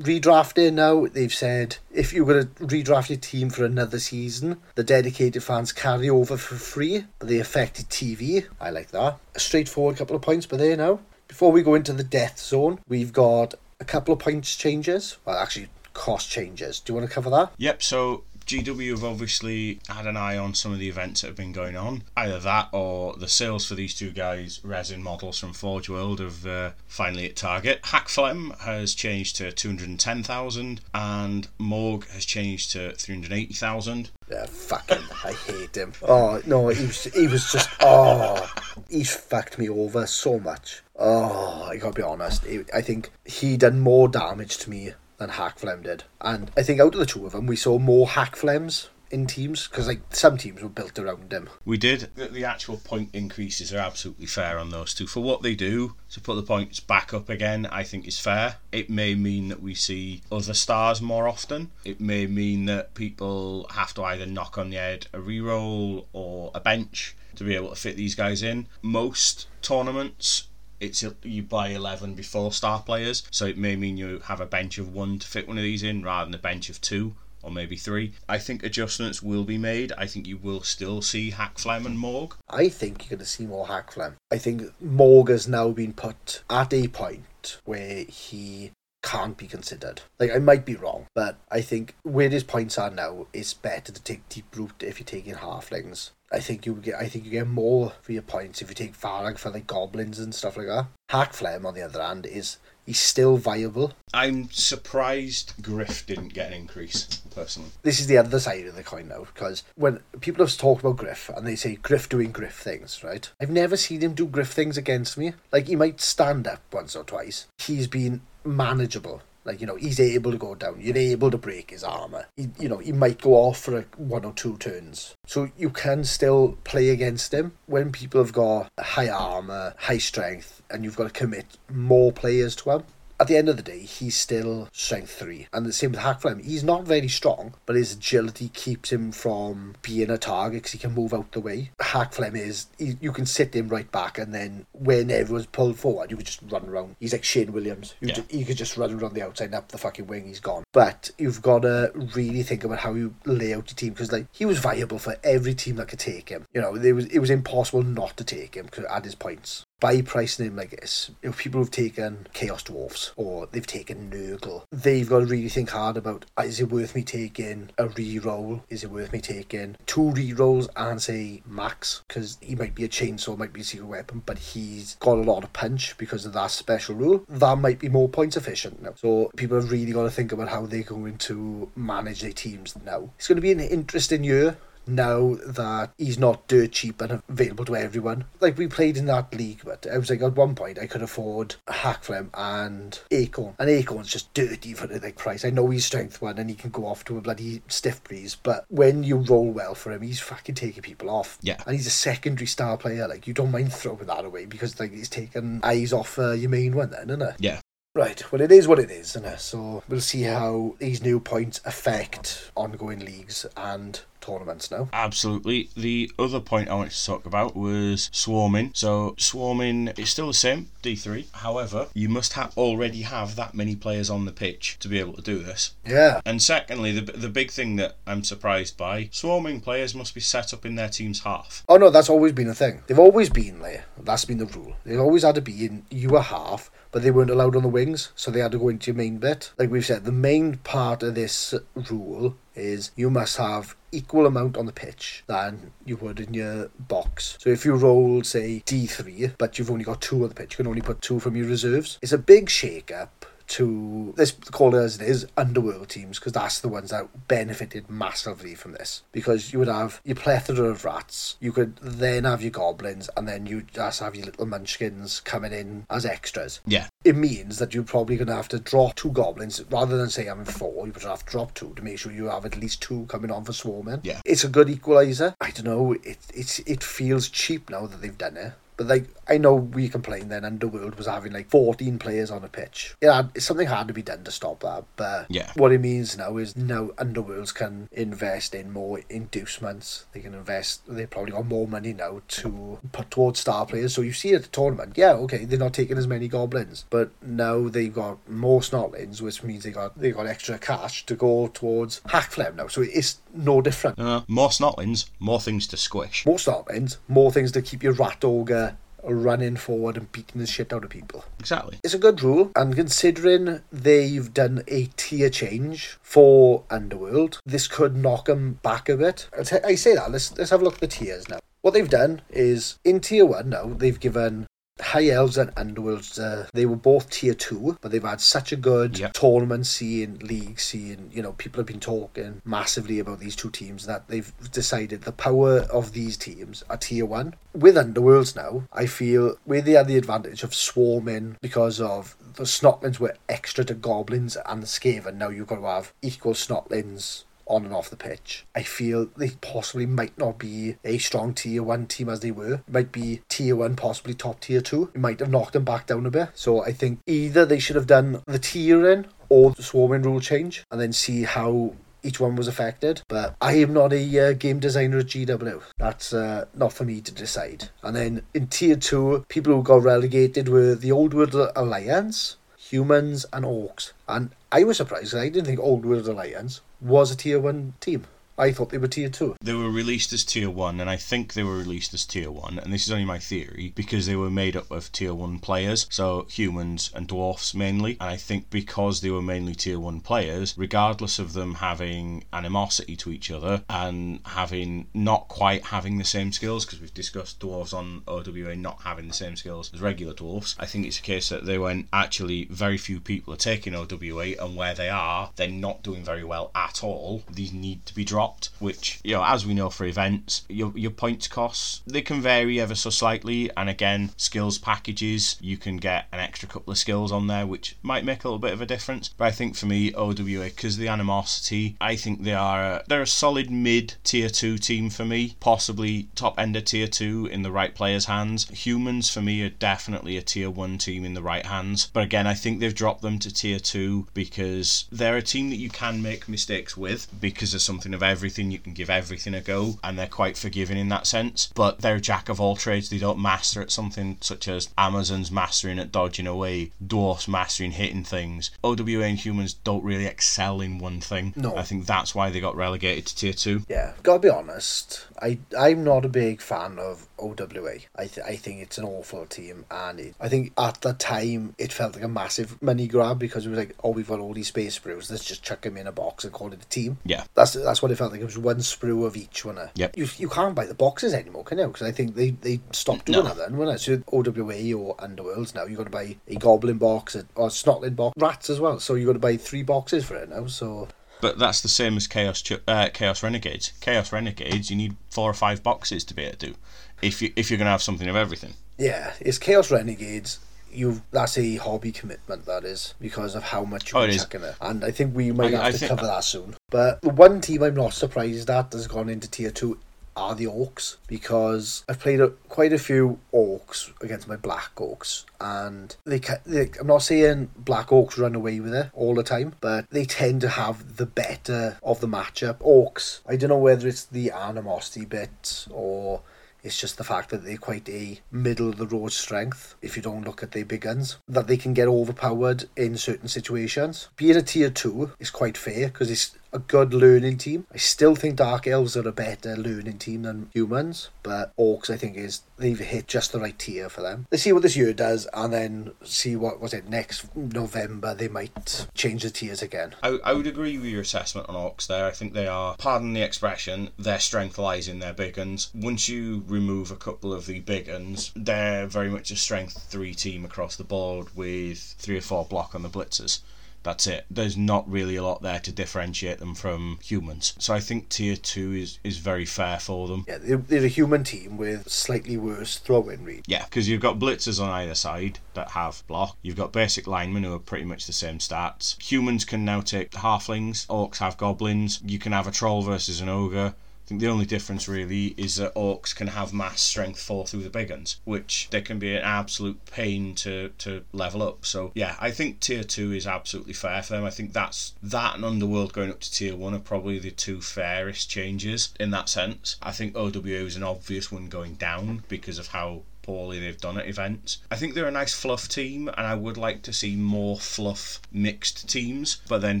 Redrafting 0.00 0.72
now, 0.74 1.06
they've 1.06 1.32
said 1.32 1.76
if 1.92 2.12
you're 2.12 2.26
going 2.26 2.48
to 2.48 2.64
redraft 2.64 3.10
your 3.10 3.18
team 3.18 3.48
for 3.48 3.64
another 3.64 4.00
season, 4.00 4.56
the 4.74 4.82
dedicated 4.82 5.42
fans 5.44 5.72
carry 5.72 6.10
over 6.10 6.36
for 6.36 6.56
free, 6.56 7.04
but 7.20 7.28
the 7.28 7.38
affected 7.38 7.88
TV. 7.90 8.44
I 8.60 8.70
like 8.70 8.90
that. 8.90 9.18
A 9.36 9.40
straightforward 9.40 9.96
couple 9.96 10.16
of 10.16 10.22
points 10.22 10.46
but 10.46 10.58
there 10.58 10.76
now. 10.76 10.98
Before 11.34 11.50
we 11.50 11.64
go 11.64 11.74
into 11.74 11.92
the 11.92 12.04
death 12.04 12.38
zone, 12.38 12.78
we've 12.86 13.12
got 13.12 13.54
a 13.80 13.84
couple 13.84 14.14
of 14.14 14.20
points 14.20 14.54
changes. 14.54 15.16
Well, 15.24 15.36
actually, 15.36 15.66
cost 15.92 16.30
changes. 16.30 16.78
Do 16.78 16.92
you 16.92 16.94
want 16.96 17.08
to 17.08 17.12
cover 17.12 17.28
that? 17.30 17.50
Yep, 17.58 17.82
so 17.82 18.22
GW 18.46 18.90
have 18.90 19.04
obviously 19.04 19.80
had 19.88 20.06
an 20.06 20.16
eye 20.16 20.36
on 20.36 20.54
some 20.54 20.72
of 20.72 20.78
the 20.78 20.88
events 20.88 21.20
that 21.20 21.28
have 21.28 21.36
been 21.36 21.52
going 21.52 21.76
on. 21.76 22.02
Either 22.16 22.38
that 22.40 22.68
or 22.72 23.14
the 23.16 23.28
sales 23.28 23.66
for 23.66 23.74
these 23.74 23.94
two 23.94 24.10
guys, 24.10 24.60
resin 24.62 25.02
models 25.02 25.38
from 25.38 25.52
Forge 25.52 25.88
World, 25.88 26.20
have 26.20 26.46
uh, 26.46 26.70
finally 26.86 27.26
at 27.26 27.36
target. 27.36 27.82
Hakflem 27.82 28.58
has 28.60 28.94
changed 28.94 29.36
to 29.36 29.52
210,000 29.52 30.80
and 30.92 31.48
Morg 31.58 32.06
has 32.08 32.24
changed 32.24 32.72
to 32.72 32.92
380,000. 32.92 34.10
Yeah, 34.30 34.46
fucking, 34.46 35.04
I 35.24 35.32
hate 35.32 35.76
him. 35.76 35.92
Oh 36.06 36.40
no, 36.46 36.68
he 36.68 36.86
was 36.86 37.04
he 37.04 37.26
was 37.26 37.50
just 37.50 37.70
oh, 37.80 38.50
he's 38.88 39.14
fucked 39.14 39.58
me 39.58 39.68
over 39.68 40.06
so 40.06 40.38
much. 40.38 40.82
Oh, 40.96 41.64
I 41.64 41.76
gotta 41.76 41.94
be 41.94 42.02
honest. 42.02 42.44
I 42.72 42.80
think 42.82 43.10
he 43.24 43.56
done 43.56 43.80
more 43.80 44.08
damage 44.08 44.58
to 44.58 44.70
me 44.70 44.92
than 45.24 45.36
Hakflem 45.36 45.82
did, 45.82 46.04
and 46.20 46.50
I 46.56 46.62
think 46.62 46.80
out 46.80 46.94
of 46.94 47.00
the 47.00 47.06
two 47.06 47.24
of 47.24 47.32
them, 47.32 47.46
we 47.46 47.56
saw 47.56 47.78
more 47.78 48.06
Hakflems 48.06 48.88
in 49.10 49.26
teams 49.26 49.68
because 49.68 49.86
like 49.86 50.00
some 50.10 50.36
teams 50.36 50.60
were 50.60 50.68
built 50.68 50.98
around 50.98 51.32
him. 51.32 51.48
We 51.64 51.78
did. 51.78 52.10
The, 52.16 52.26
the 52.26 52.44
actual 52.44 52.78
point 52.78 53.10
increases 53.12 53.72
are 53.72 53.78
absolutely 53.78 54.26
fair 54.26 54.58
on 54.58 54.70
those 54.70 54.92
two. 54.92 55.06
For 55.06 55.20
what 55.20 55.42
they 55.42 55.54
do 55.54 55.94
to 56.10 56.20
put 56.20 56.34
the 56.34 56.42
points 56.42 56.80
back 56.80 57.14
up 57.14 57.28
again, 57.28 57.66
I 57.66 57.84
think 57.84 58.06
is 58.06 58.18
fair. 58.18 58.56
It 58.72 58.90
may 58.90 59.14
mean 59.14 59.48
that 59.48 59.62
we 59.62 59.74
see 59.74 60.22
other 60.32 60.54
stars 60.54 61.00
more 61.00 61.28
often. 61.28 61.70
It 61.84 62.00
may 62.00 62.26
mean 62.26 62.66
that 62.66 62.94
people 62.94 63.68
have 63.70 63.94
to 63.94 64.02
either 64.02 64.26
knock 64.26 64.58
on 64.58 64.70
the 64.70 64.76
head 64.76 65.06
a 65.12 65.18
reroll 65.18 66.06
or 66.12 66.50
a 66.54 66.60
bench 66.60 67.16
to 67.36 67.44
be 67.44 67.54
able 67.54 67.70
to 67.70 67.76
fit 67.76 67.96
these 67.96 68.14
guys 68.14 68.42
in. 68.42 68.66
Most 68.82 69.46
tournaments 69.62 70.48
it's 70.84 71.04
you 71.22 71.42
buy 71.42 71.68
11 71.68 72.14
before 72.14 72.52
star 72.52 72.82
players 72.82 73.22
so 73.30 73.46
it 73.46 73.56
may 73.56 73.76
mean 73.76 73.96
you 73.96 74.20
have 74.24 74.40
a 74.40 74.46
bench 74.46 74.78
of 74.78 74.92
one 74.92 75.18
to 75.18 75.26
fit 75.26 75.48
one 75.48 75.58
of 75.58 75.64
these 75.64 75.82
in 75.82 76.02
rather 76.02 76.26
than 76.26 76.34
a 76.34 76.42
bench 76.42 76.68
of 76.68 76.80
two 76.80 77.14
or 77.44 77.50
maybe 77.50 77.76
three. 77.76 78.14
I 78.28 78.38
think 78.38 78.62
adjustments 78.62 79.22
will 79.22 79.44
be 79.44 79.58
made. 79.58 79.92
I 79.98 80.06
think 80.06 80.26
you 80.26 80.38
will 80.38 80.62
still 80.62 81.02
see 81.02 81.30
Hakflem 81.30 81.84
and 81.84 81.98
Morg. 81.98 82.34
I 82.48 82.68
think 82.68 83.02
you're 83.02 83.18
going 83.18 83.24
to 83.24 83.30
see 83.30 83.46
more 83.46 83.66
Hakflem. 83.66 84.14
I 84.32 84.38
think 84.38 84.72
Morg 84.80 85.28
has 85.28 85.46
now 85.46 85.68
been 85.68 85.92
put 85.92 86.42
at 86.48 86.72
a 86.72 86.88
point 86.88 87.58
where 87.64 88.04
he 88.04 88.72
can't 89.02 89.36
be 89.36 89.46
considered. 89.46 90.00
Like 90.18 90.34
I 90.34 90.38
might 90.38 90.64
be 90.64 90.76
wrong, 90.76 91.06
but 91.14 91.36
I 91.50 91.60
think 91.60 91.94
where 92.02 92.30
his 92.30 92.42
points 92.42 92.78
are 92.78 92.90
now, 92.90 93.26
it's 93.34 93.52
better 93.52 93.92
to 93.92 94.02
take 94.02 94.28
Deeproot 94.30 94.82
if 94.82 94.98
you're 94.98 95.04
taking 95.04 95.34
halflings. 95.34 96.10
I 96.34 96.40
think 96.40 96.66
you 96.66 96.74
get 96.74 96.96
I 96.96 97.08
think 97.08 97.24
you 97.24 97.30
get 97.30 97.46
more 97.46 97.92
for 98.02 98.12
your 98.12 98.22
points 98.22 98.60
if 98.60 98.68
you 98.68 98.74
take 98.74 98.98
Varag 98.98 99.38
for 99.38 99.50
like 99.50 99.66
goblins 99.66 100.18
and 100.18 100.34
stuff 100.34 100.56
like 100.56 100.66
that. 100.66 100.86
Hack 101.08 101.32
Hakflem 101.32 101.64
on 101.64 101.74
the 101.74 101.82
other 101.82 102.02
hand 102.02 102.26
is 102.26 102.58
he's 102.84 102.98
still 102.98 103.36
viable. 103.36 103.92
I'm 104.12 104.50
surprised 104.50 105.54
Griff 105.62 106.06
didn't 106.06 106.34
get 106.34 106.48
an 106.48 106.54
increase, 106.54 107.04
personally. 107.34 107.70
This 107.82 108.00
is 108.00 108.06
the 108.06 108.18
other 108.18 108.40
side 108.40 108.66
of 108.66 108.74
the 108.74 108.82
coin 108.82 109.08
now, 109.08 109.26
because 109.32 109.62
when 109.74 110.00
people 110.20 110.44
have 110.44 110.56
talked 110.56 110.82
about 110.82 110.96
Griff 110.96 111.30
and 111.30 111.46
they 111.46 111.56
say 111.56 111.76
Griff 111.76 112.08
doing 112.08 112.32
Griff 112.32 112.54
things, 112.54 113.02
right? 113.04 113.30
I've 113.40 113.50
never 113.50 113.76
seen 113.76 114.00
him 114.00 114.14
do 114.14 114.26
Griff 114.26 114.52
things 114.52 114.76
against 114.76 115.16
me. 115.16 115.34
Like 115.52 115.66
he 115.66 115.76
might 115.76 116.00
stand 116.00 116.46
up 116.46 116.62
once 116.72 116.96
or 116.96 117.04
twice. 117.04 117.46
He's 117.58 117.86
been 117.86 118.22
manageable. 118.44 119.22
Like, 119.44 119.60
you 119.60 119.66
know, 119.66 119.76
he's 119.76 120.00
able 120.00 120.32
to 120.32 120.38
go 120.38 120.54
down. 120.54 120.80
You're 120.80 120.96
able 120.96 121.30
to 121.30 121.38
break 121.38 121.70
his 121.70 121.84
armour. 121.84 122.26
He, 122.36 122.48
you 122.58 122.68
know, 122.68 122.78
he 122.78 122.92
might 122.92 123.20
go 123.20 123.34
off 123.34 123.58
for 123.58 123.82
one 123.96 124.24
or 124.24 124.32
two 124.32 124.56
turns. 124.56 125.14
So 125.26 125.50
you 125.56 125.70
can 125.70 126.04
still 126.04 126.58
play 126.64 126.90
against 126.90 127.32
him 127.32 127.52
when 127.66 127.92
people 127.92 128.22
have 128.22 128.32
got 128.32 128.70
high 128.78 129.10
armour, 129.10 129.74
high 129.78 129.98
strength, 129.98 130.62
and 130.70 130.84
you've 130.84 130.96
got 130.96 131.04
to 131.04 131.10
commit 131.10 131.58
more 131.70 132.12
players 132.12 132.56
to 132.56 132.70
him 132.70 132.84
at 133.24 133.28
the 133.28 133.36
end 133.38 133.48
of 133.48 133.56
the 133.56 133.62
day, 133.62 133.78
he's 133.80 134.16
still 134.16 134.68
strength 134.72 135.10
three. 135.10 135.48
And 135.52 135.64
the 135.64 135.72
same 135.72 135.92
with 135.92 136.00
Hakflem. 136.00 136.44
He's 136.44 136.62
not 136.62 136.84
very 136.84 137.08
strong, 137.08 137.54
but 137.64 137.74
his 137.74 137.94
agility 137.94 138.48
keeps 138.48 138.92
him 138.92 139.12
from 139.12 139.74
being 139.80 140.10
a 140.10 140.18
target 140.18 140.58
because 140.62 140.72
he 140.72 140.78
can 140.78 140.92
move 140.92 141.14
out 141.14 141.32
the 141.32 141.40
way. 141.40 141.70
Hakflem 141.80 142.36
is, 142.36 142.66
he, 142.78 142.96
you 143.00 143.12
can 143.12 143.24
sit 143.24 143.54
him 143.54 143.68
right 143.68 143.90
back, 143.90 144.18
and 144.18 144.34
then 144.34 144.66
when 144.72 145.10
everyone's 145.10 145.46
pulled 145.46 145.78
forward, 145.78 146.10
you 146.10 146.16
can 146.18 146.26
just 146.26 146.40
run 146.50 146.68
around. 146.68 146.96
He's 147.00 147.12
like 147.12 147.24
Shane 147.24 147.52
Williams. 147.52 147.94
You, 148.00 148.08
Yeah. 148.08 148.14
ju- 148.16 148.26
you 148.38 148.44
could 148.44 148.56
just 148.58 148.76
run 148.76 148.92
around 148.92 149.14
the 149.14 149.22
outside 149.22 149.46
and 149.46 149.54
up 149.54 149.68
the 149.68 149.78
fucking 149.78 150.06
wing, 150.06 150.26
he's 150.26 150.40
gone. 150.40 150.64
But 150.72 151.10
you've 151.16 151.40
got 151.40 151.62
to 151.62 151.92
really 152.14 152.42
think 152.42 152.62
about 152.64 152.80
how 152.80 152.92
you 152.92 153.14
lay 153.24 153.54
out 153.54 153.70
your 153.70 153.76
team 153.76 153.94
because, 153.94 154.12
like, 154.12 154.26
he 154.32 154.44
was 154.44 154.58
viable 154.58 154.98
for 154.98 155.16
every 155.24 155.54
team 155.54 155.76
that 155.76 155.88
could 155.88 155.98
take 155.98 156.28
him. 156.28 156.44
You 156.52 156.60
know, 156.60 156.76
there 156.76 156.94
was 156.94 157.06
it 157.06 157.20
was 157.20 157.30
impossible 157.30 157.82
not 157.82 158.16
to 158.18 158.24
take 158.24 158.54
him 158.54 158.68
'cause- 158.68 158.84
at 158.90 159.04
his 159.04 159.14
points 159.14 159.64
by 159.80 160.00
pricing 160.00 160.46
name 160.46 160.56
like 160.56 160.70
this, 160.70 161.10
you 161.22 161.28
know, 161.28 161.34
people 161.36 161.60
who've 161.60 161.70
taken 161.70 162.26
Chaos 162.32 162.62
Dwarfs 162.62 163.12
or 163.16 163.46
they've 163.46 163.66
taken 163.66 164.10
Nurgle, 164.10 164.62
they've 164.72 165.08
got 165.08 165.20
to 165.20 165.26
really 165.26 165.48
think 165.48 165.70
hard 165.70 165.96
about 165.96 166.24
uh, 166.38 166.42
is 166.42 166.60
it 166.60 166.70
worth 166.70 166.94
me 166.94 167.02
taking 167.02 167.70
a 167.76 167.88
re-roll? 167.88 168.62
Is 168.68 168.84
it 168.84 168.90
worth 168.90 169.12
me 169.12 169.20
taking 169.20 169.76
two 169.86 170.10
re-rolls 170.10 170.68
and 170.76 171.02
say 171.02 171.42
max? 171.46 172.02
Because 172.08 172.38
he 172.40 172.54
might 172.54 172.74
be 172.74 172.84
a 172.84 172.88
chainsaw, 172.88 173.36
might 173.36 173.52
be 173.52 173.60
a 173.60 173.64
secret 173.64 173.86
weapon, 173.86 174.22
but 174.24 174.38
he's 174.38 174.96
got 174.96 175.18
a 175.18 175.22
lot 175.22 175.44
of 175.44 175.52
punch 175.52 175.98
because 175.98 176.24
of 176.24 176.32
that 176.32 176.50
special 176.50 176.94
rule. 176.94 177.24
That 177.28 177.56
might 177.56 177.78
be 177.78 177.88
more 177.88 178.08
point 178.08 178.36
efficient 178.36 178.82
now. 178.82 178.94
So 178.96 179.30
people 179.36 179.60
have 179.60 179.70
really 179.70 179.92
got 179.92 180.04
to 180.04 180.10
think 180.10 180.32
about 180.32 180.48
how 180.48 180.66
they're 180.66 180.82
going 180.82 181.18
to 181.18 181.70
manage 181.76 182.22
their 182.22 182.32
teams 182.32 182.74
now. 182.84 183.10
It's 183.18 183.28
going 183.28 183.36
to 183.36 183.42
be 183.42 183.52
an 183.52 183.60
interesting 183.60 184.24
year 184.24 184.56
now 184.86 185.36
that 185.46 185.92
he's 185.98 186.18
not 186.18 186.46
dirt 186.48 186.72
cheap 186.72 187.00
and 187.00 187.22
available 187.28 187.64
to 187.66 187.76
everyone. 187.76 188.24
Like 188.40 188.58
we 188.58 188.66
played 188.66 188.96
in 188.96 189.06
that 189.06 189.34
league, 189.34 189.62
but 189.64 189.86
I 189.92 189.98
was 189.98 190.10
like 190.10 190.22
at 190.22 190.34
one 190.36 190.54
point 190.54 190.78
I 190.78 190.86
could 190.86 191.02
afford 191.02 191.56
Hakflem 191.68 192.30
and 192.34 192.98
Akhorne, 193.10 193.54
and 193.58 193.68
Akhorne's 193.68 194.08
just 194.10 194.32
dirty 194.34 194.74
for 194.74 194.86
the 194.86 195.00
like 195.00 195.16
price. 195.16 195.44
I 195.44 195.50
know 195.50 195.68
he's 195.70 195.84
strength 195.84 196.20
one 196.20 196.38
and 196.38 196.50
he 196.50 196.56
can 196.56 196.70
go 196.70 196.86
off 196.86 197.04
to 197.06 197.18
a 197.18 197.20
bloody 197.20 197.62
stiff 197.68 198.02
breeze, 198.04 198.34
but 198.34 198.64
when 198.68 199.02
you 199.02 199.16
roll 199.16 199.50
well 199.50 199.74
for 199.74 199.92
him, 199.92 200.02
he's 200.02 200.20
fucking 200.20 200.54
taking 200.54 200.82
people 200.82 201.10
off. 201.10 201.38
Yeah. 201.42 201.62
and 201.66 201.74
he's 201.74 201.86
a 201.86 201.90
secondary 201.90 202.46
star 202.46 202.76
player. 202.76 203.08
Like 203.08 203.26
you 203.26 203.34
don't 203.34 203.50
mind 203.50 203.72
throwing 203.72 204.06
that 204.06 204.24
away 204.24 204.46
because 204.46 204.78
like 204.80 204.92
he's 204.92 205.08
taking 205.08 205.60
eyes 205.62 205.92
off 205.92 206.18
uh, 206.18 206.32
your 206.32 206.50
main 206.50 206.74
one, 206.74 206.90
then, 206.90 207.10
isn't 207.10 207.22
it? 207.22 207.34
Yeah. 207.38 207.60
Right, 207.96 208.32
well, 208.32 208.40
it 208.40 208.50
is 208.50 208.66
what 208.66 208.80
it 208.80 208.90
is, 208.90 209.10
isn't 209.10 209.24
it? 209.24 209.38
So 209.38 209.84
we'll 209.88 210.00
see 210.00 210.22
how 210.22 210.74
these 210.80 211.00
new 211.00 211.20
points 211.20 211.60
affect 211.64 212.50
ongoing 212.56 212.98
leagues 212.98 213.46
and 213.56 214.00
tournaments 214.20 214.68
now. 214.68 214.88
Absolutely. 214.92 215.68
The 215.76 216.10
other 216.18 216.40
point 216.40 216.68
I 216.68 216.74
wanted 216.74 216.90
to 216.92 217.06
talk 217.06 217.24
about 217.24 217.54
was 217.54 218.10
swarming. 218.10 218.72
So 218.74 219.14
swarming 219.16 219.88
is 219.96 220.10
still 220.10 220.26
the 220.26 220.34
same, 220.34 220.70
D3. 220.82 221.26
However, 221.34 221.86
you 221.94 222.08
must 222.08 222.32
have 222.32 222.56
already 222.58 223.02
have 223.02 223.36
that 223.36 223.54
many 223.54 223.76
players 223.76 224.10
on 224.10 224.24
the 224.24 224.32
pitch 224.32 224.76
to 224.80 224.88
be 224.88 224.98
able 224.98 225.12
to 225.12 225.22
do 225.22 225.38
this. 225.40 225.74
Yeah, 225.86 226.20
And 226.26 226.42
secondly, 226.42 226.98
the 226.98 227.12
the 227.12 227.28
big 227.28 227.52
thing 227.52 227.76
that 227.76 227.96
I'm 228.08 228.24
surprised 228.24 228.76
by, 228.76 229.08
swarming 229.12 229.60
players 229.60 229.94
must 229.94 230.14
be 230.16 230.20
set 230.20 230.52
up 230.52 230.66
in 230.66 230.74
their 230.74 230.88
team's 230.88 231.20
half. 231.20 231.62
Oh 231.68 231.76
no, 231.76 231.90
that's 231.90 232.10
always 232.10 232.32
been 232.32 232.48
a 232.48 232.54
thing. 232.54 232.82
They've 232.88 232.98
always 232.98 233.30
been 233.30 233.60
there. 233.60 233.84
That's 234.02 234.24
been 234.24 234.38
the 234.38 234.46
rule. 234.46 234.74
They've 234.84 234.98
always 234.98 235.22
had 235.22 235.36
to 235.36 235.40
be 235.42 235.64
in 235.66 235.84
your 235.90 236.22
half, 236.22 236.70
but 236.94 237.02
they 237.02 237.10
weren't 237.10 237.28
allowed 237.28 237.56
on 237.56 237.62
the 237.64 237.68
wings, 237.68 238.12
so 238.14 238.30
they 238.30 238.38
had 238.38 238.52
to 238.52 238.58
go 238.58 238.68
into 238.68 238.92
your 238.92 238.96
main 238.96 239.18
bit. 239.18 239.52
Like 239.58 239.68
we've 239.68 239.84
said, 239.84 240.04
the 240.04 240.12
main 240.12 240.58
part 240.58 241.02
of 241.02 241.16
this 241.16 241.52
rule 241.74 242.36
is 242.54 242.92
you 242.94 243.10
must 243.10 243.36
have 243.36 243.74
equal 243.90 244.26
amount 244.26 244.56
on 244.56 244.66
the 244.66 244.72
pitch 244.72 245.24
than 245.26 245.72
you 245.84 245.96
would 245.96 246.20
in 246.20 246.34
your 246.34 246.70
box. 246.78 247.36
So 247.40 247.50
if 247.50 247.64
you 247.64 247.74
roll, 247.74 248.22
say, 248.22 248.62
D3, 248.66 249.34
but 249.38 249.58
you've 249.58 249.70
only 249.70 249.84
got 249.84 250.00
two 250.00 250.22
on 250.22 250.28
the 250.28 250.34
pitch, 250.34 250.52
you 250.52 250.56
can 250.58 250.66
only 250.68 250.82
put 250.82 251.00
two 251.00 251.18
from 251.18 251.36
your 251.36 251.46
reserves. 251.46 251.98
It's 252.00 252.12
a 252.12 252.18
big 252.18 252.48
shake 252.48 252.92
up 252.92 253.12
to 253.48 254.14
let's 254.16 254.32
call 254.32 254.74
it 254.74 254.78
as 254.78 255.00
it 255.00 255.08
is 255.08 255.26
underworld 255.36 255.88
teams 255.88 256.18
because 256.18 256.32
that's 256.32 256.60
the 256.60 256.68
ones 256.68 256.90
that 256.90 257.28
benefited 257.28 257.88
massively 257.90 258.54
from 258.54 258.72
this 258.72 259.02
because 259.12 259.52
you 259.52 259.58
would 259.58 259.68
have 259.68 260.00
your 260.04 260.16
plethora 260.16 260.68
of 260.68 260.84
rats 260.84 261.36
you 261.40 261.52
could 261.52 261.76
then 261.76 262.24
have 262.24 262.42
your 262.42 262.50
goblins 262.50 263.08
and 263.16 263.28
then 263.28 263.46
you 263.46 263.62
just 263.72 264.00
have 264.00 264.14
your 264.14 264.26
little 264.26 264.46
munchkins 264.46 265.20
coming 265.20 265.52
in 265.52 265.84
as 265.90 266.04
extras 266.06 266.60
Yeah. 266.66 266.88
it 267.04 267.16
means 267.16 267.58
that 267.58 267.74
you're 267.74 267.84
probably 267.84 268.16
going 268.16 268.28
to 268.28 268.34
have 268.34 268.48
to 268.48 268.58
drop 268.58 268.94
two 268.94 269.10
goblins 269.10 269.62
rather 269.70 269.96
than 269.96 270.10
say 270.10 270.24
having 270.24 270.44
four. 270.44 270.86
You 270.86 270.92
would 270.92 271.02
have 271.02 271.24
to 271.24 271.30
drop 271.30 271.54
two 271.54 271.72
to 271.74 271.82
make 271.82 271.98
sure 271.98 272.12
you 272.12 272.26
have 272.26 272.44
at 272.44 272.56
least 272.56 272.80
two 272.82 273.06
coming 273.06 273.30
on 273.30 273.44
for 273.44 273.52
swarming. 273.52 274.00
Yeah. 274.02 274.20
it's 274.24 274.44
a 274.44 274.48
good 274.48 274.68
equalizer. 274.70 275.34
I 275.40 275.50
don't 275.50 275.64
know. 275.66 275.92
It 275.92 276.18
it's 276.34 276.58
it 276.60 276.82
feels 276.82 277.28
cheap 277.28 277.70
now 277.70 277.86
that 277.86 278.00
they've 278.00 278.16
done 278.16 278.36
it. 278.36 278.52
But 278.76 278.86
like 278.88 279.08
I 279.28 279.38
know 279.38 279.54
we 279.54 279.88
complained 279.88 280.30
then 280.30 280.44
Underworld 280.44 280.96
was 280.96 281.06
having 281.06 281.32
like 281.32 281.48
14 281.48 281.98
players 281.98 282.30
on 282.30 282.44
a 282.44 282.48
pitch. 282.48 282.94
Yeah, 283.00 283.24
it's 283.34 283.46
something 283.46 283.66
had 283.68 283.88
to 283.88 283.94
be 283.94 284.02
done 284.02 284.24
to 284.24 284.30
stop 284.30 284.60
that. 284.60 284.84
But 284.96 285.26
Yeah. 285.30 285.50
what 285.54 285.72
it 285.72 285.80
means 285.80 286.16
now 286.18 286.36
is 286.36 286.56
now 286.56 286.88
Underworlds 286.98 287.54
can 287.54 287.88
invest 287.92 288.54
in 288.54 288.72
more 288.72 289.00
inducements. 289.08 290.04
They 290.12 290.20
can 290.20 290.34
invest. 290.34 290.82
They 290.88 291.06
probably 291.06 291.32
got 291.32 291.46
more 291.46 291.66
money 291.68 291.92
now 291.92 292.22
to 292.28 292.78
put 292.92 293.10
towards 293.10 293.40
star 293.40 293.66
players. 293.66 293.94
So 293.94 294.02
you 294.02 294.12
see 294.12 294.34
at 294.34 294.42
the 294.42 294.48
tournament, 294.48 294.94
yeah, 294.96 295.12
okay, 295.12 295.44
they're 295.44 295.58
not 295.58 295.74
taking 295.74 295.98
as 295.98 296.06
many 296.06 296.28
goblins, 296.28 296.84
but 296.90 297.10
now 297.22 297.68
they've 297.68 297.92
got 297.94 298.18
more 298.28 298.60
snotlings, 298.60 299.20
which 299.20 299.42
means 299.42 299.64
they 299.64 299.70
got 299.70 299.98
they 299.98 300.10
got 300.10 300.26
extra 300.26 300.58
cash 300.58 301.06
to 301.06 301.14
go 301.14 301.48
towards 301.48 302.00
Hakflem 302.08 302.56
now. 302.56 302.66
So 302.68 302.82
it's 302.82 303.18
no 303.32 303.60
different. 303.60 303.98
Uh, 303.98 304.22
more 304.28 304.48
snotlings, 304.50 305.06
more 305.18 305.40
things 305.40 305.66
to 305.68 305.76
squish. 305.76 306.26
More 306.26 306.36
snotlings, 306.38 306.98
more 307.08 307.32
things 307.32 307.52
to 307.52 307.62
keep 307.62 307.82
your 307.82 307.92
rat 307.94 308.24
ogre 308.24 308.63
running 309.04 309.56
forward 309.56 309.96
and 309.96 310.10
beating 310.12 310.40
the 310.40 310.46
shit 310.46 310.72
out 310.72 310.84
of 310.84 310.90
people. 310.90 311.24
Exactly. 311.38 311.78
It's 311.82 311.94
a 311.94 311.98
good 311.98 312.22
rule, 312.22 312.50
and 312.56 312.74
considering 312.74 313.60
they've 313.72 314.32
done 314.32 314.62
a 314.68 314.86
tier 314.96 315.30
change 315.30 315.98
for 316.02 316.64
Underworld, 316.70 317.40
this 317.44 317.66
could 317.68 317.96
knock 317.96 318.26
them 318.26 318.60
back 318.62 318.88
a 318.88 318.96
bit. 318.96 319.28
I 319.64 319.74
say 319.74 319.94
that, 319.94 320.10
let's, 320.10 320.36
let's 320.38 320.50
have 320.50 320.60
a 320.60 320.64
look 320.64 320.74
at 320.74 320.80
the 320.80 320.86
tiers 320.86 321.28
now. 321.28 321.38
What 321.62 321.72
they've 321.72 321.88
done 321.88 322.20
is, 322.28 322.78
in 322.84 323.00
tier 323.00 323.24
1 323.24 323.48
now, 323.48 323.72
they've 323.74 323.98
given 323.98 324.46
High 324.80 325.08
Elves 325.08 325.38
and 325.38 325.54
Underworlds, 325.54 326.18
uh, 326.20 326.46
they 326.52 326.66
were 326.66 326.74
both 326.74 327.08
tier 327.08 327.34
2, 327.34 327.78
but 327.80 327.92
they've 327.92 328.02
had 328.02 328.20
such 328.20 328.50
a 328.50 328.56
good 328.56 328.98
Yep. 328.98 329.12
tournament 329.12 329.66
scene, 329.68 330.18
league 330.20 330.58
scene, 330.58 331.10
you 331.12 331.22
know, 331.22 331.32
people 331.32 331.60
have 331.60 331.66
been 331.66 331.78
talking 331.78 332.42
massively 332.44 332.98
about 332.98 333.20
these 333.20 333.36
two 333.36 333.50
teams 333.50 333.86
that 333.86 334.08
they've 334.08 334.32
decided 334.50 335.02
the 335.02 335.12
power 335.12 335.60
of 335.70 335.92
these 335.92 336.16
teams 336.16 336.64
are 336.68 336.76
tier 336.76 337.06
1. 337.06 337.34
With 337.54 337.76
Underworlds 337.76 338.34
now, 338.34 338.64
I 338.72 338.86
feel 338.86 339.36
where 339.44 339.62
they 339.62 339.72
had 339.72 339.86
the 339.86 339.96
advantage 339.96 340.42
of 340.42 340.54
swarming 340.54 341.36
because 341.40 341.80
of 341.80 342.16
the 342.34 342.42
Snotlings 342.42 342.98
were 342.98 343.14
extra 343.28 343.64
to 343.66 343.74
Goblins 343.74 344.36
and 344.44 344.60
the 344.60 344.66
Skaven, 344.66 345.14
now 345.14 345.28
you've 345.28 345.46
got 345.46 345.56
to 345.56 345.66
have 345.66 345.92
equal 346.02 346.34
Snotlings 346.34 347.22
on 347.46 347.64
and 347.64 347.74
off 347.74 347.90
the 347.90 347.96
pitch. 347.96 348.44
I 348.54 348.62
feel 348.62 349.06
they 349.16 349.30
possibly 349.40 349.86
might 349.86 350.16
not 350.18 350.38
be 350.38 350.76
a 350.84 350.98
strong 350.98 351.34
tier 351.34 351.62
one 351.62 351.86
team 351.86 352.08
as 352.08 352.20
they 352.20 352.30
were. 352.30 352.62
Might 352.68 352.92
be 352.92 353.22
tier 353.28 353.56
one, 353.56 353.76
possibly 353.76 354.14
top 354.14 354.40
tier 354.40 354.60
two. 354.60 354.90
It 354.94 355.00
might 355.00 355.20
have 355.20 355.30
knocked 355.30 355.52
them 355.52 355.64
back 355.64 355.86
down 355.86 356.06
a 356.06 356.10
bit. 356.10 356.30
So 356.34 356.62
I 356.62 356.72
think 356.72 357.00
either 357.06 357.44
they 357.44 357.58
should 357.58 357.76
have 357.76 357.86
done 357.86 358.22
the 358.26 358.38
tiering 358.38 359.06
or 359.28 359.50
the 359.50 359.62
swarming 359.62 360.02
rule 360.02 360.20
change 360.20 360.64
and 360.70 360.80
then 360.80 360.92
see 360.92 361.22
how 361.22 361.74
each 362.04 362.20
one 362.20 362.36
was 362.36 362.46
affected. 362.46 363.02
But 363.08 363.34
I 363.40 363.54
am 363.54 363.72
not 363.72 363.92
a 363.92 364.30
uh, 364.30 364.32
game 364.34 364.60
designer 364.60 364.98
at 364.98 365.06
GW. 365.06 365.62
That's 365.78 366.12
uh, 366.12 366.46
not 366.54 366.72
for 366.72 366.84
me 366.84 367.00
to 367.00 367.12
decide. 367.12 367.70
And 367.82 367.96
then 367.96 368.22
in 368.34 368.46
tier 368.48 368.76
two, 368.76 369.24
people 369.28 369.54
who 369.54 369.62
got 369.62 369.82
relegated 369.82 370.48
were 370.48 370.74
the 370.74 370.92
Old 370.92 371.14
World 371.14 371.34
Alliance, 371.56 372.36
humans, 372.56 373.26
and 373.32 373.44
orcs. 373.44 373.92
And 374.06 374.30
I 374.52 374.64
was 374.64 374.76
surprised 374.76 375.14
I 375.14 375.28
didn't 375.28 375.46
think 375.46 375.60
Old 375.60 375.84
World 375.84 376.06
Alliance 376.06 376.60
was 376.84 377.10
a 377.10 377.16
tier 377.16 377.40
one 377.40 377.74
team. 377.80 378.04
I 378.36 378.50
thought 378.50 378.70
they 378.70 378.78
were 378.78 378.88
tier 378.88 379.08
two. 379.08 379.36
They 379.40 379.52
were 379.52 379.70
released 379.70 380.12
as 380.12 380.24
tier 380.24 380.50
1, 380.50 380.80
and 380.80 380.90
I 380.90 380.96
think 380.96 381.34
they 381.34 381.44
were 381.44 381.56
released 381.56 381.94
as 381.94 382.04
tier 382.04 382.32
1, 382.32 382.58
and 382.58 382.72
this 382.72 382.84
is 382.84 382.92
only 382.92 383.04
my 383.04 383.20
theory, 383.20 383.72
because 383.76 384.06
they 384.06 384.16
were 384.16 384.30
made 384.30 384.56
up 384.56 384.70
of 384.72 384.90
tier 384.90 385.14
1 385.14 385.38
players, 385.38 385.86
so 385.88 386.26
humans 386.28 386.90
and 386.94 387.06
dwarfs 387.06 387.54
mainly. 387.54 387.92
And 388.00 388.10
I 388.10 388.16
think 388.16 388.50
because 388.50 389.00
they 389.00 389.10
were 389.10 389.22
mainly 389.22 389.54
tier 389.54 389.78
1 389.78 390.00
players, 390.00 390.54
regardless 390.56 391.20
of 391.20 391.32
them 391.32 391.54
having 391.54 392.24
animosity 392.32 392.96
to 392.96 393.12
each 393.12 393.30
other 393.30 393.62
and 393.70 394.18
having 394.24 394.88
not 394.92 395.28
quite 395.28 395.66
having 395.66 395.98
the 395.98 396.04
same 396.04 396.32
skills, 396.32 396.64
because 396.64 396.80
we've 396.80 396.92
discussed 396.92 397.38
dwarves 397.38 397.72
on 397.72 398.02
OWA 398.08 398.56
not 398.56 398.82
having 398.82 399.06
the 399.06 399.14
same 399.14 399.36
skills 399.36 399.70
as 399.72 399.80
regular 399.80 400.12
dwarfs, 400.12 400.56
I 400.58 400.66
think 400.66 400.86
it's 400.86 400.98
a 400.98 401.02
case 401.02 401.28
that 401.28 401.46
they 401.46 401.58
went 401.58 401.86
actually 401.92 402.46
very 402.46 402.78
few 402.78 402.98
people 402.98 403.32
are 403.32 403.36
taking 403.36 403.76
OWA, 403.76 404.34
and 404.40 404.56
where 404.56 404.74
they 404.74 404.88
are, 404.88 405.30
they're 405.36 405.48
not 405.48 405.84
doing 405.84 406.02
very 406.02 406.24
well 406.24 406.50
at 406.56 406.82
all. 406.82 407.22
These 407.30 407.52
need 407.52 407.86
to 407.86 407.94
be 407.94 408.04
dropped 408.04 408.23
which 408.58 409.00
you 409.04 409.14
know 409.14 409.24
as 409.24 409.46
we 409.46 409.54
know 409.54 409.70
for 409.70 409.84
events 409.84 410.42
your, 410.48 410.72
your 410.74 410.90
points 410.90 411.28
costs 411.28 411.82
they 411.86 412.02
can 412.02 412.20
vary 412.20 412.60
ever 412.60 412.74
so 412.74 412.90
slightly. 412.90 413.50
And 413.56 413.68
again 413.68 414.10
skills 414.16 414.58
packages 414.58 415.36
you 415.40 415.56
can 415.56 415.76
get 415.76 416.06
an 416.12 416.20
extra 416.20 416.48
couple 416.48 416.72
of 416.72 416.78
skills 416.78 417.12
on 417.12 417.26
there 417.26 417.46
which 417.46 417.76
might 417.82 418.04
make 418.04 418.24
a 418.24 418.28
little 418.28 418.38
bit 418.38 418.52
of 418.52 418.60
a 418.60 418.66
difference. 418.66 419.08
But 419.08 419.26
i 419.26 419.30
think 419.30 419.56
for 419.56 419.66
me 419.66 419.92
owa 419.92 420.14
because 420.44 420.76
the 420.76 420.88
animosity 420.88 421.76
i 421.80 421.96
think 421.96 422.22
they 422.22 422.34
are 422.34 422.62
a, 422.64 422.84
they're 422.86 423.02
a 423.02 423.06
solid 423.06 423.50
mid 423.50 423.94
tier 424.04 424.28
2 424.28 424.58
team 424.58 424.90
for 424.90 425.04
me 425.04 425.36
possibly 425.40 426.08
top 426.14 426.38
end 426.38 426.56
of 426.56 426.64
tier 426.64 426.86
2 426.86 427.26
in 427.26 427.42
the 427.42 427.52
right 427.52 427.74
players 427.74 428.06
hands. 428.06 428.48
Humans 428.48 429.10
for 429.10 429.20
me 429.20 429.42
are 429.42 429.50
definitely 429.50 430.16
a 430.16 430.22
tier 430.22 430.50
1 430.50 430.78
team 430.78 431.04
in 431.04 431.14
the 431.14 431.22
right 431.22 431.46
hands. 431.46 431.90
But 431.92 432.04
again 432.04 432.26
i 432.26 432.34
think 432.34 432.60
they've 432.60 432.74
dropped 432.74 433.02
them 433.02 433.18
to 433.20 433.32
tier 433.32 433.58
2 433.58 434.08
because 434.14 434.86
they're 434.90 435.16
a 435.16 435.22
team 435.22 435.50
that 435.50 435.56
you 435.56 435.70
can 435.70 436.02
make 436.02 436.28
mistakes 436.28 436.76
with 436.76 437.08
because 437.20 437.52
there's 437.52 437.64
something 437.64 437.94
of 437.94 438.02
everything 438.14 438.52
you 438.52 438.60
can 438.60 438.72
give 438.72 438.88
everything 438.88 439.34
a 439.34 439.40
go 439.40 439.74
and 439.82 439.98
they're 439.98 440.06
quite 440.06 440.36
forgiving 440.36 440.78
in 440.78 440.88
that 440.90 441.04
sense. 441.06 441.50
But 441.54 441.80
they're 441.80 441.96
a 441.96 442.00
jack 442.00 442.28
of 442.28 442.40
all 442.40 442.54
trades. 442.54 442.88
They 442.88 442.98
don't 442.98 443.18
master 443.18 443.60
at 443.60 443.72
something 443.72 444.18
such 444.20 444.46
as 444.46 444.68
amazon's 444.78 445.32
mastering 445.32 445.80
at 445.80 445.90
dodging 445.90 446.28
away 446.28 446.70
dwarfs 446.86 447.26
mastering 447.26 447.72
hitting 447.72 448.04
things. 448.04 448.52
Owa 448.62 449.04
and 449.08 449.18
humans 449.18 449.54
don't 449.54 449.82
really 449.82 450.06
excel 450.06 450.60
in 450.60 450.78
one 450.78 451.00
thing. 451.00 451.32
No. 451.34 451.56
i 451.56 451.62
think 451.62 451.86
that's 451.86 452.14
why 452.14 452.30
they 452.30 452.38
got 452.40 452.54
relegated 452.54 453.06
to 453.06 453.16
tier 453.16 453.32
2 453.32 453.64
Yeah, 453.68 453.94
gotta 454.04 454.20
be 454.20 454.28
honest. 454.28 455.06
I 455.20 455.38
I'm 455.58 455.82
not 455.82 456.04
a 456.04 456.08
big 456.08 456.40
fan 456.40 456.78
of 456.78 457.06
OWA. 457.24 457.78
I 457.96 458.06
th- 458.06 458.26
I 458.26 458.36
think 458.36 458.60
it's 458.60 458.78
an 458.78 458.84
awful 458.84 459.26
team, 459.26 459.64
and 459.70 459.98
it, 460.00 460.14
I 460.20 460.28
think 460.28 460.52
at 460.58 460.80
the 460.82 460.92
time 460.92 461.54
it 461.58 461.72
felt 461.72 461.94
like 461.94 462.04
a 462.04 462.08
massive 462.08 462.60
money 462.62 462.86
grab 462.86 463.18
because 463.18 463.46
it 463.46 463.50
was 463.50 463.58
like, 463.58 463.74
oh, 463.82 463.90
we've 463.90 464.08
got 464.08 464.20
all 464.20 464.34
these 464.34 464.48
space 464.48 464.78
sprues. 464.78 465.10
Let's 465.10 465.24
just 465.24 465.42
chuck 465.42 465.62
them 465.62 465.76
in 465.76 465.86
a 465.86 465.92
box 465.92 466.24
and 466.24 466.32
call 466.32 466.52
it 466.52 466.62
a 466.62 466.68
team. 466.68 466.98
yeah 467.04 467.24
That's 467.34 467.54
that's 467.54 467.82
what 467.82 467.90
it 467.90 467.96
felt 467.98 468.12
like. 468.12 468.20
It 468.20 468.24
was 468.24 468.38
one 468.38 468.58
sprue 468.58 469.06
of 469.06 469.16
each, 469.16 469.44
it? 469.44 469.70
Yep. 469.74 469.96
You 469.96 470.08
you 470.18 470.28
can't 470.28 470.54
buy 470.54 470.66
the 470.66 470.74
boxes 470.74 471.14
anymore, 471.14 471.44
can 471.44 471.58
you? 471.58 471.66
Because 471.66 471.86
I 471.86 471.92
think 471.92 472.14
they, 472.14 472.30
they 472.30 472.60
stopped 472.72 473.08
No. 473.08 473.22
doing 473.22 473.26
that 473.36 473.36
then, 473.48 473.56
wasn't 473.56 473.76
it? 473.76 474.04
So 474.08 474.16
OWA 474.16 474.72
or 474.78 474.96
Underworlds 474.96 475.54
now, 475.54 475.64
you've 475.64 475.78
got 475.78 475.84
to 475.84 475.90
buy 475.90 476.16
a 476.28 476.36
goblin 476.36 476.78
box 476.78 477.16
or 477.16 477.46
a 477.46 477.50
snotling 477.50 477.96
box, 477.96 478.14
rats 478.20 478.50
as 478.50 478.60
well. 478.60 478.80
So 478.80 478.94
you've 478.94 479.06
got 479.06 479.14
to 479.14 479.18
buy 479.18 479.36
three 479.36 479.62
boxes 479.62 480.04
for 480.04 480.16
it 480.16 480.28
now. 480.30 480.46
So 480.46 480.88
But 481.20 481.38
that's 481.38 481.60
the 481.60 481.68
same 481.68 481.96
as 481.96 482.06
Chaos 482.06 482.42
uh, 482.68 482.88
Chaos 482.92 483.22
Renegades. 483.22 483.72
Chaos 483.80 484.12
Renegades, 484.12 484.70
you 484.70 484.76
need 484.76 484.96
four 485.10 485.30
or 485.30 485.34
five 485.34 485.62
boxes 485.62 486.04
to 486.04 486.14
be 486.14 486.22
able 486.24 486.36
to 486.38 486.46
do. 486.48 486.54
If 487.02 487.20
you 487.22 487.32
if 487.36 487.50
you're 487.50 487.58
gonna 487.58 487.70
have 487.70 487.82
something 487.82 488.08
of 488.08 488.16
everything. 488.16 488.54
yeah, 488.78 489.12
it's 489.20 489.38
Chaos 489.38 489.70
Renegades. 489.70 490.38
You 490.72 491.02
that's 491.12 491.38
a 491.38 491.56
hobby 491.56 491.92
commitment 491.92 492.46
that 492.46 492.64
is 492.64 492.94
because 493.00 493.34
of 493.36 493.44
how 493.44 493.64
much 493.64 493.94
Oh, 493.94 494.00
you're 494.00 494.10
it 494.10 494.18
chucking 494.18 494.42
it, 494.42 494.56
and 494.60 494.84
I 494.84 494.90
think 494.90 495.14
we 495.14 495.30
might 495.30 495.54
I- 495.54 495.56
have 495.56 495.64
I 495.66 495.70
to 495.72 495.78
think- 495.78 495.90
cover 495.90 496.06
that 496.06 496.24
soon. 496.24 496.56
But 496.70 497.00
the 497.02 497.10
one 497.10 497.40
team 497.40 497.62
I'm 497.62 497.74
not 497.76 497.94
surprised 497.94 498.50
at 498.50 498.72
has 498.72 498.88
gone 498.88 499.08
into 499.08 499.30
tier 499.30 499.50
two 499.52 499.78
are 500.16 500.34
the 500.36 500.46
Orcs 500.46 500.96
because 501.08 501.82
I've 501.88 501.98
played 501.98 502.20
a, 502.20 502.28
quite 502.48 502.72
a 502.72 502.78
few 502.78 503.18
Orcs 503.32 503.90
against 504.00 504.26
my 504.28 504.36
Black 504.36 504.72
Orcs, 504.76 505.24
and 505.40 505.94
they, 506.04 506.20
they 506.46 506.70
I'm 506.80 506.86
not 506.86 507.02
saying 507.02 507.50
Black 507.56 507.88
Orcs 507.88 508.16
run 508.18 508.34
away 508.36 508.58
with 508.60 508.74
it 508.74 508.90
all 508.94 509.14
the 509.14 509.24
time, 509.24 509.54
but 509.60 509.88
they 509.90 510.04
tend 510.04 510.40
to 510.42 510.48
have 510.48 510.96
the 510.96 511.06
better 511.06 511.78
of 511.84 512.00
the 512.00 512.06
matchup. 512.08 512.58
Orcs, 512.58 513.20
I 513.28 513.36
don't 513.36 513.50
know 513.50 513.58
whether 513.58 513.86
it's 513.88 514.04
the 514.04 514.30
animosity 514.32 515.04
bit 515.04 515.66
or 515.70 516.22
it's 516.64 516.80
just 516.80 516.96
the 516.96 517.04
fact 517.04 517.30
that 517.30 517.44
they're 517.44 517.58
quite 517.58 517.88
a 517.88 518.18
middle 518.32 518.70
of 518.70 518.78
the 518.78 518.86
road 518.86 519.12
strength 519.12 519.76
if 519.82 519.96
you 519.96 520.02
don't 520.02 520.24
look 520.24 520.42
at 520.42 520.52
their 520.52 520.64
big 520.64 520.80
guns. 520.80 521.18
That 521.28 521.46
they 521.46 521.58
can 521.58 521.74
get 521.74 521.86
overpowered 521.86 522.64
in 522.74 522.96
certain 522.96 523.28
situations. 523.28 524.08
Being 524.16 524.36
a 524.36 524.42
tier 524.42 524.70
2 524.70 525.12
is 525.20 525.30
quite 525.30 525.58
fair 525.58 525.88
because 525.88 526.10
it's 526.10 526.34
a 526.54 526.60
good 526.60 526.94
learning 526.94 527.36
team. 527.36 527.66
I 527.74 527.78
still 527.78 528.14
think 528.14 528.36
Dark 528.36 528.66
Elves 528.66 528.96
are 528.96 529.06
a 529.06 529.12
better 529.12 529.56
learning 529.56 529.98
team 529.98 530.22
than 530.22 530.48
humans, 530.54 531.10
but 531.22 531.54
Orcs 531.56 531.90
I 531.90 531.96
think 531.96 532.16
is 532.16 532.42
they've 532.56 532.78
hit 532.78 533.08
just 533.08 533.32
the 533.32 533.40
right 533.40 533.58
tier 533.58 533.88
for 533.88 534.02
them. 534.02 534.26
Let's 534.30 534.44
see 534.44 534.52
what 534.52 534.62
this 534.62 534.76
year 534.76 534.92
does 534.92 535.26
and 535.34 535.52
then 535.52 535.92
see 536.04 536.36
what 536.36 536.60
was 536.60 536.72
it 536.72 536.88
next 536.88 537.34
November 537.36 538.14
they 538.14 538.28
might 538.28 538.86
change 538.94 539.24
the 539.24 539.30
tiers 539.30 539.62
again. 539.62 539.94
I, 540.02 540.18
I 540.24 540.32
would 540.32 540.46
agree 540.46 540.78
with 540.78 540.86
your 540.86 541.02
assessment 541.02 541.48
on 541.48 541.56
Orcs 541.56 541.88
there. 541.88 542.06
I 542.06 542.12
think 542.12 542.32
they 542.32 542.46
are, 542.46 542.76
pardon 542.76 543.12
the 543.12 543.22
expression, 543.22 543.90
their 543.98 544.20
strength 544.20 544.56
lies 544.56 544.86
in 544.86 545.00
their 545.00 545.12
big. 545.12 545.34
Once 545.74 546.08
you 546.08 546.44
remove 546.46 546.92
a 546.92 546.96
couple 546.96 547.32
of 547.32 547.46
the 547.46 547.58
big 547.58 547.90
they're 548.36 548.86
very 548.86 549.10
much 549.10 549.32
a 549.32 549.36
strength 549.36 549.86
three 549.88 550.14
team 550.14 550.44
across 550.44 550.76
the 550.76 550.84
board 550.84 551.26
with 551.34 551.96
three 551.98 552.18
or 552.18 552.20
four 552.20 552.44
block 552.44 552.74
on 552.74 552.82
the 552.82 552.88
blitzers. 552.88 553.40
That's 553.84 554.06
it. 554.06 554.24
There's 554.30 554.56
not 554.56 554.90
really 554.90 555.16
a 555.16 555.22
lot 555.22 555.42
there 555.42 555.60
to 555.60 555.70
differentiate 555.70 556.38
them 556.38 556.54
from 556.54 556.98
humans. 557.02 557.54
So 557.58 557.74
I 557.74 557.80
think 557.80 558.08
tier 558.08 558.34
two 558.34 558.72
is, 558.72 558.98
is 559.04 559.18
very 559.18 559.44
fair 559.44 559.78
for 559.78 560.08
them. 560.08 560.24
Yeah, 560.26 560.38
they're, 560.38 560.56
they're 560.56 560.84
a 560.84 560.88
human 560.88 561.22
team 561.22 561.56
with 561.56 561.88
slightly 561.88 562.36
worse 562.36 562.78
throw-in 562.78 563.24
rate. 563.24 563.44
Yeah, 563.46 563.64
because 563.64 563.88
you've 563.88 564.00
got 564.00 564.18
blitzers 564.18 564.60
on 564.60 564.70
either 564.70 564.94
side 564.94 565.38
that 565.52 565.70
have 565.72 566.02
block. 566.06 566.36
You've 566.42 566.56
got 566.56 566.72
basic 566.72 567.06
linemen 567.06 567.44
who 567.44 567.54
are 567.54 567.58
pretty 567.58 567.84
much 567.84 568.06
the 568.06 568.12
same 568.12 568.38
stats. 568.38 569.00
Humans 569.02 569.44
can 569.44 569.64
now 569.64 569.82
take 569.82 570.12
halflings. 570.12 570.86
Orcs 570.86 571.18
have 571.18 571.36
goblins. 571.36 572.00
You 572.04 572.18
can 572.18 572.32
have 572.32 572.46
a 572.46 572.50
troll 572.50 572.82
versus 572.82 573.20
an 573.20 573.28
ogre. 573.28 573.74
I 574.04 574.08
think 574.08 574.20
the 574.20 574.28
only 574.28 574.44
difference 574.44 574.86
really 574.86 575.28
is 575.38 575.56
that 575.56 575.74
orcs 575.74 576.14
can 576.14 576.26
have 576.26 576.52
mass 576.52 576.82
strength 576.82 577.20
four 577.22 577.46
through 577.46 577.62
the 577.62 577.70
big 577.70 577.90
ones, 577.90 578.20
which 578.24 578.68
they 578.70 578.82
can 578.82 578.98
be 578.98 579.14
an 579.14 579.22
absolute 579.22 579.82
pain 579.86 580.34
to, 580.36 580.70
to 580.78 581.04
level 581.12 581.42
up. 581.42 581.64
So 581.64 581.90
yeah, 581.94 582.16
I 582.20 582.30
think 582.30 582.60
tier 582.60 582.84
two 582.84 583.12
is 583.12 583.26
absolutely 583.26 583.72
fair 583.72 584.02
for 584.02 584.12
them. 584.12 584.24
I 584.24 584.30
think 584.30 584.52
that's 584.52 584.92
that 585.02 585.36
and 585.36 585.44
Underworld 585.44 585.94
going 585.94 586.10
up 586.10 586.20
to 586.20 586.30
tier 586.30 586.54
one 586.54 586.74
are 586.74 586.80
probably 586.80 587.18
the 587.18 587.30
two 587.30 587.62
fairest 587.62 588.28
changes 588.28 588.92
in 589.00 589.10
that 589.12 589.30
sense. 589.30 589.76
I 589.80 589.92
think 589.92 590.14
OWO 590.14 590.66
is 590.66 590.76
an 590.76 590.82
obvious 590.82 591.32
one 591.32 591.48
going 591.48 591.74
down 591.74 592.24
because 592.28 592.58
of 592.58 592.68
how 592.68 593.04
poorly 593.24 593.58
they've 593.58 593.80
done 593.80 593.98
at 593.98 594.06
events. 594.06 594.58
I 594.70 594.76
think 594.76 594.94
they're 594.94 595.08
a 595.08 595.10
nice 595.10 595.34
fluff 595.34 595.68
team, 595.68 596.08
and 596.08 596.26
I 596.26 596.34
would 596.34 596.56
like 596.56 596.82
to 596.82 596.92
see 596.92 597.16
more 597.16 597.58
fluff 597.58 598.20
mixed 598.32 598.88
teams. 598.88 599.40
But 599.48 599.60
then 599.60 599.80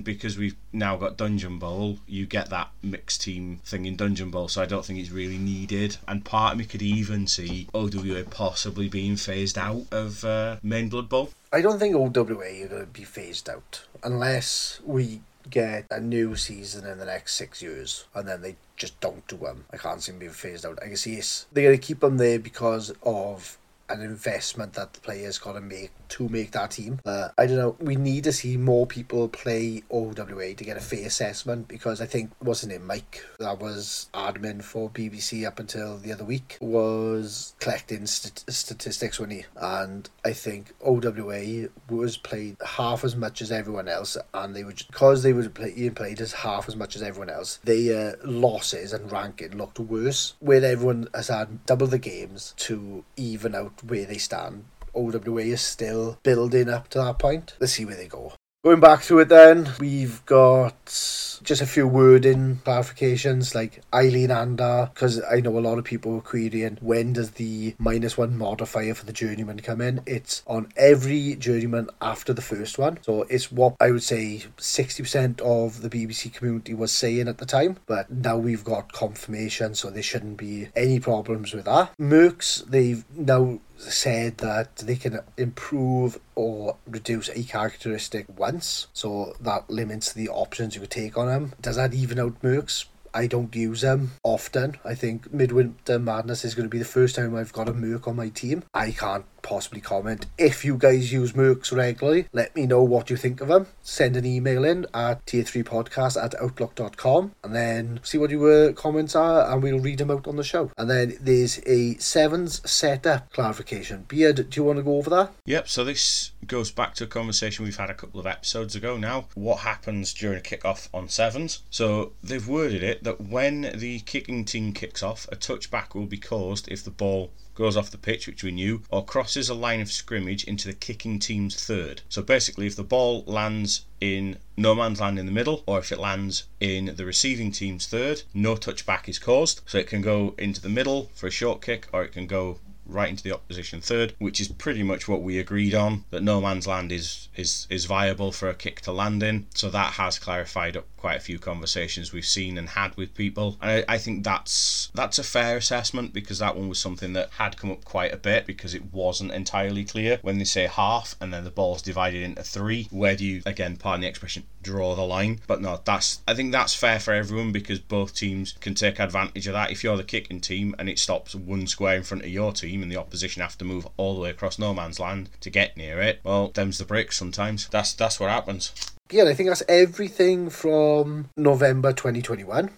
because 0.00 0.36
we've 0.36 0.56
now 0.72 0.96
got 0.96 1.16
Dungeon 1.16 1.58
Bowl, 1.58 1.98
you 2.06 2.26
get 2.26 2.50
that 2.50 2.70
mixed 2.82 3.22
team 3.22 3.60
thing 3.64 3.84
in 3.86 3.96
Dungeon 3.96 4.30
Bowl, 4.30 4.48
so 4.48 4.62
I 4.62 4.66
don't 4.66 4.84
think 4.84 4.98
it's 4.98 5.10
really 5.10 5.38
needed. 5.38 5.96
And 6.08 6.24
part 6.24 6.52
of 6.52 6.58
me 6.58 6.64
could 6.64 6.82
even 6.82 7.26
see 7.26 7.68
OWA 7.74 8.24
possibly 8.24 8.88
being 8.88 9.16
phased 9.16 9.58
out 9.58 9.86
of 9.90 10.24
uh, 10.24 10.56
main 10.62 10.88
Blood 10.88 11.08
Bowl. 11.08 11.30
I 11.52 11.60
don't 11.60 11.78
think 11.78 11.94
OWA 11.94 12.04
are 12.04 12.68
going 12.68 12.80
to 12.80 12.86
be 12.92 13.04
phased 13.04 13.48
out 13.48 13.84
unless 14.02 14.80
we 14.84 15.20
get 15.50 15.86
a 15.90 16.00
new 16.00 16.36
season 16.36 16.86
in 16.86 16.98
the 16.98 17.04
next 17.04 17.34
six 17.34 17.62
years 17.62 18.06
and 18.14 18.28
then 18.28 18.42
they 18.42 18.56
just 18.76 18.98
don't 19.00 19.26
do 19.26 19.36
them. 19.36 19.64
I 19.72 19.76
can't 19.76 20.02
see 20.02 20.12
them 20.12 20.18
being 20.18 20.32
phased 20.32 20.66
out. 20.66 20.78
I 20.82 20.88
guess 20.88 21.06
yes, 21.06 21.46
they're 21.52 21.64
going 21.64 21.78
to 21.78 21.86
keep 21.86 22.00
them 22.00 22.16
there 22.16 22.38
because 22.38 22.92
of 23.02 23.58
an 23.88 24.00
investment 24.00 24.72
that 24.74 24.94
the 24.94 25.00
players 25.00 25.38
got 25.38 25.52
to 25.52 25.60
make 25.60 25.90
to 26.14 26.28
make 26.28 26.52
that 26.52 26.70
team. 26.70 27.00
Uh, 27.04 27.28
I 27.36 27.46
don't 27.46 27.56
know. 27.56 27.76
We 27.80 27.96
need 27.96 28.22
to 28.24 28.32
see 28.32 28.56
more 28.56 28.86
people 28.86 29.28
play 29.28 29.82
OWA 29.90 30.54
to 30.54 30.64
get 30.64 30.76
a 30.76 30.80
fair 30.80 31.06
assessment 31.06 31.66
because 31.66 32.00
I 32.00 32.06
think 32.06 32.30
wasn't 32.40 32.72
it 32.72 32.82
Mike 32.82 33.24
that 33.40 33.58
was 33.58 34.08
admin 34.14 34.62
for 34.62 34.88
BBC 34.90 35.44
up 35.44 35.58
until 35.58 35.98
the 35.98 36.12
other 36.12 36.24
week 36.24 36.56
was 36.60 37.56
collecting 37.58 38.06
st- 38.06 38.44
statistics 38.48 39.18
when 39.18 39.30
he 39.30 39.44
and 39.56 40.08
I 40.24 40.34
think 40.34 40.72
OWA 40.82 41.68
was 41.90 42.16
played 42.16 42.58
half 42.64 43.02
as 43.02 43.16
much 43.16 43.42
as 43.42 43.50
everyone 43.50 43.88
else 43.88 44.16
and 44.32 44.54
they 44.54 44.62
were 44.62 44.72
because 44.72 45.24
they 45.24 45.32
were 45.32 45.48
play, 45.48 45.90
played 45.90 46.20
as 46.20 46.32
half 46.32 46.68
as 46.68 46.76
much 46.76 46.94
as 46.94 47.02
everyone 47.02 47.30
else. 47.30 47.58
Their 47.64 48.10
uh, 48.10 48.12
losses 48.24 48.92
and 48.92 49.10
ranking 49.10 49.56
looked 49.56 49.80
worse 49.80 50.34
where 50.38 50.64
everyone 50.64 51.08
has 51.12 51.26
had 51.26 51.66
double 51.66 51.88
the 51.88 51.98
games 51.98 52.54
to 52.58 53.04
even 53.16 53.56
out 53.56 53.82
where 53.82 54.04
they 54.04 54.18
stand 54.18 54.64
OWA 54.94 55.42
is 55.42 55.60
still 55.60 56.18
building 56.22 56.68
up 56.68 56.88
to 56.88 56.98
that 56.98 57.18
point. 57.18 57.54
Let's 57.60 57.74
see 57.74 57.84
where 57.84 57.96
they 57.96 58.08
go. 58.08 58.32
Going 58.64 58.80
back 58.80 59.02
to 59.02 59.18
it 59.18 59.28
then, 59.28 59.68
we've 59.78 60.24
got 60.24 60.86
just 60.86 61.60
a 61.60 61.66
few 61.66 61.86
wording 61.86 62.62
clarifications 62.64 63.54
like 63.54 63.82
Eileen 63.92 64.30
Andar, 64.30 64.94
because 64.94 65.20
I 65.30 65.40
know 65.40 65.58
a 65.58 65.60
lot 65.60 65.76
of 65.76 65.84
people 65.84 66.12
were 66.12 66.22
querying 66.22 66.78
when 66.80 67.12
does 67.12 67.32
the 67.32 67.74
minus 67.78 68.16
one 68.16 68.38
modifier 68.38 68.94
for 68.94 69.04
the 69.04 69.12
journeyman 69.12 69.60
come 69.60 69.82
in? 69.82 70.00
It's 70.06 70.42
on 70.46 70.72
every 70.78 71.34
journeyman 71.34 71.90
after 72.00 72.32
the 72.32 72.40
first 72.40 72.78
one. 72.78 73.00
So 73.02 73.24
it's 73.24 73.52
what 73.52 73.74
I 73.78 73.90
would 73.90 74.02
say 74.02 74.44
60% 74.56 75.42
of 75.42 75.82
the 75.82 75.90
BBC 75.90 76.32
community 76.32 76.72
was 76.72 76.90
saying 76.90 77.28
at 77.28 77.36
the 77.36 77.44
time, 77.44 77.76
but 77.84 78.10
now 78.10 78.38
we've 78.38 78.64
got 78.64 78.92
confirmation, 78.92 79.74
so 79.74 79.90
there 79.90 80.02
shouldn't 80.02 80.38
be 80.38 80.68
any 80.74 81.00
problems 81.00 81.52
with 81.52 81.66
that. 81.66 81.92
Mercs, 82.00 82.64
they've 82.64 83.04
now 83.14 83.60
said 83.92 84.38
that 84.38 84.76
they 84.76 84.96
can 84.96 85.20
improve 85.36 86.18
or 86.34 86.76
reduce 86.86 87.28
a 87.28 87.42
characteristic 87.44 88.26
once, 88.38 88.88
so 88.92 89.34
that 89.40 89.70
limits 89.70 90.12
the 90.12 90.28
options 90.28 90.74
you 90.74 90.80
could 90.80 90.90
take 90.90 91.16
on 91.16 91.26
them. 91.26 91.54
Does 91.60 91.76
that 91.76 91.94
even 91.94 92.18
out 92.18 92.40
mercs? 92.42 92.86
I 93.14 93.28
don't 93.28 93.54
use 93.54 93.82
them 93.82 94.12
often. 94.24 94.76
I 94.84 94.96
think 94.96 95.32
Midwinter 95.32 96.00
Madness 96.00 96.44
is 96.44 96.56
going 96.56 96.64
to 96.66 96.70
be 96.70 96.80
the 96.80 96.84
first 96.84 97.14
time 97.14 97.36
I've 97.36 97.52
got 97.52 97.68
a 97.68 97.72
merc 97.72 98.08
on 98.08 98.16
my 98.16 98.28
team. 98.28 98.64
I 98.74 98.90
can't 98.90 99.24
possibly 99.44 99.80
comment. 99.80 100.26
If 100.36 100.64
you 100.64 100.76
guys 100.76 101.12
use 101.12 101.34
Mercs 101.34 101.70
regularly, 101.70 102.26
let 102.32 102.56
me 102.56 102.66
know 102.66 102.82
what 102.82 103.10
you 103.10 103.16
think 103.16 103.40
of 103.40 103.48
them. 103.48 103.68
Send 103.82 104.16
an 104.16 104.24
email 104.24 104.64
in 104.64 104.86
at 104.92 105.24
tier3podcast 105.26 106.20
at 106.20 106.34
outlook.com 106.40 107.32
and 107.44 107.54
then 107.54 108.00
see 108.02 108.18
what 108.18 108.30
your 108.30 108.70
uh, 108.70 108.72
comments 108.72 109.14
are 109.14 109.52
and 109.52 109.62
we'll 109.62 109.78
read 109.78 109.98
them 109.98 110.10
out 110.10 110.26
on 110.26 110.36
the 110.36 110.42
show. 110.42 110.72
And 110.76 110.90
then 110.90 111.16
there's 111.20 111.60
a 111.66 111.96
sevens 111.98 112.68
setup 112.68 113.32
clarification. 113.32 114.06
Beard, 114.08 114.48
do 114.48 114.60
you 114.60 114.64
want 114.64 114.78
to 114.78 114.82
go 114.82 114.96
over 114.96 115.10
that? 115.10 115.32
Yep, 115.44 115.68
so 115.68 115.84
this 115.84 116.32
goes 116.46 116.70
back 116.70 116.94
to 116.94 117.04
a 117.04 117.06
conversation 117.06 117.64
we've 117.64 117.76
had 117.76 117.90
a 117.90 117.94
couple 117.94 118.18
of 118.18 118.26
episodes 118.26 118.74
ago 118.74 118.96
now. 118.96 119.26
What 119.34 119.58
happens 119.58 120.14
during 120.14 120.38
a 120.38 120.42
kickoff 120.42 120.88
on 120.94 121.08
sevens? 121.08 121.62
So 121.68 122.12
they've 122.22 122.46
worded 122.48 122.82
it 122.82 123.04
that 123.04 123.20
when 123.20 123.72
the 123.74 124.00
kicking 124.00 124.46
team 124.46 124.72
kicks 124.72 125.02
off, 125.02 125.28
a 125.30 125.36
touchback 125.36 125.94
will 125.94 126.06
be 126.06 126.18
caused 126.18 126.68
if 126.68 126.82
the 126.82 126.90
ball 126.90 127.30
goes 127.54 127.76
off 127.76 127.90
the 127.90 127.98
pitch, 127.98 128.26
which 128.26 128.42
we 128.42 128.50
knew, 128.50 128.82
or 128.90 129.04
crosses 129.04 129.48
a 129.48 129.54
line 129.54 129.80
of 129.80 129.92
scrimmage 129.92 130.44
into 130.44 130.68
the 130.68 130.74
kicking 130.74 131.18
team's 131.18 131.62
third. 131.62 132.02
So 132.08 132.22
basically, 132.22 132.66
if 132.66 132.76
the 132.76 132.84
ball 132.84 133.24
lands 133.26 133.84
in 134.00 134.38
no 134.56 134.74
man's 134.74 135.00
land 135.00 135.18
in 135.18 135.26
the 135.26 135.32
middle, 135.32 135.62
or 135.66 135.78
if 135.78 135.92
it 135.92 135.98
lands 135.98 136.44
in 136.60 136.94
the 136.96 137.06
receiving 137.06 137.52
team's 137.52 137.86
third, 137.86 138.22
no 138.32 138.54
touchback 138.54 139.08
is 139.08 139.18
caused. 139.18 139.60
So 139.66 139.78
it 139.78 139.86
can 139.86 140.02
go 140.02 140.34
into 140.38 140.60
the 140.60 140.68
middle 140.68 141.10
for 141.14 141.26
a 141.26 141.30
short 141.30 141.62
kick, 141.62 141.86
or 141.92 142.02
it 142.04 142.12
can 142.12 142.26
go 142.26 142.58
right 142.86 143.08
into 143.08 143.22
the 143.22 143.34
opposition 143.34 143.80
third, 143.80 144.14
which 144.18 144.40
is 144.40 144.48
pretty 144.48 144.82
much 144.82 145.08
what 145.08 145.22
we 145.22 145.38
agreed 145.38 145.74
on 145.74 146.04
that 146.10 146.22
no 146.22 146.40
man's 146.40 146.66
land 146.66 146.92
is 146.92 147.28
is 147.36 147.66
is 147.70 147.84
viable 147.84 148.32
for 148.32 148.48
a 148.48 148.54
kick 148.54 148.80
to 148.82 148.92
land 148.92 149.22
in. 149.22 149.46
So 149.54 149.70
that 149.70 149.94
has 149.94 150.18
clarified 150.18 150.76
up 150.76 150.86
quite 150.96 151.16
a 151.16 151.20
few 151.20 151.38
conversations 151.38 152.12
we've 152.12 152.24
seen 152.24 152.56
and 152.56 152.70
had 152.70 152.96
with 152.96 153.14
people, 153.14 153.56
and 153.60 153.70
I, 153.70 153.94
I 153.94 153.98
think 153.98 154.24
that's 154.24 154.90
that's 154.94 155.18
a 155.18 155.24
fair 155.24 155.56
assessment 155.56 156.12
because 156.12 156.38
that 156.38 156.56
one 156.56 156.68
was 156.68 156.78
something 156.78 157.12
that 157.14 157.30
had 157.32 157.56
come 157.56 157.70
up 157.70 157.84
quite 157.84 158.12
a 158.12 158.18
bit 158.18 158.46
because 158.46 158.74
it 158.74 158.92
wasn't 158.92 159.32
entirely 159.32 159.84
clear 159.84 160.18
when 160.22 160.38
they 160.38 160.44
say 160.44 160.66
half 160.66 161.16
and 161.20 161.32
then 161.32 161.44
the 161.44 161.50
ball's 161.50 161.82
divided 161.82 162.22
into 162.22 162.42
three. 162.42 162.88
Where 162.90 163.16
do 163.16 163.24
you 163.24 163.42
again, 163.46 163.76
pardon 163.76 164.02
the 164.02 164.08
expression, 164.08 164.44
draw 164.64 164.94
the 164.94 165.02
line? 165.02 165.40
But 165.46 165.60
no, 165.60 165.80
that's 165.84 166.20
I 166.26 166.34
think 166.34 166.52
that's 166.52 166.74
fair 166.74 166.98
for 166.98 167.12
everyone 167.12 167.52
because 167.52 167.78
both 167.78 168.14
teams 168.14 168.54
can 168.60 168.74
take 168.74 168.98
advantage 168.98 169.46
of 169.46 169.52
that. 169.52 169.70
If 169.70 169.84
you're 169.84 169.96
the 169.96 170.04
kicking 170.04 170.40
team 170.40 170.74
and 170.78 170.88
it 170.88 170.98
stops 170.98 171.34
one 171.34 171.66
square 171.66 171.96
in 171.96 172.02
front 172.02 172.24
of 172.24 172.30
your 172.30 172.52
team 172.52 172.82
and 172.82 172.90
the 172.90 172.96
opposition 172.96 173.42
have 173.42 173.58
to 173.58 173.64
move 173.64 173.86
all 173.96 174.14
the 174.14 174.20
way 174.20 174.30
across 174.30 174.58
no 174.58 174.74
man's 174.74 174.98
land 174.98 175.30
to 175.40 175.50
get 175.50 175.76
near 175.76 176.00
it, 176.00 176.20
well, 176.24 176.48
them's 176.48 176.78
the 176.78 176.84
bricks 176.84 177.16
sometimes. 177.16 177.68
That's 177.68 177.94
that's 177.94 178.18
what 178.18 178.30
happens. 178.30 178.72
Yeah, 179.10 179.24
I 179.24 179.34
think 179.34 179.50
that's 179.50 179.62
everything 179.68 180.48
from 180.48 181.28
November 181.36 181.92
2021. 181.92 182.70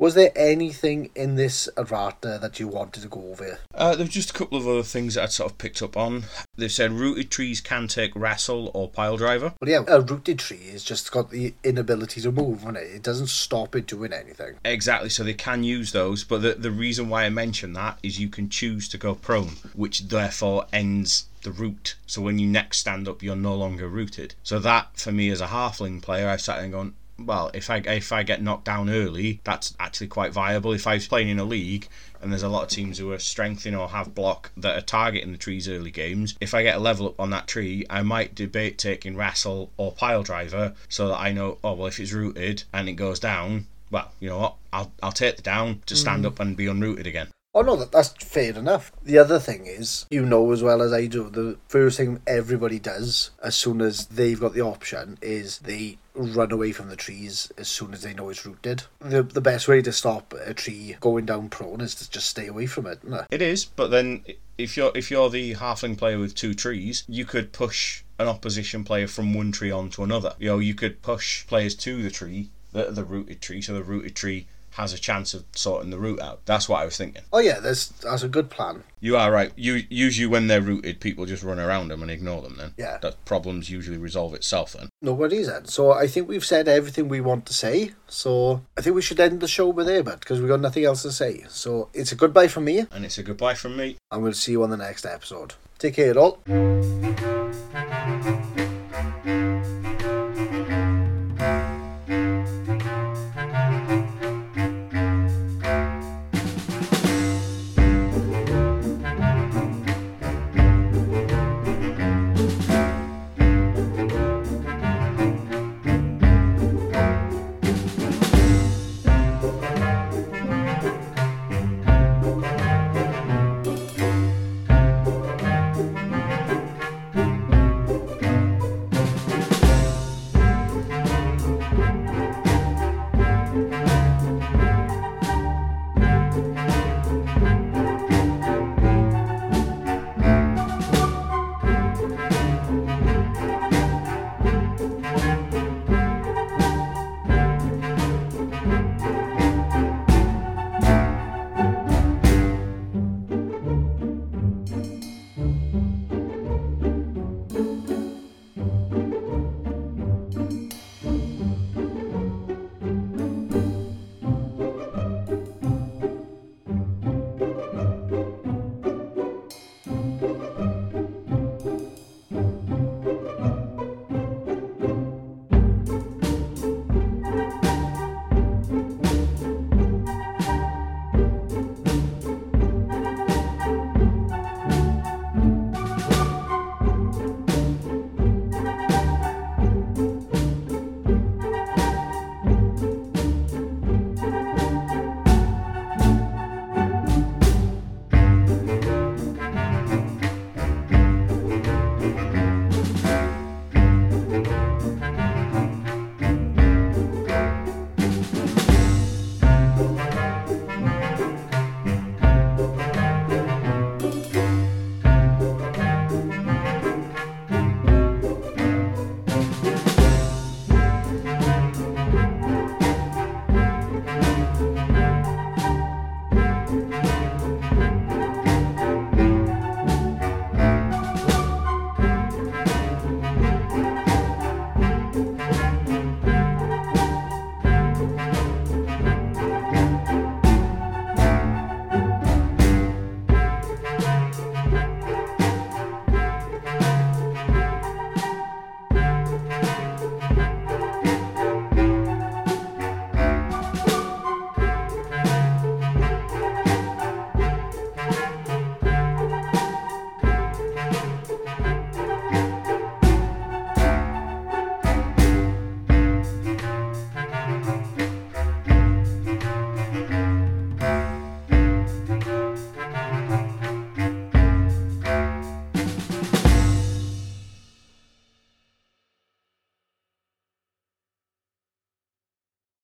Was 0.00 0.14
there 0.14 0.32
anything 0.34 1.10
in 1.14 1.34
this 1.34 1.68
errata 1.76 2.38
that 2.40 2.58
you 2.58 2.68
wanted 2.68 3.02
to 3.02 3.08
go 3.08 3.32
over? 3.32 3.58
Uh, 3.74 3.94
there 3.94 4.06
just 4.06 4.30
a 4.30 4.32
couple 4.32 4.56
of 4.56 4.66
other 4.66 4.82
things 4.82 5.12
that 5.12 5.24
I'd 5.24 5.32
sort 5.32 5.52
of 5.52 5.58
picked 5.58 5.82
up 5.82 5.94
on. 5.94 6.24
They've 6.56 6.72
said 6.72 6.92
rooted 6.92 7.30
trees 7.30 7.60
can 7.60 7.86
take 7.86 8.16
wrestle 8.16 8.70
or 8.72 8.88
pile 8.88 9.18
driver. 9.18 9.52
Well, 9.60 9.70
yeah, 9.70 9.84
a 9.86 10.00
rooted 10.00 10.38
tree 10.38 10.70
has 10.70 10.82
just 10.82 11.12
got 11.12 11.30
the 11.30 11.52
inability 11.62 12.22
to 12.22 12.32
move, 12.32 12.64
on 12.64 12.76
it? 12.76 12.84
It 12.84 13.02
doesn't 13.02 13.26
stop 13.26 13.76
it 13.76 13.86
doing 13.86 14.14
anything. 14.14 14.54
Exactly, 14.64 15.10
so 15.10 15.22
they 15.22 15.34
can 15.34 15.64
use 15.64 15.92
those, 15.92 16.24
but 16.24 16.40
the, 16.40 16.54
the 16.54 16.70
reason 16.70 17.10
why 17.10 17.24
I 17.24 17.28
mention 17.28 17.74
that 17.74 17.98
is 18.02 18.18
you 18.18 18.30
can 18.30 18.48
choose 18.48 18.88
to 18.88 18.96
go 18.96 19.14
prone, 19.14 19.56
which 19.74 20.08
therefore 20.08 20.64
ends 20.72 21.26
the 21.42 21.52
root. 21.52 21.96
So 22.06 22.22
when 22.22 22.38
you 22.38 22.46
next 22.46 22.78
stand 22.78 23.06
up, 23.06 23.22
you're 23.22 23.36
no 23.36 23.54
longer 23.54 23.88
rooted. 23.88 24.34
So 24.42 24.58
that, 24.60 24.98
for 24.98 25.12
me 25.12 25.30
as 25.30 25.40
a 25.42 25.48
halfling 25.48 26.00
player, 26.02 26.28
I've 26.28 26.40
sat 26.40 26.56
there 26.56 26.64
and 26.64 26.72
going, 26.72 26.94
well, 27.26 27.50
if 27.54 27.70
I 27.70 27.78
if 27.78 28.12
I 28.12 28.22
get 28.22 28.42
knocked 28.42 28.64
down 28.64 28.90
early, 28.90 29.40
that's 29.44 29.74
actually 29.78 30.08
quite 30.08 30.32
viable. 30.32 30.72
If 30.72 30.86
I 30.86 30.94
was 30.94 31.08
playing 31.08 31.28
in 31.28 31.38
a 31.38 31.44
league 31.44 31.88
and 32.20 32.30
there's 32.30 32.42
a 32.42 32.48
lot 32.48 32.64
of 32.64 32.68
teams 32.68 32.98
who 32.98 33.12
are 33.12 33.18
strengthening 33.18 33.78
or 33.78 33.88
have 33.88 34.14
block 34.14 34.50
that 34.56 34.76
are 34.76 34.82
targeting 34.82 35.32
the 35.32 35.38
trees 35.38 35.68
early 35.68 35.90
games, 35.90 36.36
if 36.40 36.54
I 36.54 36.62
get 36.62 36.76
a 36.76 36.80
level 36.80 37.06
up 37.06 37.20
on 37.20 37.30
that 37.30 37.46
tree, 37.46 37.86
I 37.88 38.02
might 38.02 38.34
debate 38.34 38.78
taking 38.78 39.16
wrestle 39.16 39.70
or 39.76 39.92
pile 39.92 40.22
driver 40.22 40.74
so 40.88 41.08
that 41.08 41.18
I 41.18 41.32
know, 41.32 41.58
oh 41.64 41.74
well, 41.74 41.86
if 41.86 41.98
it's 41.98 42.12
rooted 42.12 42.64
and 42.72 42.88
it 42.88 42.94
goes 42.94 43.20
down, 43.20 43.66
well, 43.90 44.12
you 44.20 44.28
know 44.28 44.38
what, 44.38 44.54
I'll 44.72 44.92
I'll 45.02 45.12
take 45.12 45.36
the 45.36 45.42
down 45.42 45.82
to 45.86 45.96
stand 45.96 46.24
mm. 46.24 46.28
up 46.28 46.40
and 46.40 46.56
be 46.56 46.66
unrooted 46.66 47.06
again. 47.06 47.28
Oh 47.52 47.62
no, 47.62 47.74
that, 47.76 47.90
that's 47.90 48.10
fair 48.10 48.56
enough. 48.56 48.92
The 49.02 49.18
other 49.18 49.40
thing 49.40 49.66
is, 49.66 50.06
you 50.08 50.24
know 50.24 50.52
as 50.52 50.62
well 50.62 50.82
as 50.82 50.92
I 50.92 51.06
do, 51.06 51.28
the 51.28 51.58
first 51.66 51.96
thing 51.96 52.22
everybody 52.26 52.78
does 52.78 53.30
as 53.42 53.56
soon 53.56 53.80
as 53.80 54.06
they've 54.06 54.38
got 54.38 54.54
the 54.54 54.60
option 54.60 55.18
is 55.20 55.58
they 55.58 55.98
run 56.14 56.52
away 56.52 56.70
from 56.70 56.88
the 56.88 56.96
trees 56.96 57.50
as 57.58 57.66
soon 57.66 57.92
as 57.92 58.02
they 58.02 58.14
know 58.14 58.28
it's 58.28 58.46
rooted. 58.46 58.84
The 59.00 59.24
the 59.24 59.40
best 59.40 59.66
way 59.66 59.82
to 59.82 59.90
stop 59.90 60.32
a 60.32 60.54
tree 60.54 60.96
going 61.00 61.26
down 61.26 61.48
prone 61.48 61.80
is 61.80 61.96
to 61.96 62.08
just 62.08 62.28
stay 62.28 62.46
away 62.46 62.66
from 62.66 62.86
it. 62.86 63.00
Isn't 63.02 63.14
it? 63.14 63.26
It 63.32 63.42
is, 63.42 63.64
but 63.64 63.90
then 63.90 64.24
if 64.56 64.76
you're 64.76 64.92
if 64.94 65.10
you're 65.10 65.30
the 65.30 65.56
halfling 65.56 65.98
player 65.98 66.20
with 66.20 66.36
two 66.36 66.54
trees, 66.54 67.02
you 67.08 67.24
could 67.24 67.52
push 67.52 68.04
an 68.20 68.28
opposition 68.28 68.84
player 68.84 69.08
from 69.08 69.34
one 69.34 69.50
tree 69.50 69.72
onto 69.72 70.04
another. 70.04 70.34
You 70.38 70.50
know, 70.50 70.58
you 70.60 70.74
could 70.74 71.02
push 71.02 71.44
players 71.48 71.74
to 71.76 72.00
the 72.00 72.10
tree, 72.10 72.50
the, 72.70 72.92
the 72.92 73.02
rooted 73.02 73.40
tree, 73.40 73.60
so 73.60 73.74
the 73.74 73.82
rooted 73.82 74.14
tree 74.14 74.46
has 74.80 74.92
a 74.92 74.98
chance 74.98 75.34
of 75.34 75.44
sorting 75.54 75.90
the 75.90 75.98
route 75.98 76.20
out. 76.20 76.40
That's 76.46 76.68
what 76.68 76.80
I 76.80 76.84
was 76.84 76.96
thinking. 76.96 77.22
Oh 77.32 77.38
yeah, 77.38 77.60
that's 77.60 77.88
that's 77.88 78.22
a 78.22 78.28
good 78.28 78.50
plan. 78.50 78.82
You 79.02 79.16
are 79.16 79.30
right. 79.32 79.50
You 79.56 79.82
usually 79.88 80.26
when 80.26 80.46
they're 80.46 80.60
rooted, 80.60 81.00
people 81.00 81.24
just 81.24 81.42
run 81.42 81.58
around 81.58 81.88
them 81.88 82.02
and 82.02 82.10
ignore 82.10 82.42
them. 82.42 82.56
Then 82.58 82.74
Yeah. 82.76 82.98
that 83.02 83.24
problems 83.24 83.70
usually 83.70 83.96
resolve 83.96 84.34
itself. 84.34 84.72
Then 84.74 84.90
No 85.00 85.12
worries 85.14 85.46
then. 85.46 85.64
So 85.66 85.92
I 85.92 86.06
think 86.06 86.28
we've 86.28 86.44
said 86.44 86.68
everything 86.68 87.08
we 87.08 87.20
want 87.20 87.46
to 87.46 87.54
say. 87.54 87.92
So 88.08 88.62
I 88.76 88.82
think 88.82 88.94
we 88.96 89.02
should 89.02 89.20
end 89.20 89.40
the 89.40 89.48
show 89.48 89.68
with 89.68 89.86
there, 89.86 90.02
but 90.02 90.20
because 90.20 90.40
we've 90.40 90.48
got 90.48 90.60
nothing 90.60 90.84
else 90.84 91.02
to 91.02 91.12
say. 91.12 91.44
So 91.48 91.88
it's 91.94 92.12
a 92.12 92.16
goodbye 92.16 92.48
from 92.48 92.64
me, 92.64 92.86
and 92.92 93.04
it's 93.04 93.18
a 93.18 93.22
goodbye 93.22 93.54
from 93.54 93.76
me. 93.76 93.96
and 94.10 94.22
we'll 94.22 94.32
see 94.34 94.52
you 94.52 94.62
on 94.62 94.70
the 94.70 94.76
next 94.76 95.06
episode. 95.06 95.54
Take 95.78 95.94
care, 95.94 96.18
all. 96.18 96.40